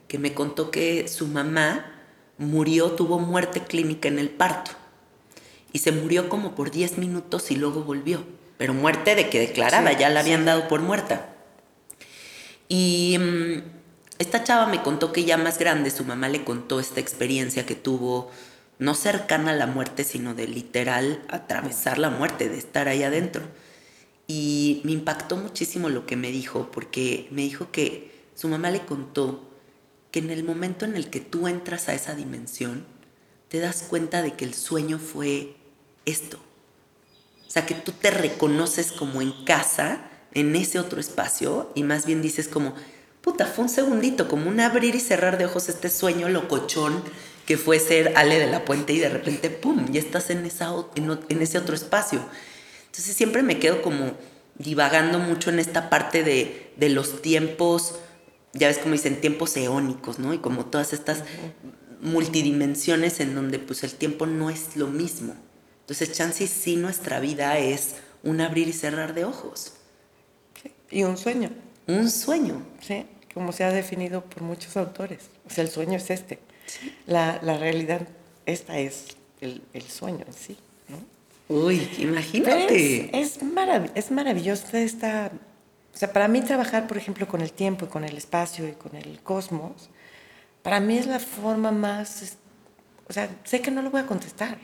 que 0.07 0.17
me 0.17 0.33
contó 0.33 0.71
que 0.71 1.07
su 1.09 1.27
mamá 1.27 1.99
murió, 2.37 2.91
tuvo 2.91 3.19
muerte 3.19 3.63
clínica 3.63 4.07
en 4.07 4.19
el 4.19 4.29
parto 4.29 4.71
y 5.73 5.79
se 5.79 5.91
murió 5.91 6.29
como 6.29 6.55
por 6.55 6.71
10 6.71 6.97
minutos 6.97 7.51
y 7.51 7.55
luego 7.55 7.83
volvió. 7.83 8.23
Pero 8.57 8.73
muerte 8.73 9.15
de 9.15 9.29
que 9.29 9.39
declarada, 9.39 9.93
ya 9.93 10.09
la 10.09 10.19
habían 10.19 10.45
dado 10.45 10.67
por 10.67 10.81
muerta. 10.81 11.29
Y 12.69 13.17
mm, 13.19 13.63
esta 14.19 14.43
chava 14.45 14.67
me 14.67 14.81
contó 14.81 15.11
que 15.11 15.25
ya 15.25 15.37
más 15.37 15.59
grande 15.59 15.91
su 15.91 16.05
mamá 16.05 16.29
le 16.29 16.45
contó 16.45 16.79
esta 16.79 17.01
experiencia 17.01 17.65
que 17.65 17.75
tuvo, 17.75 18.31
no 18.77 18.93
cercana 18.93 19.51
a 19.51 19.55
la 19.55 19.67
muerte, 19.67 20.05
sino 20.05 20.33
de 20.33 20.47
literal 20.47 21.21
atravesar 21.27 21.97
la 21.97 22.09
muerte, 22.09 22.47
de 22.47 22.57
estar 22.57 22.87
ahí 22.87 23.03
adentro. 23.03 23.43
Y 24.27 24.81
me 24.85 24.93
impactó 24.93 25.35
muchísimo 25.35 25.89
lo 25.89 26.05
que 26.05 26.15
me 26.15 26.31
dijo, 26.31 26.71
porque 26.71 27.27
me 27.31 27.41
dijo 27.41 27.71
que 27.71 28.11
su 28.35 28.47
mamá 28.47 28.71
le 28.71 28.85
contó 28.85 29.49
que 30.11 30.19
en 30.19 30.29
el 30.29 30.43
momento 30.43 30.85
en 30.85 30.95
el 30.95 31.09
que 31.09 31.19
tú 31.19 31.47
entras 31.47 31.89
a 31.89 31.93
esa 31.93 32.15
dimensión, 32.15 32.85
te 33.49 33.59
das 33.59 33.83
cuenta 33.89 34.21
de 34.21 34.33
que 34.33 34.45
el 34.45 34.53
sueño 34.53 34.99
fue 34.99 35.55
esto. 36.05 36.37
O 37.47 37.51
sea, 37.51 37.65
que 37.65 37.73
tú 37.73 37.91
te 37.91 38.11
reconoces 38.11 38.91
como 38.91 39.21
en 39.21 39.31
casa, 39.43 40.08
en 40.33 40.55
ese 40.55 40.79
otro 40.79 40.99
espacio, 40.99 41.71
y 41.75 41.83
más 41.83 42.05
bien 42.05 42.21
dices 42.21 42.47
como, 42.47 42.73
puta, 43.21 43.45
fue 43.45 43.65
un 43.65 43.69
segundito, 43.69 44.27
como 44.27 44.49
un 44.49 44.59
abrir 44.59 44.95
y 44.95 44.99
cerrar 44.99 45.37
de 45.37 45.45
ojos 45.45 45.69
este 45.69 45.89
sueño 45.89 46.29
locochón 46.29 47.03
que 47.45 47.57
fue 47.57 47.79
ser 47.79 48.13
Ale 48.15 48.37
de 48.39 48.45
la 48.45 48.63
Puente 48.63 48.93
y 48.93 48.99
de 48.99 49.09
repente, 49.09 49.49
¡pum!, 49.49 49.91
ya 49.91 49.99
estás 49.99 50.29
en, 50.29 50.45
esa, 50.45 50.71
en, 50.95 51.41
ese 51.41 51.57
otro 51.57 51.73
espacio. 51.73 52.23
Entonces 52.85 53.15
siempre 53.15 53.41
me 53.41 53.57
quedo 53.57 53.81
como 53.81 54.13
divagando 54.59 55.17
mucho 55.17 55.49
en 55.49 55.57
esta 55.57 55.89
parte 55.89 56.23
de, 56.23 56.71
de 56.77 56.89
los 56.89 57.23
tiempos, 57.23 57.95
ya 58.53 58.67
ves 58.67 58.77
como 58.77 58.93
dicen, 58.93 59.19
tiempos 59.19 59.57
eónicos, 59.57 60.19
¿no? 60.19 60.33
Y 60.33 60.37
como 60.37 60.65
todas 60.65 60.93
estas 60.93 61.23
multidimensiones 62.01 63.19
en 63.19 63.33
donde 63.33 63.57
pues 63.57 63.83
el 63.83 63.93
tiempo 63.93 64.27
no 64.27 64.49
es 64.51 64.75
lo 64.75 64.87
mismo. 64.87 65.35
Entonces, 65.81 66.11
chance 66.11 66.45
sí 66.45 66.75
nuestra 66.75 67.19
vida 67.19 67.57
es 67.57 67.95
un 68.21 68.41
abrir 68.41 68.67
y 68.67 68.73
cerrar 68.73 69.15
de 69.15 69.25
ojos. 69.25 69.73
Y 70.91 71.03
un 71.03 71.17
sueño. 71.17 71.49
Un 71.87 72.09
sueño. 72.09 72.61
Sí, 72.81 73.05
como 73.33 73.51
se 73.51 73.63
ha 73.63 73.71
definido 73.71 74.21
por 74.21 74.43
muchos 74.43 74.77
autores. 74.77 75.29
O 75.47 75.49
sea, 75.49 75.63
el 75.63 75.69
sueño 75.69 75.97
es 75.97 76.09
este. 76.09 76.39
La, 77.07 77.39
la, 77.41 77.57
realidad, 77.57 78.01
esta 78.45 78.77
es 78.77 79.17
el, 79.41 79.63
el, 79.73 79.83
sueño 79.83 80.25
en 80.27 80.33
sí. 80.33 80.57
¿no? 80.87 81.55
Uy, 81.55 81.89
imagínate. 81.97 83.09
Es, 83.19 83.37
es, 83.37 83.43
marav 83.43 83.91
es 83.95 84.11
maravilloso 84.11 84.77
esta... 84.77 85.31
O 85.93 85.97
sea, 85.97 86.13
para 86.13 86.27
mí 86.27 86.41
trabajar, 86.41 86.87
por 86.87 86.97
ejemplo, 86.97 87.27
con 87.27 87.41
el 87.41 87.51
tiempo 87.51 87.85
y 87.85 87.87
con 87.89 88.03
el 88.03 88.15
espacio 88.15 88.67
y 88.67 88.73
con 88.73 88.95
el 88.95 89.19
cosmos, 89.21 89.89
para 90.61 90.79
mí 90.79 90.97
es 90.97 91.07
la 91.07 91.19
forma 91.19 91.71
más... 91.71 92.37
O 93.07 93.13
sea, 93.13 93.29
sé 93.43 93.61
que 93.61 93.71
no 93.71 93.81
lo 93.81 93.89
voy 93.89 94.01
a 94.01 94.05
contestar 94.05 94.59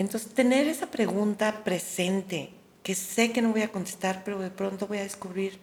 entonces, 0.00 0.32
tener 0.32 0.66
esa 0.66 0.86
pregunta 0.86 1.62
presente, 1.62 2.48
que 2.90 2.96
sé 2.96 3.30
que 3.30 3.40
no 3.40 3.52
voy 3.52 3.62
a 3.62 3.70
contestar, 3.70 4.24
pero 4.24 4.40
de 4.40 4.50
pronto 4.50 4.88
voy 4.88 4.98
a 4.98 5.02
descubrir 5.02 5.60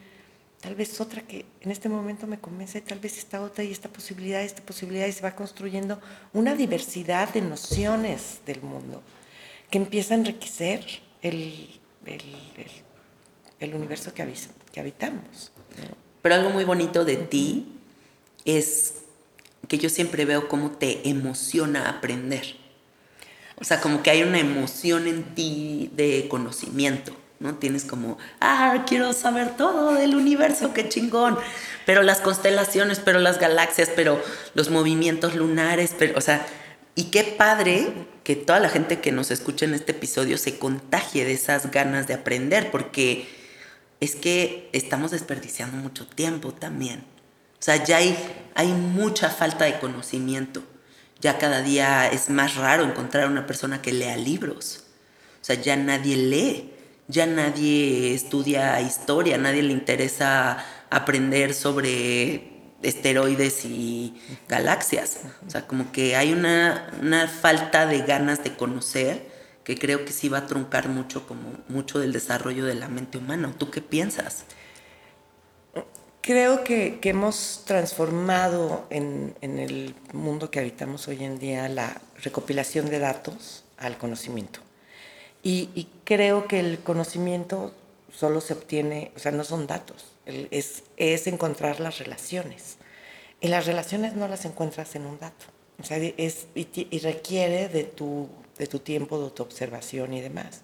tal 0.62 0.76
vez 0.76 1.02
otra 1.02 1.24
que 1.24 1.44
en 1.60 1.72
este 1.72 1.90
momento 1.90 2.26
me 2.26 2.40
convence, 2.40 2.80
tal 2.80 3.00
vez 3.00 3.18
esta 3.18 3.42
otra 3.42 3.66
y 3.66 3.72
esta 3.74 3.90
posibilidad, 3.90 4.42
esta 4.42 4.62
posibilidad, 4.62 5.06
y 5.08 5.12
se 5.12 5.22
va 5.22 5.36
construyendo 5.36 6.00
una 6.32 6.56
diversidad 6.56 7.34
de 7.34 7.42
nociones 7.42 8.40
del 8.46 8.62
mundo 8.62 9.04
que 9.70 9.78
empieza 9.78 10.14
a 10.14 10.20
enriquecer 10.20 10.86
el, 11.22 11.70
el, 12.06 12.22
el, 12.56 12.72
el 13.60 13.76
universo 13.76 14.14
que, 14.14 14.26
que 14.72 14.80
habitamos. 14.80 15.52
Pero 16.22 16.34
algo 16.34 16.52
muy 16.52 16.64
bonito 16.64 17.04
de 17.04 17.18
ti 17.18 17.74
es 18.46 18.94
que 19.68 19.78
yo 19.78 19.90
siempre 19.90 20.24
veo 20.24 20.48
cómo 20.48 20.72
te 20.72 21.10
emociona 21.10 21.90
aprender. 21.90 22.56
O 23.60 23.64
sea, 23.64 23.82
como 23.82 24.04
que 24.04 24.12
hay 24.12 24.24
una 24.24 24.40
emoción 24.40 25.08
en 25.08 25.24
ti 25.36 25.90
de 25.94 26.28
conocimiento, 26.30 27.12
¿no? 27.40 27.56
Tienes 27.56 27.86
como, 27.86 28.18
ah, 28.40 28.86
quiero 28.88 29.14
saber 29.14 29.58
todo 29.58 29.96
del 29.96 30.16
universo, 30.16 30.74
qué 30.74 30.88
chingón. 30.88 31.38
Pero 31.86 32.04
las 32.04 32.22
constelaciones, 32.22 33.00
pero 33.00 33.20
las 33.20 33.40
galaxias, 33.40 33.90
pero 33.96 34.22
los 34.54 34.70
movimientos 34.70 35.36
lunares, 35.36 35.96
pero, 35.98 36.18
o 36.18 36.22
sea, 36.22 36.46
y 36.94 37.06
qué 37.06 37.24
padre 37.24 37.92
que 38.24 38.36
toda 38.36 38.60
la 38.60 38.70
gente 38.70 39.00
que 39.00 39.12
nos 39.12 39.32
escucha 39.32 39.66
en 39.66 39.74
este 39.74 39.94
episodio 39.94 40.38
se 40.38 40.60
contagie 40.60 41.26
de 41.26 41.34
esas 41.34 41.72
ganas 41.72 42.08
de 42.08 42.14
aprender, 42.14 42.70
porque 42.70 43.28
es 44.00 44.16
que 44.16 44.70
estamos 44.74 45.12
desperdiciando 45.12 45.78
mucho 45.78 46.06
tiempo 46.06 46.54
también. 46.54 47.00
O 47.60 47.64
sea, 47.64 47.84
ya 47.84 47.98
hay, 47.98 48.16
hay 48.54 48.68
mucha 48.68 49.30
falta 49.30 49.66
de 49.66 49.80
conocimiento 49.80 50.62
ya 51.22 51.38
cada 51.38 51.62
día 51.62 52.08
es 52.08 52.30
más 52.30 52.56
raro 52.56 52.84
encontrar 52.84 53.28
una 53.28 53.48
persona 53.48 53.82
que 53.82 53.92
lea 53.92 54.18
libros. 54.18 54.84
O 55.42 55.46
sea, 55.48 55.56
ya 55.56 55.76
nadie 55.76 56.18
lee, 56.18 56.74
ya 57.08 57.26
nadie 57.26 58.14
estudia 58.14 58.80
historia, 58.82 59.38
nadie 59.38 59.64
le 59.64 59.74
interesa 59.74 60.64
aprender 60.90 61.54
sobre 61.54 62.58
esteroides 62.84 63.66
y 63.66 64.22
galaxias. 64.48 65.20
O 65.46 65.50
sea, 65.50 65.68
como 65.68 65.92
que 65.92 66.16
hay 66.16 66.34
una, 66.34 66.92
una 67.02 67.28
falta 67.28 67.86
de 67.86 68.02
ganas 68.02 68.44
de 68.44 68.56
conocer 68.56 69.38
que 69.64 69.78
creo 69.78 70.06
que 70.06 70.14
sí 70.14 70.30
va 70.30 70.40
a 70.40 70.48
truncar 70.48 70.88
mucho 70.88 71.28
como 71.28 71.52
mucho 71.68 72.00
del 72.00 72.14
desarrollo 72.14 72.66
de 72.66 72.76
la 72.76 72.88
mente 72.88 73.18
humana. 73.18 73.54
¿Tú 73.58 73.70
qué 73.70 73.82
piensas? 73.82 74.46
Creo 76.28 76.66
que, 76.66 77.00
que 77.00 77.12
hemos 77.12 77.64
transformado 77.64 78.86
en, 78.90 79.34
en, 79.40 79.60
el 79.60 79.96
mundo 80.12 80.52
que 80.52 80.60
habitamos 80.60 81.08
hoy 81.08 81.24
en 81.24 81.40
día 81.40 81.70
la 81.70 82.02
recopilación 82.22 82.90
de 82.90 83.00
datos 83.00 83.64
al 83.78 83.98
conocimiento. 83.98 84.60
Y, 85.42 85.70
y, 85.74 85.88
creo 86.04 86.46
que 86.50 86.60
el 86.60 86.80
conocimiento 86.80 87.74
solo 88.14 88.42
se 88.42 88.52
obtiene, 88.52 89.14
o 89.16 89.20
sea, 89.20 89.32
no 89.32 89.46
son 89.46 89.68
datos, 89.68 90.18
es, 90.26 90.84
es 90.98 91.28
encontrar 91.28 91.80
las 91.80 92.00
relaciones. 92.00 92.76
Y 93.40 93.48
las 93.48 93.66
relaciones 93.66 94.14
no 94.14 94.28
las 94.28 94.44
encuentras 94.44 94.98
en 94.98 95.06
un 95.06 95.18
dato. 95.20 95.46
O 95.80 95.86
sea, 95.86 95.96
es, 95.96 96.48
y, 96.56 96.68
y 96.74 97.00
requiere 97.00 97.70
de 97.70 97.86
tu, 97.86 98.28
de 98.58 98.68
tu 98.68 98.80
tiempo, 98.80 99.24
de 99.24 99.32
tu 99.32 99.44
observación 99.44 100.14
y 100.14 100.20
demás. 100.20 100.60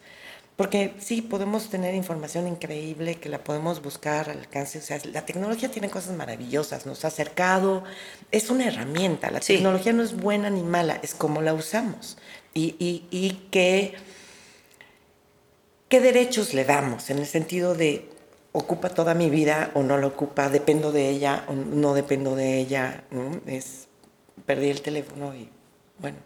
Porque 0.56 0.94
sí, 1.00 1.22
podemos 1.22 1.70
tener 1.70 1.96
información 1.96 2.48
increíble 2.48 3.16
que 3.16 3.28
la 3.28 3.44
podemos 3.44 3.82
buscar 3.82 4.30
al 4.30 4.40
alcance. 4.40 4.78
O 4.78 4.82
sea, 4.82 5.00
la 5.12 5.26
tecnología 5.26 5.72
tiene 5.72 5.90
cosas 5.90 6.16
maravillosas, 6.16 6.86
nos 6.86 7.06
ha 7.06 7.08
acercado, 7.08 7.84
es 8.30 8.52
una 8.52 8.68
herramienta. 8.68 9.32
La 9.32 9.42
sí. 9.42 9.56
tecnología 9.56 9.94
no 9.94 10.04
es 10.04 10.16
buena 10.16 10.52
ni 10.52 10.62
mala, 10.62 11.00
es 11.02 11.16
como 11.16 11.42
la 11.42 11.56
usamos. 11.56 12.18
Y, 12.54 12.76
y, 12.78 13.08
y 13.10 13.48
qué, 13.50 13.96
qué 15.90 16.00
derechos 16.00 16.54
le 16.54 16.66
damos 16.66 17.10
en 17.10 17.18
el 17.18 17.26
sentido 17.26 17.74
de 17.74 18.10
ocupa 18.52 18.90
toda 18.90 19.16
mi 19.16 19.32
vida 19.32 19.72
o 19.74 19.82
no 19.82 19.98
lo 19.98 20.08
ocupa, 20.08 20.50
dependo 20.50 20.92
de 20.92 21.10
ella 21.10 21.46
o 21.48 21.54
no 21.54 21.96
dependo 21.96 22.36
de 22.36 22.60
ella. 22.60 23.04
¿no? 23.10 23.42
Es, 23.48 23.88
perdí 24.46 24.70
el 24.70 24.82
teléfono 24.82 25.36
y 25.36 25.50
bueno, 26.00 26.18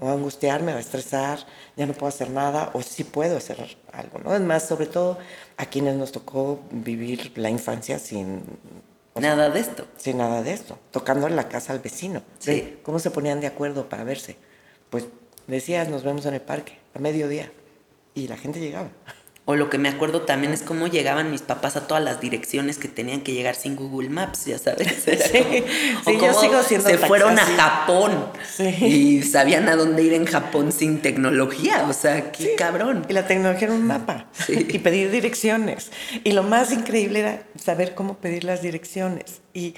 o 0.00 0.08
a 0.08 0.12
angustiarme, 0.12 0.74
o 0.74 0.76
a 0.76 0.80
estresar, 0.80 1.38
ya 1.76 1.86
no 1.86 1.92
puedo 1.92 2.08
hacer 2.08 2.30
nada, 2.30 2.70
o 2.72 2.82
sí 2.82 3.04
puedo 3.04 3.36
hacer 3.36 3.76
algo, 3.92 4.18
¿no? 4.18 4.34
Es 4.34 4.40
más, 4.40 4.66
sobre 4.66 4.86
todo 4.86 5.18
a 5.56 5.66
quienes 5.66 5.96
nos 5.96 6.10
tocó 6.10 6.60
vivir 6.70 7.32
la 7.36 7.50
infancia 7.50 7.98
sin... 7.98 8.42
Nada 9.14 9.44
sea, 9.44 9.50
de 9.50 9.60
esto. 9.60 9.86
Sin 9.96 10.18
nada 10.18 10.42
de 10.42 10.52
esto, 10.52 10.78
tocando 10.90 11.26
en 11.26 11.36
la 11.36 11.48
casa 11.48 11.72
al 11.72 11.80
vecino. 11.80 12.22
Sí. 12.38 12.78
¿Cómo 12.82 12.98
se 12.98 13.10
ponían 13.10 13.40
de 13.40 13.46
acuerdo 13.46 13.88
para 13.88 14.04
verse? 14.04 14.36
Pues 14.88 15.06
decías, 15.46 15.88
nos 15.88 16.02
vemos 16.02 16.24
en 16.26 16.34
el 16.34 16.40
parque, 16.40 16.78
a 16.94 16.98
mediodía, 16.98 17.52
y 18.14 18.28
la 18.28 18.36
gente 18.36 18.60
llegaba. 18.60 18.88
O 19.50 19.56
lo 19.56 19.68
que 19.68 19.78
me 19.78 19.88
acuerdo 19.88 20.22
también 20.22 20.52
es 20.52 20.62
cómo 20.62 20.86
llegaban 20.86 21.32
mis 21.32 21.42
papás 21.42 21.74
a 21.74 21.88
todas 21.88 22.04
las 22.04 22.20
direcciones 22.20 22.78
que 22.78 22.86
tenían 22.86 23.22
que 23.22 23.32
llegar 23.32 23.56
sin 23.56 23.74
Google 23.74 24.08
Maps, 24.08 24.44
ya 24.44 24.58
sabes. 24.58 24.86
Sí, 25.10 26.18
yo 26.20 26.34
sigo 26.34 26.62
siendo 26.62 26.88
se 26.88 26.98
fueron 26.98 27.36
a 27.36 27.44
Japón 27.44 28.26
sí. 28.48 28.68
y 28.68 29.22
sabían 29.22 29.68
a 29.68 29.74
dónde 29.74 30.04
ir 30.04 30.12
en 30.12 30.24
Japón 30.24 30.70
sin 30.70 31.02
tecnología. 31.02 31.84
O 31.88 31.92
sea, 31.92 32.30
qué 32.30 32.54
cabrón. 32.54 33.04
Y 33.08 33.12
la 33.12 33.26
tecnología 33.26 33.66
era 33.66 33.74
un 33.74 33.88
mapa 33.88 34.26
y 34.46 34.78
pedir 34.78 35.10
direcciones. 35.10 35.90
Y 36.22 36.30
lo 36.30 36.44
más 36.44 36.70
increíble 36.70 37.18
era 37.18 37.42
saber 37.60 37.96
cómo 37.96 38.18
pedir 38.18 38.44
las 38.44 38.62
direcciones. 38.62 39.40
Y, 39.52 39.74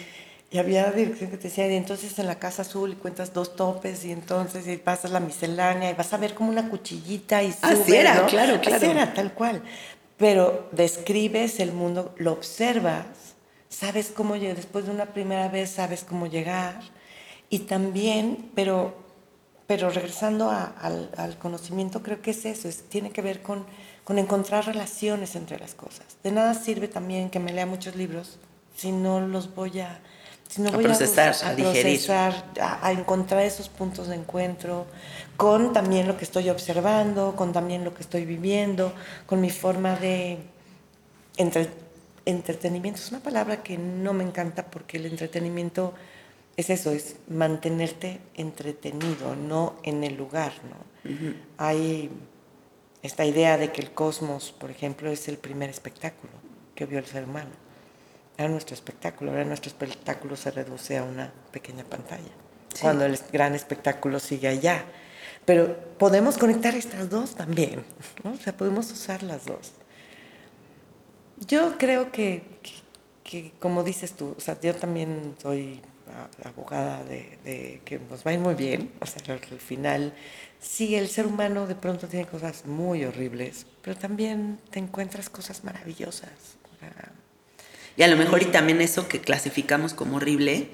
Y 0.52 0.58
había 0.58 0.90
dirección 0.92 1.30
que 1.30 1.38
te 1.38 1.44
decía, 1.48 1.66
y 1.66 1.74
entonces 1.76 2.18
en 2.18 2.26
la 2.26 2.38
casa 2.38 2.60
azul 2.62 2.92
y 2.92 2.96
cuentas 2.96 3.32
dos 3.32 3.56
topes, 3.56 4.04
y 4.04 4.12
entonces 4.12 4.66
y 4.68 4.76
pasas 4.76 5.10
la 5.10 5.20
miscelánea, 5.20 5.90
y 5.90 5.94
vas 5.94 6.12
a 6.12 6.18
ver 6.18 6.34
como 6.34 6.50
una 6.50 6.68
cuchillita 6.68 7.42
y 7.42 7.48
Así 7.62 7.76
sube, 7.84 8.00
era, 8.00 8.14
¿no? 8.20 8.26
claro, 8.26 8.54
Así 8.56 8.66
claro. 8.66 8.86
era, 8.90 9.14
tal 9.14 9.32
cual. 9.32 9.62
Pero 10.18 10.68
describes 10.72 11.58
el 11.58 11.72
mundo, 11.72 12.14
lo 12.18 12.32
observas, 12.32 13.06
sabes 13.70 14.12
cómo 14.14 14.36
llegar, 14.36 14.56
después 14.56 14.84
de 14.84 14.90
una 14.90 15.06
primera 15.06 15.48
vez 15.48 15.70
sabes 15.70 16.04
cómo 16.04 16.26
llegar, 16.26 16.80
y 17.48 17.60
también, 17.60 18.50
pero, 18.54 18.94
pero 19.66 19.88
regresando 19.88 20.50
a- 20.50 20.66
al, 20.66 21.10
al 21.16 21.38
conocimiento, 21.38 22.02
creo 22.02 22.20
que 22.20 22.32
es 22.32 22.44
eso, 22.44 22.68
es, 22.68 22.82
tiene 22.90 23.10
que 23.10 23.22
ver 23.22 23.40
con, 23.40 23.64
con 24.04 24.18
encontrar 24.18 24.66
relaciones 24.66 25.34
entre 25.34 25.58
las 25.58 25.74
cosas. 25.74 26.04
De 26.22 26.30
nada 26.30 26.52
sirve 26.52 26.88
también 26.88 27.30
que 27.30 27.40
me 27.40 27.54
lea 27.54 27.64
muchos 27.64 27.96
libros 27.96 28.38
si 28.76 28.92
no 28.92 29.20
los 29.20 29.54
voy 29.54 29.80
a... 29.80 29.98
Si 30.52 30.60
no 30.60 30.68
A 30.68 30.72
voy 30.72 30.84
procesar, 30.84 31.34
a, 31.44 31.56
procesar, 31.56 32.44
a, 32.60 32.86
a 32.86 32.92
encontrar 32.92 33.42
esos 33.42 33.70
puntos 33.70 34.08
de 34.08 34.16
encuentro 34.16 34.84
con 35.38 35.72
también 35.72 36.06
lo 36.06 36.18
que 36.18 36.24
estoy 36.24 36.50
observando, 36.50 37.34
con 37.36 37.54
también 37.54 37.84
lo 37.84 37.94
que 37.94 38.02
estoy 38.02 38.26
viviendo, 38.26 38.92
con 39.24 39.40
mi 39.40 39.48
forma 39.48 39.96
de 39.96 40.36
entre- 41.38 41.70
entretenimiento. 42.26 43.00
Es 43.00 43.10
una 43.10 43.20
palabra 43.20 43.62
que 43.62 43.78
no 43.78 44.12
me 44.12 44.24
encanta 44.24 44.66
porque 44.66 44.98
el 44.98 45.06
entretenimiento 45.06 45.94
es 46.58 46.68
eso, 46.68 46.90
es 46.90 47.16
mantenerte 47.28 48.20
entretenido, 48.34 49.34
no 49.34 49.76
en 49.84 50.04
el 50.04 50.16
lugar. 50.16 50.52
¿no? 50.68 51.10
Hay 51.56 52.10
esta 53.02 53.24
idea 53.24 53.56
de 53.56 53.72
que 53.72 53.80
el 53.80 53.92
cosmos, 53.92 54.52
por 54.52 54.70
ejemplo, 54.70 55.10
es 55.10 55.28
el 55.28 55.38
primer 55.38 55.70
espectáculo 55.70 56.34
que 56.74 56.84
vio 56.84 56.98
el 56.98 57.06
ser 57.06 57.24
humano. 57.24 57.61
Era 58.38 58.48
nuestro 58.48 58.74
espectáculo, 58.74 59.30
ahora 59.30 59.44
nuestro 59.44 59.68
espectáculo 59.70 60.36
se 60.36 60.50
reduce 60.50 60.96
a 60.98 61.04
una 61.04 61.32
pequeña 61.52 61.84
pantalla, 61.84 62.30
cuando 62.80 63.04
el 63.04 63.18
gran 63.32 63.54
espectáculo 63.54 64.18
sigue 64.18 64.48
allá. 64.48 64.84
Pero 65.44 65.76
podemos 65.98 66.38
conectar 66.38 66.74
estas 66.74 67.10
dos 67.10 67.34
también, 67.34 67.84
¿no? 68.24 68.32
o 68.32 68.36
sea, 68.36 68.56
podemos 68.56 68.90
usar 68.92 69.22
las 69.22 69.44
dos. 69.44 69.72
Yo 71.48 71.76
creo 71.78 72.12
que, 72.12 72.42
que- 72.62 72.82
que, 73.24 73.52
como 73.60 73.82
dices 73.84 74.12
tú, 74.12 74.34
o 74.36 74.40
sea, 74.40 74.60
yo 74.60 74.74
también 74.74 75.34
soy 75.40 75.80
abogada 76.44 77.02
de, 77.04 77.38
de 77.44 77.80
que 77.84 77.98
nos 77.98 78.26
va 78.26 78.32
a 78.32 78.34
ir 78.34 78.40
muy 78.40 78.54
bien, 78.54 78.92
o 79.00 79.06
sea, 79.06 79.22
al 79.34 79.40
al 79.50 79.58
final, 79.60 80.12
sí, 80.60 80.94
el 80.96 81.08
ser 81.08 81.26
humano 81.26 81.66
de 81.66 81.74
pronto 81.74 82.06
tiene 82.08 82.26
cosas 82.26 82.66
muy 82.66 83.04
horribles, 83.04 83.64
pero 83.82 83.96
también 83.96 84.58
te 84.70 84.78
encuentras 84.80 85.30
cosas 85.30 85.64
maravillosas. 85.64 86.30
sea, 86.80 87.12
Y 87.96 88.02
a 88.02 88.08
lo 88.08 88.16
mejor 88.16 88.42
y 88.42 88.46
también 88.46 88.80
eso 88.80 89.08
que 89.08 89.20
clasificamos 89.20 89.94
como 89.94 90.16
horrible 90.16 90.70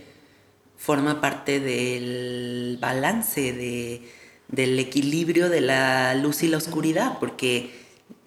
forma 0.76 1.20
parte 1.20 1.58
del 1.60 2.78
balance, 2.80 3.52
de, 3.52 4.08
del 4.48 4.78
equilibrio 4.78 5.48
de 5.48 5.60
la 5.60 6.14
luz 6.14 6.42
y 6.42 6.48
la 6.48 6.58
oscuridad, 6.58 7.18
porque 7.18 7.70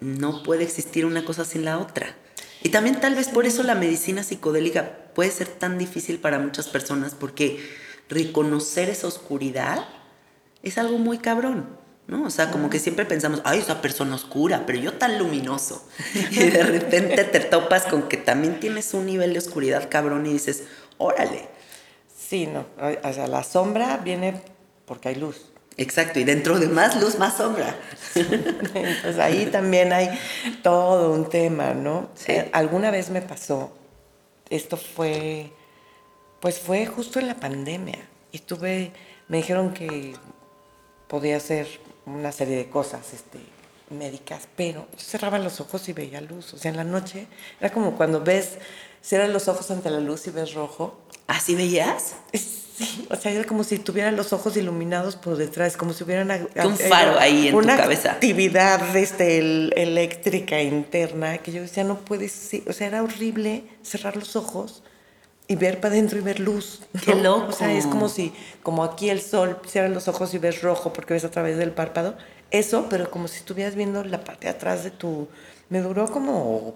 no 0.00 0.42
puede 0.42 0.64
existir 0.64 1.06
una 1.06 1.24
cosa 1.24 1.44
sin 1.44 1.64
la 1.64 1.78
otra. 1.78 2.14
Y 2.62 2.68
también 2.68 3.00
tal 3.00 3.14
vez 3.14 3.28
por 3.28 3.46
eso 3.46 3.62
la 3.62 3.74
medicina 3.74 4.22
psicodélica 4.22 4.98
puede 5.14 5.30
ser 5.30 5.48
tan 5.48 5.78
difícil 5.78 6.18
para 6.18 6.38
muchas 6.38 6.68
personas, 6.68 7.14
porque 7.14 7.58
reconocer 8.08 8.90
esa 8.90 9.06
oscuridad 9.06 9.84
es 10.62 10.78
algo 10.78 10.98
muy 10.98 11.18
cabrón. 11.18 11.81
¿No? 12.06 12.24
O 12.24 12.30
sea, 12.30 12.50
como 12.50 12.68
que 12.68 12.78
siempre 12.78 13.04
pensamos, 13.04 13.40
ay, 13.44 13.60
esa 13.60 13.80
persona 13.80 14.14
oscura, 14.14 14.64
pero 14.66 14.78
yo 14.78 14.94
tan 14.94 15.18
luminoso. 15.18 15.86
Y 16.30 16.50
de 16.50 16.62
repente 16.62 17.24
te 17.24 17.40
topas 17.40 17.84
con 17.84 18.08
que 18.08 18.16
también 18.16 18.60
tienes 18.60 18.92
un 18.94 19.06
nivel 19.06 19.32
de 19.32 19.38
oscuridad 19.38 19.88
cabrón 19.88 20.26
y 20.26 20.32
dices, 20.32 20.64
órale. 20.98 21.48
sí, 22.14 22.46
no, 22.46 22.66
o 23.02 23.12
sea, 23.12 23.26
la 23.26 23.42
sombra 23.42 23.98
viene 23.98 24.42
porque 24.86 25.08
hay 25.08 25.14
luz. 25.16 25.52
Exacto, 25.78 26.20
y 26.20 26.24
dentro 26.24 26.58
de 26.58 26.68
más 26.68 27.00
luz, 27.00 27.18
más 27.18 27.36
sombra. 27.36 27.74
Entonces 28.14 29.18
ahí 29.18 29.46
también 29.46 29.92
hay 29.92 30.10
todo 30.62 31.12
un 31.12 31.28
tema, 31.28 31.72
¿no? 31.72 32.10
Sí. 32.14 32.32
Eh, 32.32 32.50
alguna 32.52 32.90
vez 32.90 33.08
me 33.08 33.22
pasó, 33.22 33.72
esto 34.50 34.76
fue, 34.76 35.50
pues 36.40 36.58
fue 36.58 36.84
justo 36.84 37.18
en 37.18 37.28
la 37.28 37.36
pandemia, 37.36 37.98
y 38.32 38.40
tuve, 38.40 38.92
me 39.28 39.38
dijeron 39.38 39.72
que 39.72 40.14
podía 41.08 41.36
hacer 41.36 41.68
una 42.06 42.32
serie 42.32 42.56
de 42.56 42.68
cosas 42.68 43.12
este, 43.12 43.38
médicas, 43.90 44.48
pero 44.56 44.86
yo 44.92 44.98
cerraba 45.04 45.38
los 45.38 45.60
ojos 45.60 45.88
y 45.88 45.92
veía 45.92 46.20
luz, 46.20 46.54
o 46.54 46.58
sea, 46.58 46.70
en 46.70 46.76
la 46.76 46.84
noche 46.84 47.26
era 47.60 47.70
como 47.72 47.92
cuando 47.96 48.20
ves, 48.22 48.58
cierras 49.02 49.30
los 49.30 49.48
ojos 49.48 49.70
ante 49.70 49.90
la 49.90 50.00
luz 50.00 50.26
y 50.26 50.30
ves 50.30 50.54
rojo, 50.54 50.98
¿Así 51.28 51.54
veías? 51.54 52.14
Sí, 52.34 53.06
o 53.10 53.16
sea, 53.16 53.30
era 53.32 53.44
como 53.44 53.64
si 53.64 53.78
tuvieran 53.78 54.16
los 54.16 54.32
ojos 54.32 54.56
iluminados 54.56 55.14
por 55.14 55.36
detrás, 55.36 55.76
como 55.76 55.92
si 55.92 56.02
hubieran 56.04 56.28
ag- 56.30 56.48
Un 56.66 56.76
faro 56.76 57.18
ahí 57.18 57.46
en 57.48 57.52
tu 57.52 57.58
una 57.58 57.76
cabeza. 57.76 58.12
actividad 58.12 58.96
este, 58.96 59.38
el- 59.38 59.72
eléctrica 59.76 60.60
interna 60.60 61.38
que 61.38 61.52
yo 61.52 61.62
decía, 61.62 61.84
no 61.84 61.98
puedes, 62.00 62.32
sí", 62.32 62.64
o 62.66 62.72
sea, 62.72 62.88
era 62.88 63.02
horrible 63.02 63.64
cerrar 63.82 64.16
los 64.16 64.34
ojos 64.36 64.82
y 65.48 65.56
ver 65.56 65.80
para 65.80 65.94
adentro 65.94 66.18
y 66.18 66.22
ver 66.22 66.40
luz. 66.40 66.82
¡Qué 67.04 67.14
¿no? 67.14 67.38
loco! 67.38 67.48
O 67.48 67.52
sea, 67.52 67.72
es 67.72 67.86
como 67.86 68.08
si, 68.08 68.32
como 68.62 68.84
aquí 68.84 69.10
el 69.10 69.20
sol, 69.20 69.58
cierras 69.66 69.90
los 69.92 70.08
ojos 70.08 70.32
y 70.34 70.38
ves 70.38 70.62
rojo 70.62 70.92
porque 70.92 71.14
ves 71.14 71.24
a 71.24 71.30
través 71.30 71.58
del 71.58 71.72
párpado, 71.72 72.16
eso, 72.50 72.86
pero 72.88 73.10
como 73.10 73.28
si 73.28 73.38
estuvieras 73.38 73.74
viendo 73.74 74.04
la 74.04 74.24
parte 74.24 74.46
de 74.46 74.50
atrás 74.50 74.84
de 74.84 74.90
tu... 74.90 75.28
Me 75.68 75.80
duró 75.80 76.10
como 76.10 76.74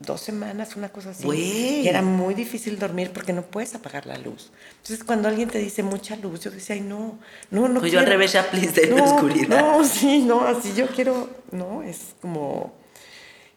dos 0.00 0.20
semanas, 0.20 0.74
una 0.74 0.88
cosa 0.88 1.10
así. 1.10 1.28
Y 1.28 1.86
era 1.86 2.02
muy 2.02 2.34
difícil 2.34 2.78
dormir 2.78 3.10
porque 3.12 3.32
no 3.32 3.42
puedes 3.42 3.74
apagar 3.74 4.06
la 4.06 4.18
luz. 4.18 4.50
Entonces, 4.78 5.04
cuando 5.04 5.28
alguien 5.28 5.48
te 5.48 5.58
dice 5.58 5.82
mucha 5.82 6.16
luz, 6.16 6.40
yo 6.40 6.50
decía, 6.50 6.74
ay, 6.74 6.80
no, 6.80 7.18
no, 7.50 7.68
no. 7.68 7.80
Pues 7.80 7.92
yo 7.92 7.98
al 7.98 8.04
quiero". 8.06 8.18
revés, 8.18 8.32
ya, 8.32 8.50
please, 8.50 8.72
denme 8.72 8.96
no, 8.96 9.04
oscuridad. 9.04 9.48
No, 9.48 9.84
sí, 9.84 10.22
no, 10.22 10.40
así 10.46 10.72
yo 10.74 10.88
quiero, 10.88 11.28
no, 11.52 11.82
es 11.82 12.14
como. 12.20 12.72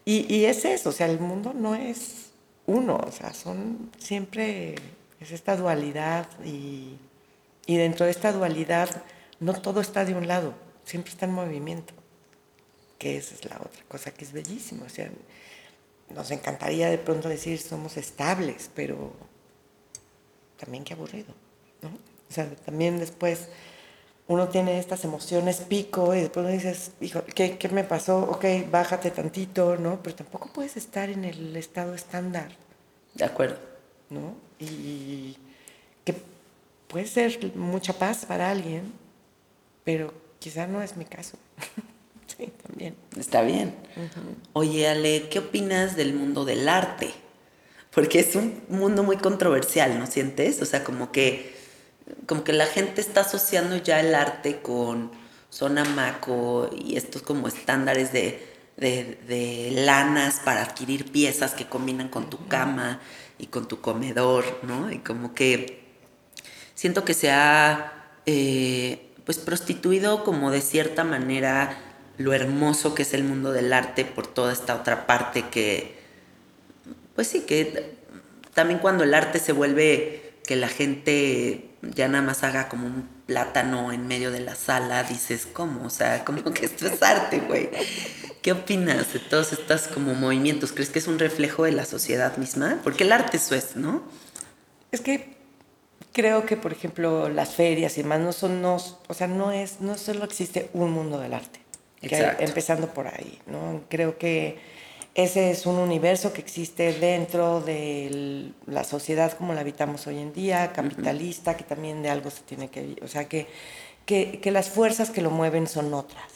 Y, 0.04 0.32
y 0.34 0.46
es 0.46 0.66
eso, 0.66 0.90
o 0.90 0.92
sea, 0.92 1.08
el 1.08 1.20
mundo 1.20 1.54
no 1.56 1.74
es 1.74 2.25
uno, 2.68 2.98
o 2.98 3.12
sea, 3.12 3.34
son 3.34 3.92
siempre, 3.98 4.76
es 5.20 5.32
esta 5.32 5.56
dualidad 5.56 6.28
y, 6.44 6.98
y 7.66 7.78
dentro 7.78 8.06
de 8.06 8.12
esta 8.12 8.32
dualidad 8.32 9.04
no 9.40 9.54
todo 9.54 9.82
está 9.82 10.06
de 10.06 10.16
un 10.16 10.28
lado, 10.28 10.54
siempre 10.84 11.12
está 11.12 11.26
en 11.26 11.34
movimiento, 11.34 11.94
que 12.98 13.18
esa 13.18 13.36
es 13.36 13.46
la 13.46 13.58
otra 13.58 13.84
cosa 13.88 14.12
que 14.12 14.26
es 14.26 14.32
bellísimo, 14.32 14.86
o 14.86 14.90
sea, 14.90 15.10
nos 16.10 16.32
encantaría 16.32 16.90
de 16.90 16.98
pronto 16.98 17.30
decir 17.30 17.60
somos 17.60 17.98
estables, 17.98 18.70
pero 18.74 19.14
también 20.58 20.84
qué 20.84 20.94
aburrido, 20.94 21.34
¿no? 21.82 21.90
O 21.90 22.34
sea, 22.34 22.50
también 22.58 23.00
después 23.00 23.50
uno 24.28 24.48
tiene 24.50 24.80
estas 24.80 25.04
emociones 25.04 25.58
pico 25.58 26.16
y 26.16 26.22
después 26.22 26.48
dices, 26.52 26.92
hijo, 27.02 27.24
¿qué, 27.36 27.58
¿qué 27.58 27.70
me 27.70 27.84
pasó? 27.84 28.20
Ok, 28.20 28.46
bájate 28.72 29.12
tantito, 29.12 29.78
¿no? 29.78 30.00
Pero 30.02 30.16
tampoco 30.16 30.50
puedes 30.52 30.78
estar 30.78 31.10
en 31.10 31.26
el 31.26 31.56
estado 31.56 31.94
estándar, 31.94 32.50
De 33.14 33.24
acuerdo. 33.24 33.58
¿no? 34.10 34.36
Y 34.60 35.38
que 36.04 36.16
puede 36.88 37.08
ser 37.08 37.56
mucha 37.56 37.94
paz 37.94 38.26
para 38.26 38.50
alguien, 38.50 38.94
pero 39.84 40.14
quizá 40.40 40.68
no 40.68 40.82
es 40.82 40.98
mi 40.98 41.06
caso. 41.06 41.38
sí, 42.38 42.52
también. 42.66 42.96
Está 43.18 43.42
bien. 43.42 43.76
Oye, 44.54 44.88
Ale, 44.88 45.30
¿qué 45.30 45.40
opinas 45.40 45.96
del 45.96 46.14
mundo 46.14 46.46
del 46.46 46.68
arte? 46.70 47.12
Porque 47.94 48.20
es 48.20 48.36
un 48.36 48.62
mundo 48.68 49.04
muy 49.04 49.18
controversial, 49.18 49.98
¿no 50.00 50.08
sientes? 50.08 50.62
O 50.62 50.66
sea, 50.66 50.84
como 50.84 51.12
que, 51.12 51.55
como 52.26 52.44
que 52.44 52.54
la 52.54 52.66
gente 52.66 53.02
está 53.02 53.22
asociando 53.22 53.78
ya 53.78 54.00
el 54.00 54.14
arte 54.14 54.62
con 54.62 55.12
zona 55.50 55.84
maco 55.84 56.70
y 56.76 56.98
estos 56.98 57.22
como 57.22 57.48
estándares 57.48 58.12
de, 58.12 58.46
de, 58.78 59.18
de 59.28 59.72
lanas 59.86 60.42
para 60.44 60.64
adquirir 60.64 61.12
piezas 61.12 61.54
que 61.54 61.68
combinan 61.68 62.10
con 62.10 62.30
tu 62.30 62.48
cama 62.48 63.00
y 63.38 63.48
con 63.48 63.68
tu 63.68 63.82
comedor, 63.82 64.46
¿no? 64.64 64.92
Y 64.92 65.00
como 65.00 65.34
que 65.34 65.86
siento 66.74 67.06
que 67.06 67.14
se 67.14 67.32
ha 67.32 67.94
eh, 68.26 69.12
pues 69.26 69.38
prostituido 69.38 70.24
como 70.24 70.52
de 70.52 70.62
cierta 70.62 71.04
manera 71.04 71.78
lo 72.18 72.34
hermoso 72.34 72.96
que 72.96 73.02
es 73.02 73.14
el 73.14 73.24
mundo 73.24 73.52
del 73.52 73.74
arte 73.74 74.06
por 74.06 74.28
toda 74.28 74.54
esta 74.54 74.76
otra 74.76 75.08
parte 75.08 75.46
que 75.50 76.00
pues 77.16 77.28
sí 77.28 77.42
que 77.42 77.96
también 78.54 78.80
cuando 78.80 79.04
el 79.04 79.14
arte 79.14 79.40
se 79.40 79.52
vuelve 79.52 80.25
que 80.46 80.56
la 80.56 80.68
gente 80.68 81.70
ya 81.82 82.08
nada 82.08 82.24
más 82.24 82.44
haga 82.44 82.68
como 82.70 82.88
un 82.88 83.08
plátano 83.26 83.92
en 83.92 84.08
medio 84.08 84.32
de 84.32 84.40
la 84.40 84.56
sala 84.56 85.04
dices 85.04 85.48
cómo 85.52 85.86
o 85.86 85.90
sea 85.90 86.24
como 86.26 86.44
que 86.54 86.66
esto 86.66 86.88
es 86.88 87.02
arte 87.02 87.40
güey 87.40 87.70
qué 88.42 88.52
opinas 88.52 89.14
de 89.14 89.20
todos 89.20 89.52
estos 89.54 89.88
como 89.88 90.14
movimientos 90.14 90.72
crees 90.72 90.90
que 90.90 91.00
es 91.00 91.08
un 91.08 91.18
reflejo 91.20 91.64
de 91.64 91.72
la 91.72 91.86
sociedad 91.86 92.38
misma 92.38 92.80
porque 92.84 93.04
el 93.04 93.12
arte 93.12 93.38
eso 93.38 93.56
es 93.56 93.76
no 93.76 94.04
Es 94.92 95.02
que 95.02 95.36
creo 96.14 96.46
que, 96.46 96.56
por 96.56 96.72
ejemplo, 96.72 97.28
las 97.28 97.56
ferias 97.56 97.98
y 97.98 98.02
demás 98.04 98.22
no 98.22 98.32
son, 98.32 98.62
no, 98.62 98.78
o 99.08 99.14
sea, 99.14 99.28
no 99.28 99.52
es, 99.52 99.82
no 99.82 99.98
solo 99.98 100.24
existe 100.24 100.70
un 100.74 100.92
mundo 100.92 101.20
del 101.20 101.34
arte. 101.34 101.60
que 102.02 102.16
hay- 102.16 102.22
Exacto. 102.22 102.44
empezando 102.46 102.94
por 102.94 103.08
ahí, 103.08 103.40
¿no? 103.48 103.82
Creo 103.90 104.18
que 104.18 104.58
ese 105.16 105.50
es 105.50 105.66
un 105.66 105.78
universo 105.78 106.34
que 106.34 106.42
existe 106.42 106.94
dentro 106.94 107.62
de 107.62 108.52
la 108.68 108.84
sociedad 108.84 109.32
como 109.38 109.54
la 109.54 109.62
habitamos 109.62 110.06
hoy 110.08 110.20
en 110.20 110.34
día, 110.34 110.74
capitalista, 110.74 111.56
que 111.56 111.64
también 111.64 112.04
de 112.04 112.10
algo 112.10 112.30
se 112.30 112.42
tiene 112.42 112.70
que... 112.70 112.98
O 113.02 113.08
sea, 113.08 113.26
que, 113.28 113.48
que, 114.06 114.40
que 114.42 114.52
las 114.52 114.70
fuerzas 114.70 115.10
que 115.10 115.22
lo 115.22 115.32
mueven 115.32 115.68
son 115.68 115.94
otras. 115.94 116.32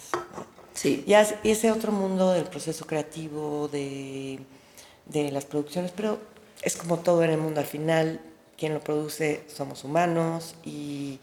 Sí. 0.74 1.04
Y 1.06 1.14
as- 1.14 1.36
y 1.44 1.52
ese 1.52 1.72
otro 1.72 1.92
mundo 1.92 2.32
del 2.32 2.46
proceso 2.46 2.88
creativo, 2.88 3.68
de, 3.68 4.40
de 5.08 5.32
las 5.32 5.44
producciones, 5.44 5.92
pero 5.92 6.18
es 6.62 6.78
como 6.78 7.00
todo 7.00 7.22
en 7.24 7.32
el 7.32 7.38
mundo. 7.38 7.60
Al 7.60 7.68
final, 7.68 8.22
quien 8.58 8.74
lo 8.74 8.80
produce 8.80 9.44
somos 9.54 9.84
humanos 9.84 10.56
y, 10.64 11.20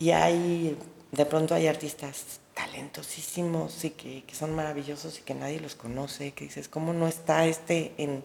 y 0.00 0.10
hay, 0.10 0.76
de 1.12 1.24
pronto 1.24 1.54
hay 1.54 1.68
artistas 1.68 2.40
talentosísimos 2.56 3.84
y 3.84 3.90
que, 3.90 4.24
que 4.26 4.34
son 4.34 4.54
maravillosos 4.54 5.18
y 5.18 5.22
que 5.22 5.34
nadie 5.34 5.60
los 5.60 5.74
conoce, 5.74 6.32
que 6.32 6.44
dices, 6.44 6.68
¿cómo 6.68 6.92
no 6.92 7.06
está 7.06 7.46
este 7.46 7.92
en 7.98 8.24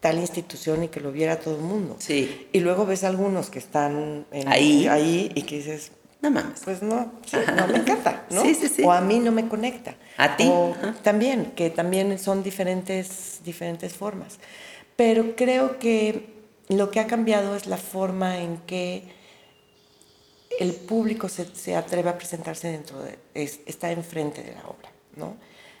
tal 0.00 0.18
institución 0.18 0.84
y 0.84 0.88
que 0.88 1.00
lo 1.00 1.10
viera 1.12 1.40
todo 1.40 1.56
el 1.56 1.62
mundo? 1.62 1.96
Sí. 1.98 2.48
Y 2.52 2.60
luego 2.60 2.86
ves 2.86 3.04
algunos 3.04 3.50
que 3.50 3.58
están 3.58 4.26
en- 4.32 4.48
Ahí. 4.48 4.86
ahí 4.86 5.30
y 5.34 5.42
que 5.42 5.56
dices, 5.56 5.92
No 6.22 6.30
mames. 6.30 6.60
pues 6.64 6.82
no, 6.82 7.12
sí, 7.26 7.36
no 7.56 7.66
me 7.66 7.78
encanta, 7.78 8.26
¿no? 8.30 8.42
Sí, 8.42 8.54
sí, 8.54 8.68
sí. 8.68 8.82
O 8.84 8.92
a 8.92 9.00
mí 9.00 9.18
no 9.18 9.32
me 9.32 9.48
conecta. 9.48 9.96
¿A 10.16 10.36
ti? 10.36 10.44
O 10.48 10.74
también, 11.02 11.52
que 11.56 11.70
también 11.70 12.18
son 12.18 12.42
diferentes, 12.42 13.40
diferentes 13.44 13.92
formas. 13.94 14.38
Pero 14.96 15.34
creo 15.36 15.78
que 15.78 16.32
lo 16.68 16.90
que 16.90 17.00
ha 17.00 17.06
cambiado 17.06 17.56
es 17.56 17.66
la 17.66 17.76
forma 17.76 18.38
en 18.38 18.58
que 18.58 19.02
el 20.60 20.72
público 20.74 21.28
se, 21.28 21.46
se 21.54 21.74
atreve 21.76 22.10
a 22.10 22.16
presentarse 22.18 22.68
dentro 22.68 23.00
de, 23.02 23.18
es- 23.34 23.60
está 23.66 23.90
enfrente 23.90 24.42
de 24.42 24.52
la 24.52 24.62
obra, 24.62 24.90
¿no? 25.16 25.36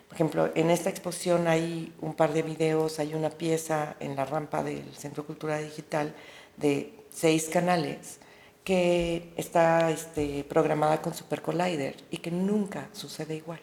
Por 0.08 0.14
ejemplo, 0.16 0.50
en 0.54 0.70
esta 0.70 0.90
exposición 0.90 1.48
hay 1.48 1.92
un 2.00 2.14
par 2.14 2.32
de 2.32 2.42
videos, 2.42 2.98
hay 3.00 3.14
una 3.14 3.30
pieza 3.30 3.96
en 4.00 4.14
la 4.16 4.24
rampa 4.24 4.62
del 4.62 4.84
Centro 4.96 5.26
Cultural 5.26 5.64
Digital 5.64 6.14
de 6.56 6.92
seis 7.12 7.48
canales 7.48 8.18
que 8.62 9.32
está 9.36 9.90
este, 9.90 10.44
programada 10.44 11.02
con 11.02 11.14
Super 11.14 11.42
Collider 11.42 11.96
y 12.10 12.18
que 12.18 12.30
nunca 12.30 12.88
sucede 12.92 13.34
igual. 13.36 13.60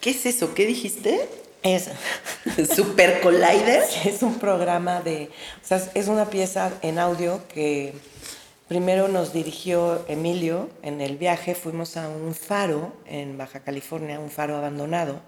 ¿Qué 0.00 0.10
es 0.10 0.26
eso? 0.26 0.54
¿Qué 0.54 0.66
dijiste? 0.66 1.28
Es, 1.62 1.90
¿Super 2.74 3.20
Collider? 3.20 3.84
es 4.04 4.22
un 4.22 4.38
programa 4.38 5.00
de, 5.00 5.30
o 5.62 5.66
sea, 5.66 5.90
es 5.94 6.08
una 6.08 6.28
pieza 6.30 6.72
en 6.82 6.98
audio 6.98 7.46
que 7.48 7.92
primero 8.72 9.06
nos 9.06 9.34
dirigió 9.34 10.02
Emilio 10.08 10.70
en 10.80 11.02
el 11.02 11.18
viaje, 11.18 11.54
fuimos 11.54 11.98
a 11.98 12.08
un 12.08 12.34
faro 12.34 12.90
en 13.04 13.36
Baja 13.36 13.60
California, 13.60 14.18
un 14.18 14.30
faro 14.30 14.56
abandonado. 14.56 15.20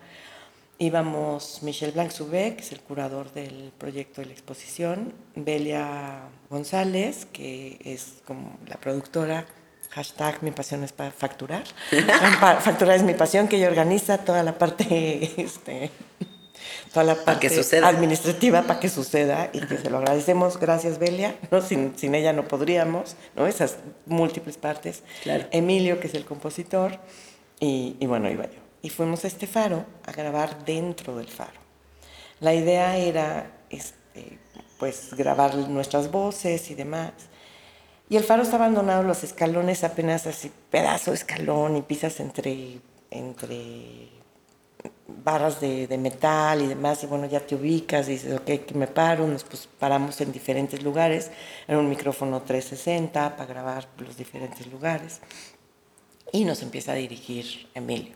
Íbamos 0.78 1.62
Michel 1.62 1.92
Blanc-Soubé, 1.92 2.57
que 2.57 2.62
es 2.62 2.72
el 2.72 2.80
curador 2.80 3.34
del 3.34 3.70
proyecto 3.76 4.22
de 4.22 4.28
la 4.28 4.32
exposición, 4.32 5.12
Belia 5.36 6.22
González, 6.49 7.26
que 7.26 7.78
es 7.84 8.22
como 8.26 8.59
la 8.66 8.76
productora, 8.76 9.45
hashtag 9.90 10.42
mi 10.42 10.51
pasión 10.51 10.82
es 10.82 10.92
para 10.92 11.11
facturar. 11.11 11.64
Facturar 12.62 12.97
es 12.97 13.03
mi 13.03 13.12
pasión, 13.12 13.47
que 13.47 13.57
ella 13.57 13.68
organiza 13.68 14.24
toda 14.24 14.42
la 14.42 14.57
parte, 14.57 15.34
este, 15.36 15.90
toda 16.95 17.05
la 17.05 17.16
parte 17.16 17.51
suceda. 17.51 17.88
administrativa 17.88 18.62
para 18.62 18.80
que 18.80 18.88
suceda 18.88 19.51
y 19.53 19.61
que 19.61 19.76
se 19.76 19.90
lo 19.90 19.99
agradecemos. 19.99 20.59
Gracias, 20.59 20.99
Belia. 20.99 21.36
¿no? 21.51 21.61
Sin, 21.61 21.99
sin 21.99 22.14
ella 22.14 22.32
no 22.32 22.49
podríamos, 22.49 23.16
¿no? 23.36 23.47
Esas 23.47 23.76
múltiples 24.07 24.57
partes. 24.57 25.03
Claro. 25.24 25.45
Emilio, 25.51 26.01
que 26.01 26.07
es 26.07 26.14
el 26.14 26.24
compositor, 26.24 26.99
y, 27.61 27.97
y 27.99 28.07
bueno, 28.07 28.30
iba 28.30 28.45
yo. 28.45 28.61
Y 28.80 28.90
fuimos 28.90 29.24
a 29.24 29.28
este 29.28 29.47
faro 29.47 29.84
a 30.07 30.12
grabar 30.12 30.64
dentro 30.64 31.16
del 31.16 31.28
faro. 31.28 31.61
La 32.40 32.55
idea 32.55 32.97
era 32.97 33.51
este, 33.70 34.38
pues, 34.78 35.14
grabar 35.14 35.57
nuestras 35.57 36.11
voces 36.11 36.70
y 36.70 36.74
demás. 36.74 37.12
Y 38.09 38.16
el 38.16 38.24
faro 38.24 38.42
está 38.42 38.57
abandonado, 38.57 39.03
los 39.03 39.24
escalones 39.24 39.82
apenas 39.82 40.26
así, 40.26 40.53
pedazo 40.70 41.11
de 41.11 41.16
escalón 41.16 41.76
y 41.76 41.82
pisas 41.82 42.20
entre, 42.20 42.78
entre 43.11 44.11
barras 45.07 45.61
de, 45.61 45.86
de 45.86 45.98
metal 45.98 46.62
y 46.62 46.66
demás, 46.66 47.02
y 47.02 47.07
bueno, 47.07 47.26
ya 47.26 47.40
te 47.40 47.55
ubicas, 47.55 48.07
dices, 48.07 48.32
ok, 48.38 48.44
que 48.66 48.74
me 48.74 48.86
paro, 48.86 49.26
nos 49.26 49.44
pues, 49.44 49.68
paramos 49.78 50.20
en 50.20 50.32
diferentes 50.32 50.82
lugares, 50.82 51.30
en 51.68 51.76
un 51.76 51.88
micrófono 51.88 52.40
360 52.42 53.36
para 53.36 53.46
grabar 53.46 53.86
los 53.98 54.16
diferentes 54.16 54.66
lugares, 54.66 55.20
y 56.32 56.44
nos 56.44 56.62
empieza 56.62 56.92
a 56.92 56.96
dirigir 56.96 57.68
Emilio. 57.74 58.14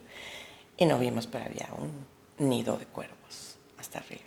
Y 0.76 0.86
no 0.86 0.98
vimos, 0.98 1.26
pero 1.26 1.44
había 1.44 1.68
un 1.78 2.48
nido 2.48 2.76
de 2.78 2.86
cuervos 2.86 3.58
hasta 3.78 3.98
arriba. 3.98 4.22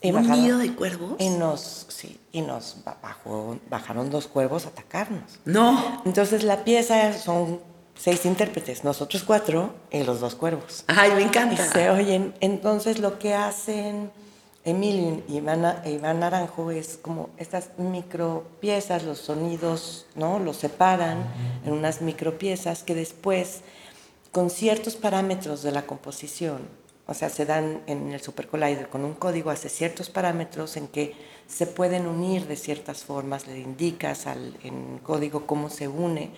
Y 0.00 0.10
¿Un 0.12 0.16
bajaron- 0.22 0.42
nido 0.42 0.58
de 0.58 0.74
cuervos? 0.74 1.16
Y 1.18 1.30
nos, 1.30 1.86
sí, 1.88 2.20
y 2.30 2.42
nos 2.42 2.84
ba- 2.84 2.98
bajó, 3.02 3.58
bajaron 3.70 4.10
dos 4.10 4.26
cuervos 4.28 4.66
a 4.66 4.68
atacarnos. 4.68 5.40
No. 5.46 6.02
Entonces 6.04 6.44
la 6.44 6.62
pieza 6.62 7.12
son 7.14 7.60
seis 7.96 8.24
intérpretes, 8.26 8.84
nosotros 8.84 9.22
cuatro 9.24 9.74
y 9.90 10.02
los 10.02 10.20
dos 10.20 10.34
cuervos. 10.34 10.84
Ay, 10.88 11.12
me 11.12 11.20
Y 11.20 11.24
encanta. 11.24 11.64
se 11.72 11.90
oyen. 11.90 12.34
Entonces 12.40 12.98
lo 12.98 13.18
que 13.18 13.34
hacen 13.34 14.10
Emilio 14.64 15.22
y 15.28 15.36
Iván, 15.36 15.64
e 15.84 15.92
Iván 15.92 16.20
Naranjo 16.20 16.70
es 16.70 16.96
como 17.00 17.28
estas 17.36 17.70
micro 17.78 18.44
piezas, 18.60 19.02
los 19.04 19.18
sonidos, 19.18 20.06
¿no? 20.14 20.38
Los 20.38 20.56
separan 20.56 21.26
en 21.66 21.72
unas 21.72 22.00
micro 22.00 22.38
piezas 22.38 22.82
que 22.82 22.94
después, 22.94 23.60
con 24.32 24.48
ciertos 24.50 24.96
parámetros 24.96 25.62
de 25.62 25.70
la 25.72 25.82
composición, 25.82 26.62
o 27.06 27.12
sea, 27.12 27.28
se 27.28 27.44
dan 27.44 27.82
en 27.86 28.12
el 28.12 28.22
Super 28.22 28.48
Collider 28.48 28.88
con 28.88 29.04
un 29.04 29.12
código, 29.12 29.50
hace 29.50 29.68
ciertos 29.68 30.08
parámetros 30.08 30.78
en 30.78 30.88
que 30.88 31.14
se 31.46 31.66
pueden 31.66 32.06
unir 32.06 32.46
de 32.46 32.56
ciertas 32.56 33.04
formas, 33.04 33.46
le 33.46 33.58
indicas 33.58 34.26
al, 34.26 34.56
en 34.64 34.98
código 35.02 35.46
cómo 35.46 35.68
se 35.68 35.88
une. 35.88 36.30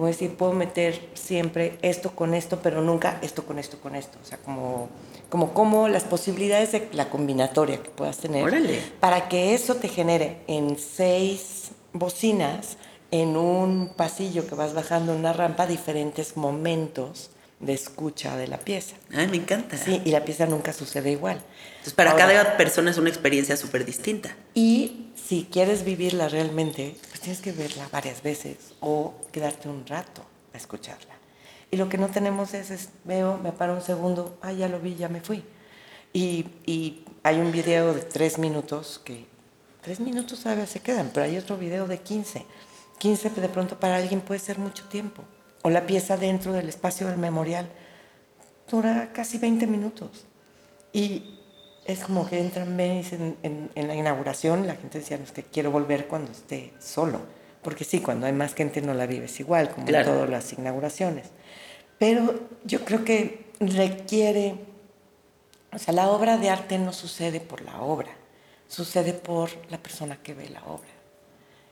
Como 0.00 0.08
decir, 0.08 0.34
puedo 0.34 0.54
meter 0.54 0.98
siempre 1.12 1.78
esto 1.82 2.12
con 2.12 2.32
esto, 2.32 2.60
pero 2.62 2.80
nunca 2.80 3.18
esto 3.20 3.44
con 3.44 3.58
esto 3.58 3.78
con 3.80 3.94
esto. 3.94 4.16
O 4.24 4.26
sea, 4.26 4.38
como, 4.38 4.88
como, 5.28 5.52
como 5.52 5.88
las 5.88 6.04
posibilidades 6.04 6.72
de 6.72 6.88
la 6.94 7.10
combinatoria 7.10 7.82
que 7.82 7.90
puedas 7.90 8.16
tener 8.16 8.42
Órale. 8.42 8.80
para 8.98 9.28
que 9.28 9.52
eso 9.52 9.74
te 9.74 9.88
genere 9.88 10.38
en 10.46 10.78
seis 10.78 11.72
bocinas, 11.92 12.78
en 13.10 13.36
un 13.36 13.92
pasillo 13.94 14.46
que 14.46 14.54
vas 14.54 14.72
bajando 14.72 15.12
en 15.12 15.18
una 15.18 15.34
rampa, 15.34 15.66
diferentes 15.66 16.34
momentos 16.34 17.28
de 17.58 17.74
escucha 17.74 18.38
de 18.38 18.48
la 18.48 18.56
pieza. 18.56 18.96
Ay, 19.12 19.28
me 19.28 19.36
encanta. 19.36 19.76
Sí, 19.76 20.00
y 20.06 20.12
la 20.12 20.24
pieza 20.24 20.46
nunca 20.46 20.72
sucede 20.72 21.10
igual. 21.10 21.42
Entonces, 21.72 21.92
para 21.92 22.12
Ahora, 22.12 22.26
cada 22.26 22.56
persona 22.56 22.90
es 22.90 22.96
una 22.96 23.10
experiencia 23.10 23.54
súper 23.58 23.84
distinta. 23.84 24.34
Y 24.54 25.08
si 25.14 25.46
quieres 25.52 25.84
vivirla 25.84 26.30
realmente, 26.30 26.96
pues 27.20 27.38
tienes 27.38 27.42
que 27.42 27.52
verla 27.52 27.86
varias 27.92 28.22
veces 28.22 28.56
o 28.80 29.14
quedarte 29.30 29.68
un 29.68 29.86
rato 29.86 30.22
a 30.54 30.56
escucharla. 30.56 31.14
Y 31.70 31.76
lo 31.76 31.88
que 31.88 31.98
no 31.98 32.08
tenemos 32.08 32.54
es, 32.54 32.70
es 32.70 32.88
veo, 33.04 33.36
me 33.36 33.52
paro 33.52 33.74
un 33.74 33.82
segundo, 33.82 34.38
ah, 34.40 34.52
ya 34.52 34.68
lo 34.68 34.80
vi, 34.80 34.94
ya 34.96 35.10
me 35.10 35.20
fui. 35.20 35.44
Y, 36.14 36.46
y 36.64 37.04
hay 37.22 37.38
un 37.38 37.52
video 37.52 37.92
de 37.92 38.00
tres 38.00 38.38
minutos 38.38 39.02
que, 39.04 39.26
tres 39.82 40.00
minutos 40.00 40.46
a 40.46 40.54
veces 40.54 40.70
se 40.70 40.80
quedan, 40.80 41.10
pero 41.12 41.26
hay 41.26 41.36
otro 41.36 41.58
video 41.58 41.86
de 41.86 41.98
15. 41.98 42.46
15 42.98 43.30
de 43.30 43.48
pronto 43.50 43.78
para 43.78 43.96
alguien 43.96 44.22
puede 44.22 44.40
ser 44.40 44.58
mucho 44.58 44.88
tiempo. 44.88 45.22
O 45.62 45.68
la 45.68 45.86
pieza 45.86 46.16
dentro 46.16 46.54
del 46.54 46.70
espacio 46.70 47.06
del 47.06 47.18
memorial 47.18 47.68
dura 48.70 49.12
casi 49.12 49.36
20 49.36 49.66
minutos. 49.66 50.24
Y 50.94 51.39
es 51.92 52.00
como 52.00 52.28
que 52.28 52.38
entran, 52.40 52.78
en, 52.80 53.70
en 53.74 53.88
la 53.88 53.94
inauguración, 53.94 54.66
la 54.66 54.74
gente 54.76 54.98
decía, 54.98 55.16
no, 55.18 55.24
es 55.24 55.32
que 55.32 55.42
quiero 55.42 55.70
volver 55.70 56.06
cuando 56.06 56.30
esté 56.32 56.72
solo. 56.78 57.20
Porque 57.62 57.84
sí, 57.84 58.00
cuando 58.00 58.26
hay 58.26 58.32
más 58.32 58.54
gente 58.54 58.80
no 58.80 58.94
la 58.94 59.06
vives 59.06 59.38
igual, 59.40 59.70
como 59.70 59.86
Claro. 59.86 60.08
en 60.08 60.14
todas 60.14 60.30
las 60.30 60.52
inauguraciones. 60.52 61.26
Pero 61.98 62.40
yo 62.64 62.84
creo 62.84 63.04
que 63.04 63.50
requiere, 63.60 64.54
o 65.72 65.78
sea, 65.78 65.92
la 65.92 66.08
obra 66.08 66.38
de 66.38 66.48
arte 66.48 66.78
no 66.78 66.92
sucede 66.94 67.40
por 67.40 67.60
la 67.60 67.82
obra, 67.82 68.10
sucede 68.68 69.12
por 69.12 69.50
la 69.70 69.76
persona 69.78 70.16
que 70.22 70.32
ve 70.32 70.48
la 70.48 70.64
obra. 70.64 70.88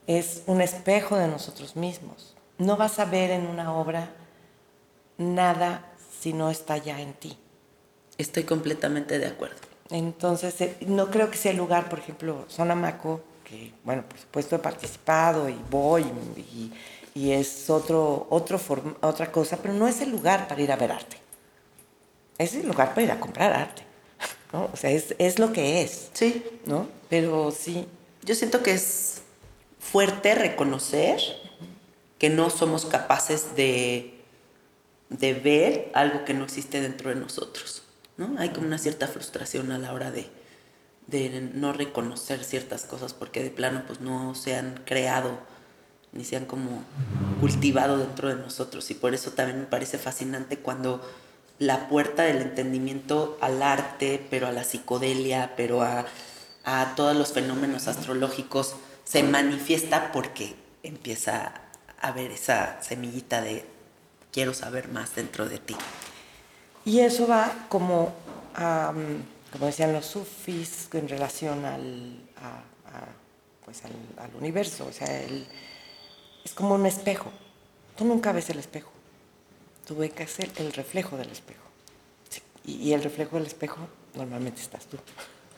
Es 0.05 0.43
un 0.45 0.61
espejo 0.61 1.17
de 1.17 1.27
nosotros 1.27 1.75
mismos. 1.75 2.35
No 2.59 2.77
vas 2.77 2.99
a 2.99 3.05
ver 3.05 3.31
en 3.31 3.47
una 3.47 3.73
obra 3.75 4.11
nada 5.17 5.85
si 6.19 6.33
no 6.33 6.49
está 6.49 6.77
ya 6.77 6.99
en 7.01 7.13
ti. 7.13 7.37
Estoy 8.17 8.43
completamente 8.43 9.17
de 9.17 9.27
acuerdo. 9.27 9.57
Entonces, 9.91 10.59
eh, 10.61 10.77
no 10.87 11.09
creo 11.09 11.31
que 11.31 11.37
sea 11.37 11.51
el 11.51 11.57
lugar, 11.57 11.89
por 11.89 11.99
ejemplo, 11.99 12.45
Sonamaco, 12.47 13.21
que, 13.43 13.71
bueno, 13.83 14.03
por 14.07 14.19
supuesto 14.19 14.55
he 14.55 14.59
participado 14.59 15.49
y 15.49 15.57
voy 15.71 16.03
y, 16.37 16.71
y 17.15 17.31
es 17.31 17.69
otro, 17.69 18.27
otro 18.29 18.59
form- 18.59 18.95
otra 19.01 19.31
cosa, 19.31 19.57
pero 19.57 19.73
no 19.73 19.87
es 19.87 20.01
el 20.01 20.11
lugar 20.11 20.47
para 20.47 20.61
ir 20.61 20.71
a 20.71 20.75
ver 20.75 20.91
arte. 20.91 21.17
Es 22.37 22.53
el 22.53 22.67
lugar 22.67 22.89
para 22.89 23.01
ir 23.03 23.11
a 23.11 23.19
comprar 23.19 23.51
arte. 23.53 23.81
¿no? 24.53 24.69
O 24.71 24.77
sea, 24.77 24.91
es, 24.91 25.15
es 25.17 25.39
lo 25.39 25.51
que 25.51 25.81
es, 25.81 26.09
Sí. 26.13 26.43
¿no? 26.65 26.87
Pero 27.09 27.51
sí, 27.51 27.87
Yo 28.23 28.35
siento 28.35 28.61
que 28.61 28.71
es 28.73 29.21
fuerte 29.79 30.35
reconocer 30.35 31.19
que 32.19 32.29
no 32.29 32.49
somos 32.51 32.85
capaces 32.85 33.55
de, 33.55 34.19
de 35.09 35.33
ver 35.33 35.89
algo 35.95 36.25
que 36.25 36.33
no 36.35 36.43
existe 36.43 36.81
dentro 36.81 37.09
de 37.09 37.15
nosotros. 37.15 37.83
¿No? 38.19 38.37
Hay 38.37 38.49
como 38.49 38.67
una 38.67 38.77
cierta 38.77 39.07
frustración 39.07 39.71
a 39.71 39.79
la 39.79 39.93
hora 39.93 40.11
de, 40.11 40.29
no 41.55 41.73
reconocer 41.73 42.43
ciertas 42.43 42.83
cosas 42.83 43.13
porque 43.13 43.41
de 43.41 43.49
plano 43.49 43.83
pues 43.87 43.99
no 43.99 44.35
se 44.35 44.55
han 44.55 44.79
creado 44.85 45.39
ni 46.11 46.23
se 46.23 46.35
han 46.35 46.45
como 46.45 46.83
cultivado 47.39 47.97
dentro 47.97 48.27
de 48.27 48.35
nosotros 48.35 48.91
y 48.91 48.93
por 48.93 49.15
eso 49.15 49.31
también 49.31 49.59
me 49.59 49.65
parece 49.65 49.97
fascinante 49.97 50.59
cuando 50.59 51.01
la 51.57 51.87
puerta 51.87 52.23
del 52.23 52.41
entendimiento 52.41 53.37
al 53.41 53.63
arte, 53.63 54.25
pero 54.29 54.47
a 54.47 54.51
la 54.51 54.63
psicodelia, 54.63 55.53
pero 55.57 55.81
a, 55.81 56.05
a 56.63 56.93
todos 56.95 57.15
los 57.15 57.33
fenómenos 57.33 57.87
astrológicos 57.87 58.75
se 59.03 59.23
manifiesta 59.23 60.11
porque 60.11 60.55
empieza 60.83 61.53
a 61.99 62.07
haber 62.07 62.31
esa 62.31 62.81
semillita 62.83 63.41
de 63.41 63.65
quiero 64.31 64.53
saber 64.53 64.89
más 64.89 65.15
dentro 65.15 65.49
de 65.49 65.57
ti. 65.57 65.75
Y 66.85 66.99
eso 66.99 67.27
va 67.27 67.67
como, 67.69 68.13
como 68.55 69.65
decían 69.65 69.93
los 69.93 70.05
sufis, 70.05 70.89
en 70.93 71.07
relación 71.07 71.65
al, 71.65 72.19
pues 73.65 73.83
al, 73.85 73.91
al, 74.23 74.35
universo. 74.35 74.87
O 74.87 74.93
sea, 74.93 75.21
el, 75.21 75.47
es 76.43 76.53
como 76.53 76.75
un 76.75 76.85
espejo. 76.85 77.31
Tú 77.95 78.05
nunca 78.05 78.31
ves 78.31 78.49
el 78.49 78.59
espejo. 78.59 78.91
Tú 79.85 79.95
ves 79.95 80.13
que 80.13 80.27
ser 80.27 80.51
el 80.57 80.73
reflejo 80.73 81.17
del 81.17 81.29
espejo. 81.29 81.63
Y, 82.65 82.73
y, 82.73 82.93
el 82.93 83.03
reflejo 83.03 83.37
del 83.37 83.47
espejo 83.47 83.87
normalmente 84.15 84.61
estás 84.61 84.85
tú. 84.85 84.97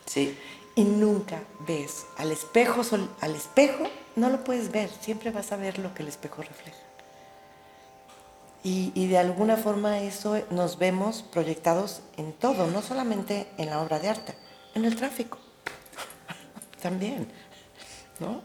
Sí. 0.06 0.38
Y 0.76 0.84
nunca 0.84 1.42
ves 1.68 2.06
al 2.18 2.32
espejo, 2.32 2.82
al 3.20 3.36
espejo 3.36 3.90
no 4.16 4.30
lo 4.30 4.44
puedes 4.44 4.72
ver, 4.72 4.90
siempre 5.02 5.32
vas 5.32 5.52
a 5.52 5.58
ver 5.58 5.80
lo 5.80 5.94
que 5.94 6.04
el 6.04 6.10
espejo 6.10 6.42
refleja. 6.42 6.78
Y, 8.64 8.92
y, 8.94 9.08
de 9.08 9.18
alguna 9.18 9.58
forma 9.58 10.00
eso 10.02 10.40
nos 10.52 10.78
vemos 10.78 11.24
proyectados 11.24 12.02
en 12.18 12.32
todo, 12.32 12.68
no 12.68 12.82
solamente 12.84 13.48
en 13.58 13.72
la 13.72 13.82
obra 13.82 13.98
de 14.00 14.10
arte, 14.10 14.36
en 14.76 14.86
el 14.86 14.96
tráfico 14.96 15.40
también, 16.82 17.28
¿no? 18.20 18.42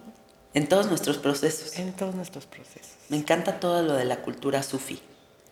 En 0.55 0.69
todos 0.69 0.87
nuestros 0.87 1.19
procesos. 1.19 1.79
En 1.79 1.93
todos 1.93 2.15
nuestros 2.15 2.47
procesos. 2.47 2.93
Me 3.11 3.19
encanta 3.19 3.61
todo 3.61 3.83
lo 3.83 3.93
de 3.93 4.07
la 4.07 4.23
cultura 4.23 4.63
sufi. 4.63 5.01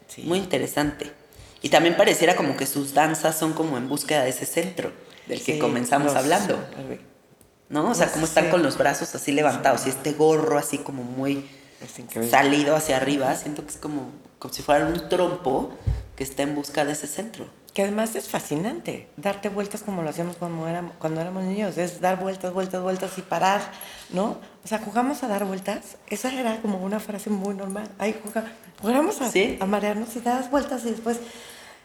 Sí. 0.08 0.22
Muy 0.22 0.38
interesante. 0.38 1.12
Y 1.60 1.68
también 1.68 1.96
pareciera 1.96 2.34
como 2.36 2.56
que 2.56 2.64
sus 2.66 2.94
danzas 2.94 3.36
son 3.36 3.52
como 3.52 3.76
en 3.76 3.88
búsqueda 3.88 4.22
de 4.24 4.30
ese 4.30 4.46
centro 4.46 4.92
del 5.26 5.42
que 5.44 5.54
Sí, 5.54 5.58
comenzamos 5.58 6.08
los- 6.08 6.16
hablando. 6.16 6.58
¿No? 7.68 7.90
O 7.90 7.94
sea, 7.94 8.10
como 8.12 8.24
están 8.24 8.50
con 8.50 8.62
los 8.62 8.78
brazos 8.78 9.14
así 9.14 9.32
levantados 9.32 9.86
y 9.86 9.90
este 9.90 10.12
gorro 10.12 10.56
así 10.58 10.78
como 10.78 11.02
muy. 11.02 11.48
Salido 12.30 12.76
hacia 12.76 12.96
arriba. 12.96 13.34
Siento 13.36 13.62
que 13.64 13.70
es 13.72 13.76
como, 13.76 14.10
como 14.38 14.52
si 14.54 14.62
fuera 14.62 14.86
un 14.86 15.08
trompo 15.08 15.70
que 16.16 16.24
está 16.24 16.42
en 16.42 16.54
busca 16.54 16.84
de 16.84 16.92
ese 16.92 17.06
centro. 17.06 17.46
Que 17.72 17.82
además 17.82 18.14
es 18.14 18.28
fascinante, 18.28 19.08
darte 19.16 19.48
vueltas 19.48 19.82
como 19.82 20.02
lo 20.02 20.10
hacíamos 20.10 20.36
cuando 20.36 20.68
éramos, 20.68 20.92
cuando 21.00 21.20
éramos 21.20 21.42
niños, 21.42 21.76
es 21.76 22.00
dar 22.00 22.20
vueltas, 22.20 22.52
vueltas, 22.52 22.80
vueltas 22.80 23.18
y 23.18 23.22
parar, 23.22 23.62
¿no? 24.10 24.38
O 24.64 24.68
sea, 24.68 24.78
jugamos 24.78 25.24
a 25.24 25.28
dar 25.28 25.44
vueltas, 25.44 25.96
esa 26.06 26.32
era 26.32 26.62
como 26.62 26.78
una 26.78 27.00
frase 27.00 27.30
muy 27.30 27.52
normal. 27.56 27.90
Ahí 27.98 28.14
juga- 28.24 28.44
jugamos 28.80 29.20
a, 29.22 29.28
Sí. 29.30 29.58
a 29.60 29.66
marearnos 29.66 30.14
y 30.14 30.20
das 30.20 30.52
vueltas 30.52 30.84
y 30.86 30.90
después 30.90 31.18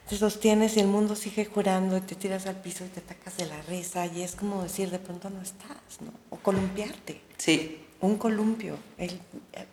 te 0.07 0.15
sostienes 0.15 0.77
y 0.77 0.79
el 0.79 0.87
mundo 0.87 1.15
sigue 1.15 1.45
jurando 1.45 1.97
y 1.97 2.01
te 2.01 2.13
tiras 2.13 2.45
al 2.45 2.57
piso 2.61 2.85
y 2.85 2.89
te 2.89 2.99
atacas 2.99 3.37
de 3.37 3.47
la 3.47 3.59
risa 3.63 4.05
y 4.05 4.21
es 4.21 4.35
como 4.35 4.61
decir, 4.61 4.91
de 4.91 4.99
pronto 4.99 5.31
no 5.31 5.41
estás, 5.41 6.01
¿no? 6.01 6.11
O 6.29 6.37
columpiarte 6.37 7.19
Sí, 7.39 7.83
un 8.01 8.17
columpio, 8.17 8.77
el 8.97 9.19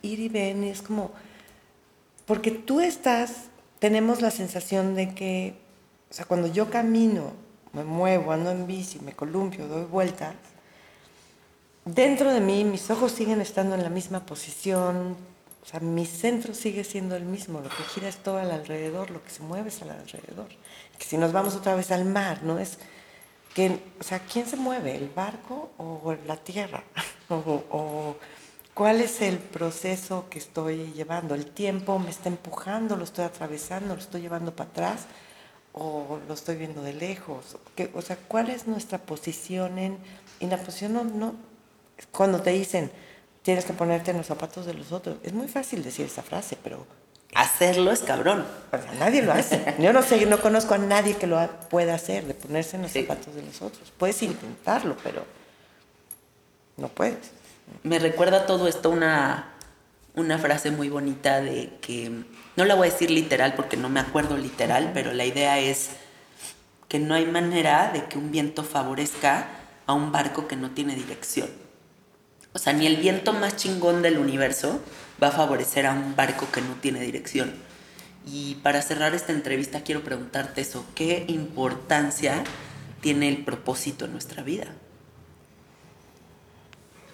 ir 0.03 0.21
y 0.21 0.29
venir 0.29 0.73
es 0.73 0.83
como, 0.83 1.13
porque 2.27 2.51
tú 2.51 2.81
estás, 2.81 3.45
tenemos 3.79 4.21
la 4.21 4.31
sensación 4.31 4.95
de 4.95 5.15
que, 5.15 5.55
o 6.11 6.15
sea, 6.15 6.25
cuando 6.25 6.49
yo 6.49 6.71
camino, 6.71 7.33
me 7.73 7.85
muevo, 7.85 8.33
ando 8.33 8.51
en 8.51 8.67
bici, 8.67 8.99
me 9.01 9.13
columpio, 9.13 9.69
doy 9.69 9.85
vueltas, 9.85 10.35
dentro 11.85 12.33
de 12.33 12.41
mí 12.41 12.65
mis 12.65 12.91
ojos 12.91 13.13
siguen 13.13 13.41
estando 13.41 13.75
en 13.75 13.83
la 13.83 13.91
misma 13.91 14.27
posición, 14.27 15.17
o 15.63 15.69
sea, 15.69 15.81
mi 15.81 16.07
centro 16.07 16.55
sigue 16.55 16.85
siendo 16.85 17.17
el 17.17 17.25
mismo, 17.25 17.61
lo 17.61 17.69
que 17.69 17.83
gira 17.95 18.09
es 18.09 18.19
todo 18.19 18.39
al 18.39 18.53
alrededor, 18.53 19.11
lo 19.11 19.23
que 19.23 19.31
se 19.31 19.43
mueve 19.43 19.69
es 19.69 19.83
al 19.83 19.91
alrededor. 19.91 20.47
Que 20.97 21.05
si 21.05 21.19
nos 21.19 21.33
vamos 21.33 21.57
otra 21.57 21.75
vez 21.75 21.91
al 21.91 22.05
mar, 22.05 22.45
¿no? 22.45 22.61
Es 22.61 22.79
que, 23.57 23.81
o 24.01 24.05
sea, 24.05 24.21
¿quién 24.21 24.47
se 24.47 24.57
mueve? 24.57 24.97
¿El 24.97 25.09
barco 25.09 25.71
o 25.79 26.15
la 26.27 26.37
tierra? 26.37 26.85
o, 27.31 28.17
cuál 28.75 29.01
es 29.01 29.23
el 29.23 29.39
proceso 29.39 30.27
que 30.31 30.39
estoy 30.39 30.93
llevando? 30.93 31.35
¿El 31.35 31.47
tiempo 31.47 31.99
me 31.99 32.11
está 32.11 32.29
empujando, 32.29 32.97
lo 32.97 33.05
estoy 33.05 33.25
atravesando, 33.25 33.95
lo 33.97 34.01
estoy 34.01 34.21
llevando 34.23 34.55
para 34.55 34.71
atrás 34.71 35.07
o 35.73 36.21
lo 36.29 36.35
estoy 36.35 36.57
viendo 36.57 36.83
de 36.83 36.93
lejos? 36.95 37.57
¿Qué- 37.77 37.91
o 37.95 38.03
sea, 38.03 38.17
¿cuál 38.29 38.51
es 38.51 38.67
nuestra 38.69 38.99
posición 38.99 39.79
en... 39.79 39.99
Y 40.41 40.47
la 40.49 40.59
posición 40.59 40.93
no, 40.95 41.05
no... 41.05 41.35
Cuando 42.13 42.43
te 42.43 42.51
dicen, 42.51 42.91
tienes 43.43 43.65
que 43.65 43.73
ponerte 43.73 44.11
en 44.11 44.19
los 44.19 44.27
zapatos 44.27 44.67
de 44.67 44.75
los 44.75 44.93
otros, 44.93 45.19
es 45.23 45.33
muy 45.33 45.49
fácil 45.49 45.83
decir 45.83 46.07
esa 46.07 46.23
frase, 46.23 46.59
pero 46.63 46.87
hacerlo 47.37 47.93
es 47.93 48.01
cabrón. 48.01 48.45
o 48.73 48.77
sea, 48.79 48.93
nadie 48.99 49.23
lo 49.23 49.33
hace. 49.33 49.75
Yo 49.79 49.93
no 49.93 50.03
sé, 50.03 50.25
no 50.27 50.41
conozco 50.41 50.75
a 50.75 50.79
nadie 50.79 51.17
que 51.17 51.27
lo 51.27 51.39
pueda 51.69 51.95
hacer, 51.95 52.25
de 52.25 52.35
ponerse 52.35 52.77
en 52.77 52.83
los 52.83 52.91
Sí. 52.93 53.03
zapatos 53.03 53.35
de 53.35 53.43
los 53.43 53.63
otros. 53.63 53.93
Puedes 53.97 54.23
intentarlo, 54.23 54.97
pero 55.03 55.25
no 56.77 56.89
puedes. 56.89 57.31
Me 57.83 57.99
recuerda 57.99 58.47
todo 58.47 58.69
esto 58.69 58.91
una, 58.91 59.53
una 60.15 60.39
frase 60.39 60.71
muy 60.71 60.89
bonita 60.89 61.41
de 61.41 61.73
que, 61.81 62.11
no 62.57 62.65
la 62.65 62.75
voy 62.75 62.89
a 62.89 62.91
decir 62.93 63.11
literal 63.11 63.55
porque 63.55 63.77
no 63.77 63.89
me 63.89 64.01
acuerdo 64.01 64.37
literal, 64.37 64.91
pero 64.95 65.13
la 65.13 65.25
idea 65.25 65.59
es 65.59 65.91
que 66.89 66.99
no 66.99 67.15
hay 67.15 67.27
manera 67.27 67.91
de 67.93 68.05
que 68.05 68.17
un 68.17 68.31
viento 68.31 68.63
favorezca 68.63 69.49
a 69.87 69.93
un 69.93 70.13
barco 70.13 70.47
que 70.47 70.57
no 70.57 70.71
tiene 70.71 70.95
dirección. 70.95 71.49
O 72.57 72.59
sea, 72.59 72.73
ni 72.73 72.87
el 72.87 72.97
viento 72.97 73.35
más 73.35 73.57
chingón 73.57 74.01
del 74.01 74.17
universo 74.17 74.81
va 75.23 75.29
a 75.29 75.31
favorecer 75.31 75.85
a 75.85 75.93
un 75.93 76.17
barco 76.17 76.51
que 76.51 76.63
no 76.63 76.73
tiene 76.77 77.01
dirección. 77.01 77.53
Y 78.25 78.55
para 78.63 78.81
cerrar 78.81 79.15
esta 79.15 79.33
entrevista 79.33 79.83
quiero 79.83 80.03
preguntarte 80.03 80.63
eso, 80.63 80.87
¿qué 80.95 81.27
importancia 81.29 82.43
tiene 83.03 83.29
el 83.29 83.45
propósito 83.45 84.07
en 84.07 84.13
nuestra 84.13 84.43
vida? 84.43 84.69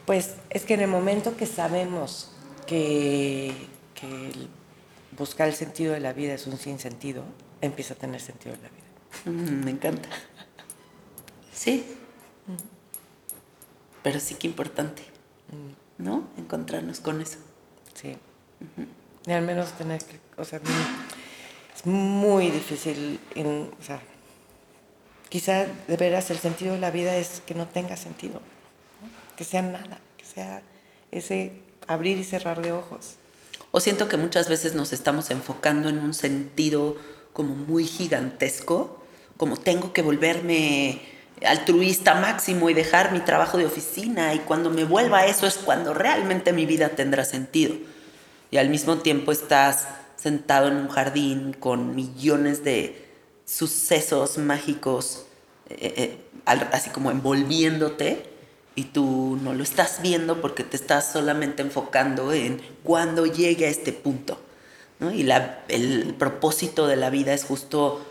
Pues 0.07 0.37
es 0.49 0.63
que 0.65 0.75
en 0.75 0.83
el 0.83 0.89
momento 0.89 1.37
que 1.37 1.47
sabemos 1.47 2.31
que, 2.69 3.53
buscar 5.19 5.49
el 5.49 5.55
sentido 5.55 5.93
de 5.93 5.99
la 5.99 6.13
vida 6.13 6.35
es 6.35 6.47
un 6.47 6.57
sinsentido, 6.57 7.25
empieza 7.61 7.95
a 7.95 7.97
tener 7.97 8.21
sentido 8.21 8.55
la 8.63 8.69
vida. 8.69 9.37
Mm, 9.37 9.65
me 9.65 9.73
encanta. 9.73 10.09
Sí. 11.53 11.85
Pero 14.05 14.21
sí 14.21 14.37
que 14.37 14.47
importante, 14.47 15.12
¿no? 15.99 16.29
Encontrarnos 16.37 17.01
con 17.01 17.21
eso. 17.21 17.39
Sí. 17.95 18.17
Y 19.27 19.33
al 19.33 19.43
menos 19.43 19.73
tener 19.73 20.03
que, 20.03 20.19
o 20.37 20.45
sea, 20.45 20.61
es 21.75 21.87
muy 21.87 22.51
difícil, 22.51 23.21
en, 23.35 23.71
o 23.81 23.83
sea, 23.83 24.01
quizá 25.29 25.67
de 25.89 25.97
veras 25.97 26.31
el 26.31 26.39
sentido 26.39 26.75
de 26.75 26.81
la 26.81 26.91
vida 26.91 27.17
es 27.17 27.43
que 27.47 27.55
no 27.55 27.67
tenga 27.69 27.97
sentido, 27.97 28.35
¿no? 28.35 29.37
que 29.37 29.45
sea 29.45 29.63
nada, 29.63 30.01
que 30.17 30.25
sea 30.25 30.63
ese 31.11 31.53
abrir 31.87 32.19
y 32.19 32.25
cerrar 32.25 32.63
de 32.63 32.73
ojos. 32.73 33.17
O 33.71 33.81
siento 33.81 34.09
que 34.09 34.17
muchas 34.17 34.49
veces 34.49 34.75
nos 34.75 34.93
estamos 34.93 35.31
enfocando 35.31 35.89
en 35.89 35.99
un 35.99 36.15
sentido 36.15 36.97
como 37.33 37.55
muy 37.55 37.87
gigantesco, 37.87 39.03
como 39.37 39.57
tengo 39.57 39.93
que 39.93 40.03
volverme 40.03 41.01
altruista 41.45 42.15
máximo 42.15 42.71
y 42.71 42.75
dejar 42.75 43.13
mi 43.13 43.21
trabajo 43.21 43.59
de 43.59 43.67
oficina 43.67 44.35
y 44.35 44.41
cuando 44.41 44.71
me 44.71 44.85
vuelva 44.85 45.21
a 45.21 45.27
eso 45.27 45.47
es 45.47 45.57
cuando 45.57 45.95
realmente 45.95 46.53
mi 46.53 46.67
vida 46.67 46.91
tendrá 46.91 47.25
sentido. 47.25 47.75
Y 48.51 48.59
al 48.59 48.69
mismo 48.69 48.99
tiempo 48.99 49.33
estás 49.33 49.89
sentado 50.17 50.69
en 50.69 50.77
un 50.77 50.89
jardín 50.89 51.53
con 51.59 51.97
millones 51.97 52.63
de 52.65 53.09
sucesos 53.45 54.39
mágicos, 54.39 55.27
eh, 55.69 55.95
eh, 55.97 56.19
así 56.45 56.91
como 56.91 57.11
envolviéndote, 57.11 58.31
y 58.75 58.85
tú 58.85 59.39
no 59.43 59.53
lo 59.53 59.63
estás 59.63 60.01
viendo 60.01 60.41
porque 60.41 60.65
te 60.65 60.77
estás 60.77 61.13
solamente 61.13 61.61
enfocando 61.63 62.33
en 62.33 62.63
cuando 62.83 63.27
llegue 63.27 63.67
a 63.67 63.71
este 63.71 63.93
punto. 63.93 64.41
Y 65.13 65.25
la- 65.25 65.61
el 65.69 66.15
propósito 66.17 66.87
de 66.87 66.97
la 66.97 67.11
vida 67.11 67.35
es 67.35 67.45
justo 67.45 68.07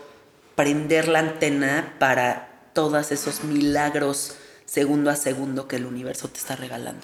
prender 0.54 1.08
la 1.08 1.20
antena 1.20 1.94
para 1.98 2.51
todos 2.72 3.12
esos 3.12 3.44
milagros 3.44 4.34
segundo 4.66 5.10
a 5.10 5.16
segundo 5.16 5.68
que 5.68 5.76
el 5.76 5.86
universo 5.86 6.28
te 6.28 6.38
está 6.38 6.56
regalando. 6.56 7.02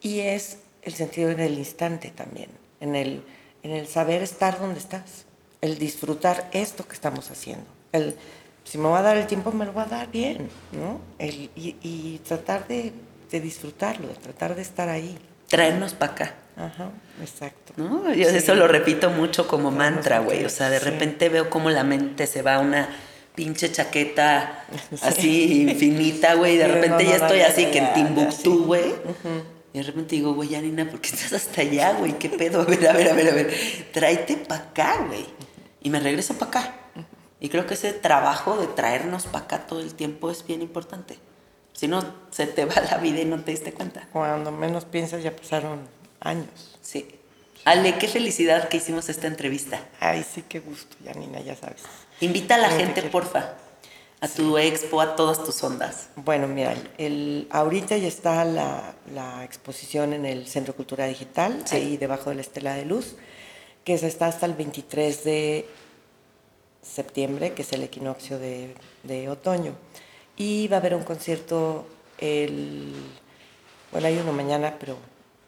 Y 0.00 0.20
es 0.20 0.58
el 0.82 0.94
sentido 0.94 1.30
en 1.30 1.40
el 1.40 1.58
instante 1.58 2.10
también, 2.14 2.50
en 2.80 2.94
el, 2.96 3.22
en 3.62 3.70
el 3.72 3.86
saber 3.86 4.22
estar 4.22 4.58
donde 4.60 4.78
estás, 4.78 5.24
el 5.60 5.78
disfrutar 5.78 6.48
esto 6.52 6.86
que 6.86 6.94
estamos 6.94 7.30
haciendo. 7.30 7.66
El, 7.92 8.16
si 8.64 8.78
me 8.78 8.88
va 8.88 8.98
a 8.98 9.02
dar 9.02 9.16
el 9.16 9.26
tiempo, 9.26 9.52
me 9.52 9.64
lo 9.64 9.72
va 9.74 9.82
a 9.82 9.86
dar 9.86 10.10
bien, 10.10 10.48
¿no? 10.72 11.00
El, 11.18 11.50
y, 11.56 11.76
y 11.82 12.20
tratar 12.26 12.66
de, 12.68 12.92
de 13.30 13.40
disfrutarlo, 13.40 14.08
de 14.08 14.14
tratar 14.14 14.54
de 14.54 14.62
estar 14.62 14.88
ahí. 14.88 15.16
Traernos 15.48 15.94
para 15.94 16.12
acá. 16.12 16.34
Ajá, 16.56 16.90
exacto. 17.20 17.72
¿no? 17.76 18.12
Yo 18.12 18.28
Sí. 18.30 18.36
eso 18.36 18.54
lo 18.54 18.66
repito 18.66 19.10
mucho 19.10 19.46
como 19.46 19.70
Traernos 19.70 19.78
mantra, 19.94 20.18
güey. 20.20 20.44
O 20.44 20.48
sea, 20.48 20.70
de 20.70 20.78
sí. 20.80 20.84
repente 20.84 21.28
veo 21.28 21.48
cómo 21.50 21.70
la 21.70 21.84
mente 21.84 22.26
se 22.26 22.42
va 22.42 22.56
a 22.56 22.58
una 22.60 22.88
pinche 23.36 23.70
chaqueta 23.70 24.64
así 25.02 25.72
finita, 25.78 26.34
güey. 26.34 26.54
y 26.54 26.56
De 26.58 26.64
Sí, 26.66 26.70
repente 26.72 27.04
no, 27.04 27.10
ya 27.10 27.18
no, 27.18 27.24
estoy 27.26 27.38
ya, 27.38 27.46
así 27.46 27.62
ya, 27.62 27.70
que 27.70 27.78
en 27.78 27.84
ya, 27.84 27.94
Timbuktu, 27.94 28.34
sí. 28.58 28.62
güey. 28.64 28.94
Y 29.72 29.78
de 29.78 29.82
repente 29.84 30.16
digo, 30.16 30.34
güey, 30.34 30.48
Janina, 30.52 30.88
¿por 30.90 31.00
qué 31.00 31.10
estás 31.10 31.32
hasta 31.34 31.60
allá, 31.60 31.92
güey? 31.92 32.18
¿Qué 32.18 32.28
pedo? 32.30 32.62
A 32.62 32.64
ver, 32.64 32.88
a 32.88 32.92
ver, 32.94 33.08
a 33.10 33.12
ver, 33.12 33.28
a 33.28 33.34
ver. 33.34 33.54
Tráete 33.92 34.36
para 34.38 34.62
acá, 34.62 35.04
güey. 35.06 35.26
Y 35.82 35.90
me 35.90 36.00
regreso 36.00 36.34
para 36.34 36.48
acá. 36.48 36.74
Y 37.38 37.50
creo 37.50 37.66
que 37.66 37.74
ese 37.74 37.92
trabajo 37.92 38.56
de 38.56 38.66
traernos 38.66 39.26
para 39.26 39.44
acá 39.44 39.66
todo 39.66 39.80
el 39.80 39.94
tiempo 39.94 40.30
es 40.30 40.46
bien 40.46 40.62
importante. 40.62 41.18
Si 41.74 41.86
no, 41.88 42.02
se 42.30 42.46
te 42.46 42.64
va 42.64 42.74
la 42.90 42.96
vida 42.96 43.20
y 43.20 43.26
no 43.26 43.38
te 43.44 43.50
diste 43.50 43.72
cuenta. 43.74 44.08
Cuando 44.12 44.50
menos 44.50 44.86
piensas 44.86 45.22
ya 45.22 45.36
pasaron 45.36 45.80
años. 46.20 46.78
Sí. 46.80 47.06
Ale, 47.66 47.98
qué 47.98 48.06
felicidad 48.06 48.68
que 48.68 48.76
hicimos 48.76 49.08
esta 49.08 49.26
entrevista. 49.26 49.80
Ay, 49.98 50.24
sí, 50.24 50.44
qué 50.48 50.60
gusto, 50.60 50.96
Janina, 51.04 51.40
ya 51.40 51.56
sabes. 51.56 51.82
Invita 52.20 52.54
a 52.54 52.58
la 52.58 52.70
gente, 52.70 53.02
porfa, 53.02 53.54
a 54.20 54.28
tu 54.28 54.56
expo, 54.56 55.00
a 55.00 55.16
todas 55.16 55.42
tus 55.42 55.62
ondas. 55.64 56.08
Bueno, 56.14 56.46
mira, 56.46 56.74
el, 56.96 57.48
ahorita 57.50 57.96
ya 57.96 58.06
está 58.06 58.44
la, 58.44 58.94
la 59.12 59.42
exposición 59.44 60.12
en 60.12 60.24
el 60.26 60.46
Centro 60.46 60.76
Cultural 60.76 61.08
Digital, 61.08 61.62
Sí. 61.64 61.74
ahí 61.76 61.96
debajo 61.96 62.30
de 62.30 62.36
la 62.36 62.42
Estela 62.42 62.74
de 62.74 62.84
Luz, 62.84 63.16
que 63.84 63.98
se 63.98 64.06
está 64.06 64.28
hasta 64.28 64.46
el 64.46 64.54
23 64.54 65.24
de 65.24 65.68
septiembre, 66.82 67.52
que 67.52 67.62
es 67.62 67.72
el 67.72 67.82
equinoccio 67.82 68.38
de, 68.38 68.74
de 69.02 69.28
otoño. 69.28 69.72
Y 70.36 70.68
va 70.68 70.76
a 70.76 70.80
haber 70.80 70.94
un 70.94 71.02
concierto 71.02 71.84
el... 72.18 72.92
Bueno, 73.90 74.06
hay 74.06 74.18
uno 74.18 74.32
mañana, 74.32 74.76
pero 74.78 74.96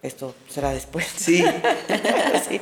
esto 0.02 0.34
será 0.48 0.70
después. 0.72 1.06
Sí. 1.16 1.44
Sí. 2.48 2.60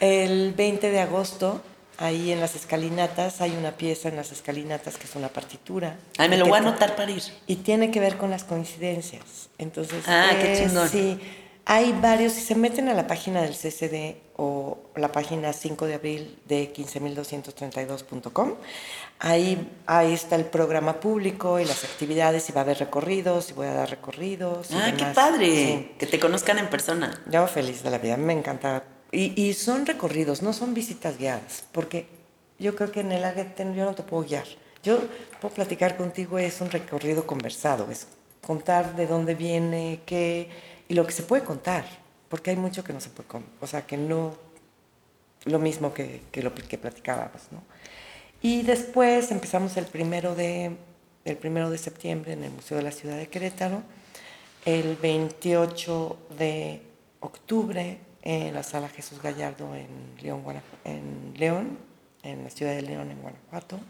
El 0.00 0.52
20 0.52 0.90
de 0.90 1.00
agosto, 1.00 1.62
ahí 1.98 2.30
en 2.30 2.38
las 2.40 2.54
escalinatas, 2.54 3.40
hay 3.40 3.52
una 3.56 3.72
pieza 3.72 4.08
en 4.08 4.16
las 4.16 4.30
escalinatas 4.30 4.98
que 4.98 5.04
es 5.06 5.16
una 5.16 5.28
partitura. 5.28 5.96
Ay, 6.18 6.28
me 6.28 6.36
lo 6.36 6.44
voy 6.46 6.54
a 6.56 6.58
anotar 6.58 6.94
para 6.96 7.10
ir. 7.10 7.22
y 7.46 7.56
tiene 7.56 7.90
que 7.90 7.98
ver 8.00 8.16
con 8.18 8.30
las 8.30 8.44
coincidencias. 8.44 9.48
Entonces, 9.58 10.04
Ah, 10.06 10.30
qué 10.38 10.52
eh, 10.52 10.66
chingón. 10.66 10.88
Sí, 10.88 11.18
hay 11.68 11.92
varios, 12.00 12.32
si 12.32 12.42
se 12.42 12.54
meten 12.54 12.88
a 12.88 12.94
la 12.94 13.08
página 13.08 13.42
del 13.42 13.54
CCD 13.54 14.14
o 14.36 14.78
la 14.94 15.10
página 15.10 15.52
5 15.52 15.86
de 15.86 15.94
abril 15.94 16.38
de 16.46 16.72
15.232.com, 16.72 18.54
ahí, 19.18 19.68
ahí 19.84 20.14
está 20.14 20.36
el 20.36 20.44
programa 20.44 21.00
público 21.00 21.58
y 21.58 21.64
las 21.64 21.82
actividades, 21.82 22.48
y 22.48 22.52
va 22.52 22.60
a 22.60 22.64
haber 22.64 22.78
recorridos, 22.78 23.50
y 23.50 23.54
voy 23.54 23.66
a 23.66 23.72
dar 23.72 23.90
recorridos. 23.90 24.68
Ah, 24.72 24.92
qué 24.96 25.06
padre. 25.06 25.46
Sí. 25.46 25.92
Que 25.98 26.06
te 26.06 26.20
conozcan 26.20 26.58
en 26.58 26.70
persona. 26.70 27.20
Yo 27.28 27.44
feliz 27.48 27.82
de 27.82 27.90
la 27.90 27.98
vida, 27.98 28.16
me 28.16 28.32
encanta. 28.32 28.84
Y, 29.10 29.32
y 29.40 29.52
son 29.54 29.86
recorridos, 29.86 30.42
no 30.42 30.52
son 30.52 30.72
visitas 30.72 31.18
guiadas, 31.18 31.64
porque 31.72 32.06
yo 32.60 32.76
creo 32.76 32.92
que 32.92 33.00
en 33.00 33.10
el 33.10 33.24
AGT 33.24 33.58
yo 33.74 33.84
no 33.84 33.94
te 33.96 34.04
puedo 34.04 34.22
guiar. 34.22 34.46
Yo 34.84 35.00
puedo 35.40 35.52
platicar 35.52 35.96
contigo, 35.96 36.38
es 36.38 36.60
un 36.60 36.70
recorrido 36.70 37.26
conversado, 37.26 37.90
es 37.90 38.06
contar 38.40 38.94
de 38.94 39.08
dónde 39.08 39.34
viene, 39.34 40.02
qué, 40.06 40.48
y 40.88 40.94
lo 40.94 41.06
que 41.06 41.12
se 41.12 41.22
puede 41.22 41.44
contar, 41.44 41.84
porque 42.28 42.50
hay 42.50 42.56
mucho 42.56 42.84
que 42.84 42.92
no 42.92 43.00
se 43.00 43.10
puede 43.10 43.28
contar, 43.28 43.50
o 43.60 43.66
sea, 43.66 43.86
que 43.86 43.96
no, 43.96 44.36
lo 45.44 45.58
mismo 45.58 45.92
que, 45.94 46.22
que 46.30 46.42
lo 46.42 46.54
que 46.54 46.78
platicábamos, 46.78 47.42
¿no? 47.50 47.62
Y 48.42 48.62
después 48.62 49.30
empezamos 49.30 49.76
el 49.76 49.86
primero 49.86 50.34
de, 50.34 50.76
el 51.24 51.36
primero 51.36 51.70
de 51.70 51.78
septiembre 51.78 52.32
en 52.32 52.44
el 52.44 52.52
Museo 52.52 52.76
de 52.76 52.84
la 52.84 52.92
Ciudad 52.92 53.16
de 53.16 53.28
Querétaro, 53.28 53.82
el 54.64 54.96
28 54.96 56.18
de 56.38 56.82
octubre 57.20 57.98
en 58.22 58.54
la 58.54 58.62
Sala 58.62 58.88
Jesús 58.88 59.22
Gallardo 59.22 59.74
en 59.74 59.88
León, 60.20 60.42
en 60.84 61.34
León, 61.36 61.78
en 62.22 62.44
la 62.44 62.50
ciudad 62.50 62.74
de 62.74 62.82
León, 62.82 63.10
en 63.10 63.22
Guanajuato. 63.22 63.80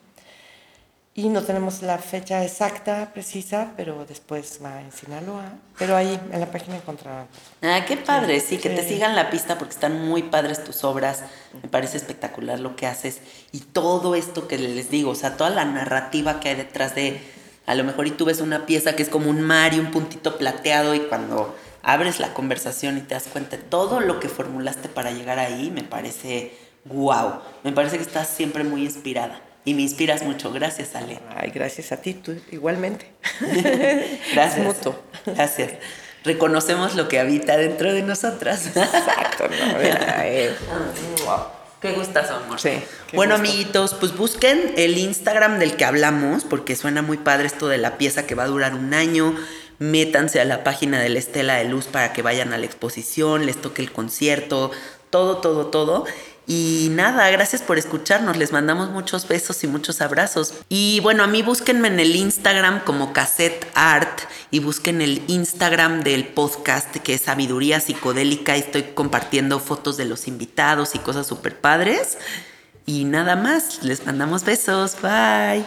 Y 1.18 1.30
no 1.30 1.43
tenemos 1.43 1.80
la 1.80 1.97
fecha 1.97 2.44
exacta, 2.44 3.10
precisa, 3.14 3.72
pero 3.74 4.05
después 4.05 4.60
va 4.62 4.82
en 4.82 4.93
Sinaloa. 4.93 5.51
Pero 5.78 5.97
ahí 5.97 6.20
en 6.30 6.38
la 6.38 6.51
página 6.51 6.76
encontrarán. 6.76 7.26
Ah, 7.62 7.86
qué 7.88 7.97
padre, 7.97 8.38
sí, 8.40 8.59
que 8.59 8.68
te 8.68 8.86
sigan 8.86 9.16
la 9.16 9.30
pista 9.30 9.56
porque 9.56 9.72
están 9.72 10.06
muy 10.06 10.24
padres 10.24 10.62
tus 10.62 10.84
obras. 10.84 11.22
Me 11.62 11.70
parece 11.70 11.97
espectacular 11.97 12.60
lo 12.60 12.76
que 12.76 12.86
haces 12.86 13.22
y 13.51 13.60
todo 13.60 14.14
esto 14.14 14.47
que 14.47 14.59
les 14.59 14.90
digo, 14.90 15.12
o 15.12 15.14
sea, 15.14 15.38
toda 15.38 15.48
la 15.48 15.64
narrativa 15.64 16.38
que 16.38 16.51
hay 16.51 16.56
detrás 16.56 16.94
de, 16.94 17.18
a 17.64 17.74
lo 17.74 17.84
mejor 17.84 18.06
y 18.06 18.10
tú 18.10 18.26
ves 18.26 18.43
una 18.43 18.66
pieza 18.66 18.94
que 18.94 19.02
es 19.02 19.09
como 19.09 19.30
un 19.30 19.40
mar 19.40 19.72
y 19.72 19.80
un 19.80 19.93
puntito 19.93 20.36
plateado 20.36 20.94
y 20.94 21.01
cuando 21.01 21.56
abres 21.82 22.20
la 22.20 22.34
conversación 22.34 22.98
y 22.98 23.01
te 23.01 23.14
das 23.14 23.28
cuenta 23.32 23.56
de 23.56 23.62
todo 23.62 24.01
lo 24.01 24.20
que 24.20 24.28
formulaste 24.28 24.90
para 24.90 25.12
llegar 25.12 25.38
ahí, 25.38 25.70
me 25.70 25.82
parece 25.82 26.55
wow. 26.84 27.40
Me 27.64 27.72
parece 27.72 27.97
que 27.97 28.02
estás 28.02 28.28
siempre 28.28 28.64
muy 28.64 28.82
inspirada 28.82 29.45
y 29.66 29.74
me 29.74 29.82
inspiras 29.82 30.22
mucho. 30.22 30.51
Gracias, 30.52 30.94
Ale. 30.94 31.18
Ay, 31.36 31.51
gracias 31.51 31.93
a 31.93 31.98
ti, 31.98 32.14
tú 32.14 32.34
igualmente. 32.52 33.10
Gracias. 34.32 34.64
Mutuo. 34.64 34.98
Gracias. 35.26 35.72
Reconocemos 36.24 36.94
lo 36.94 37.09
que 37.09 37.18
habita 37.20 37.56
dentro 37.56 37.93
de 37.93 38.02
nosotras. 38.02 38.68
Exacto, 38.68 39.48
¿no? 39.48 39.78
Mira, 39.78 40.22
eh, 40.26 40.55
Qué 41.80 41.93
gustazo, 41.93 42.36
amor. 42.36 42.59
Sí, 42.60 42.70
Bueno, 43.12 43.36
gusto. 43.36 43.48
amiguitos, 43.48 43.94
pues 43.94 44.16
busquen 44.16 44.72
el 44.76 44.97
Instagram 44.98 45.59
del 45.59 45.76
que 45.76 45.84
hablamos, 45.84 46.44
porque 46.44 46.74
suena 46.74 47.02
muy 47.02 47.16
padre 47.18 47.47
esto 47.47 47.68
de 47.68 47.78
la 47.78 47.98
pieza 47.98 48.26
que 48.26 48.34
va 48.34 48.44
a 48.44 48.48
durar 48.48 48.74
un 48.74 48.94
año. 48.94 49.34
Métanse 49.78 50.40
a 50.40 50.44
la 50.44 50.64
página 50.64 51.01
de 51.01 51.10
la 51.10 51.18
Estela 51.18 51.56
de 51.56 51.64
Luz 51.64 51.86
para 51.86 52.12
que 52.12 52.22
vayan 52.22 52.52
a 52.52 52.59
la 52.59 52.66
exposición, 52.66 53.44
les 53.47 53.60
toque 53.60 53.82
el 53.82 53.93
concierto, 53.93 54.70
todo, 55.10 55.38
todo, 55.38 55.66
todo. 55.66 56.06
Y 56.47 56.89
nada, 56.93 57.28
gracias 57.31 57.60
por 57.62 57.77
escucharnos. 57.77 58.36
Les 58.36 58.52
mandamos 58.52 58.90
muchos 58.90 59.27
besos 59.27 59.64
y 59.64 59.66
muchos 59.66 60.01
abrazos. 60.01 60.55
Y 60.68 61.01
bueno, 61.01 61.24
a 61.24 61.27
mí 61.27 61.43
búsquenme 61.43 61.89
en 61.89 61.98
el 61.98 62.14
Instagram 62.14 62.85
como 62.85 63.12
Cassette 63.12 63.66
Art 63.74 64.20
y 64.52 64.60
busquen 64.60 65.01
el 65.01 65.23
Instagram 65.27 66.02
del 66.02 66.28
podcast 66.28 66.94
que 66.97 67.14
es 67.14 67.23
Sabiduría 67.23 67.81
Psicodélica. 67.81 68.55
Estoy 68.55 68.85
compartiendo 68.94 69.59
fotos 69.59 69.97
de 69.97 70.05
los 70.05 70.28
invitados 70.28 70.94
y 70.94 71.01
cosas 71.01 71.27
súper 71.27 71.60
padres. 71.60 72.16
Y 72.86 73.05
nada 73.05 73.35
más, 73.35 73.82
les 73.82 74.06
mandamos 74.06 74.44
besos. 74.44 74.97
Bye. 75.02 75.66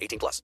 18 0.00 0.18
plus. 0.18 0.42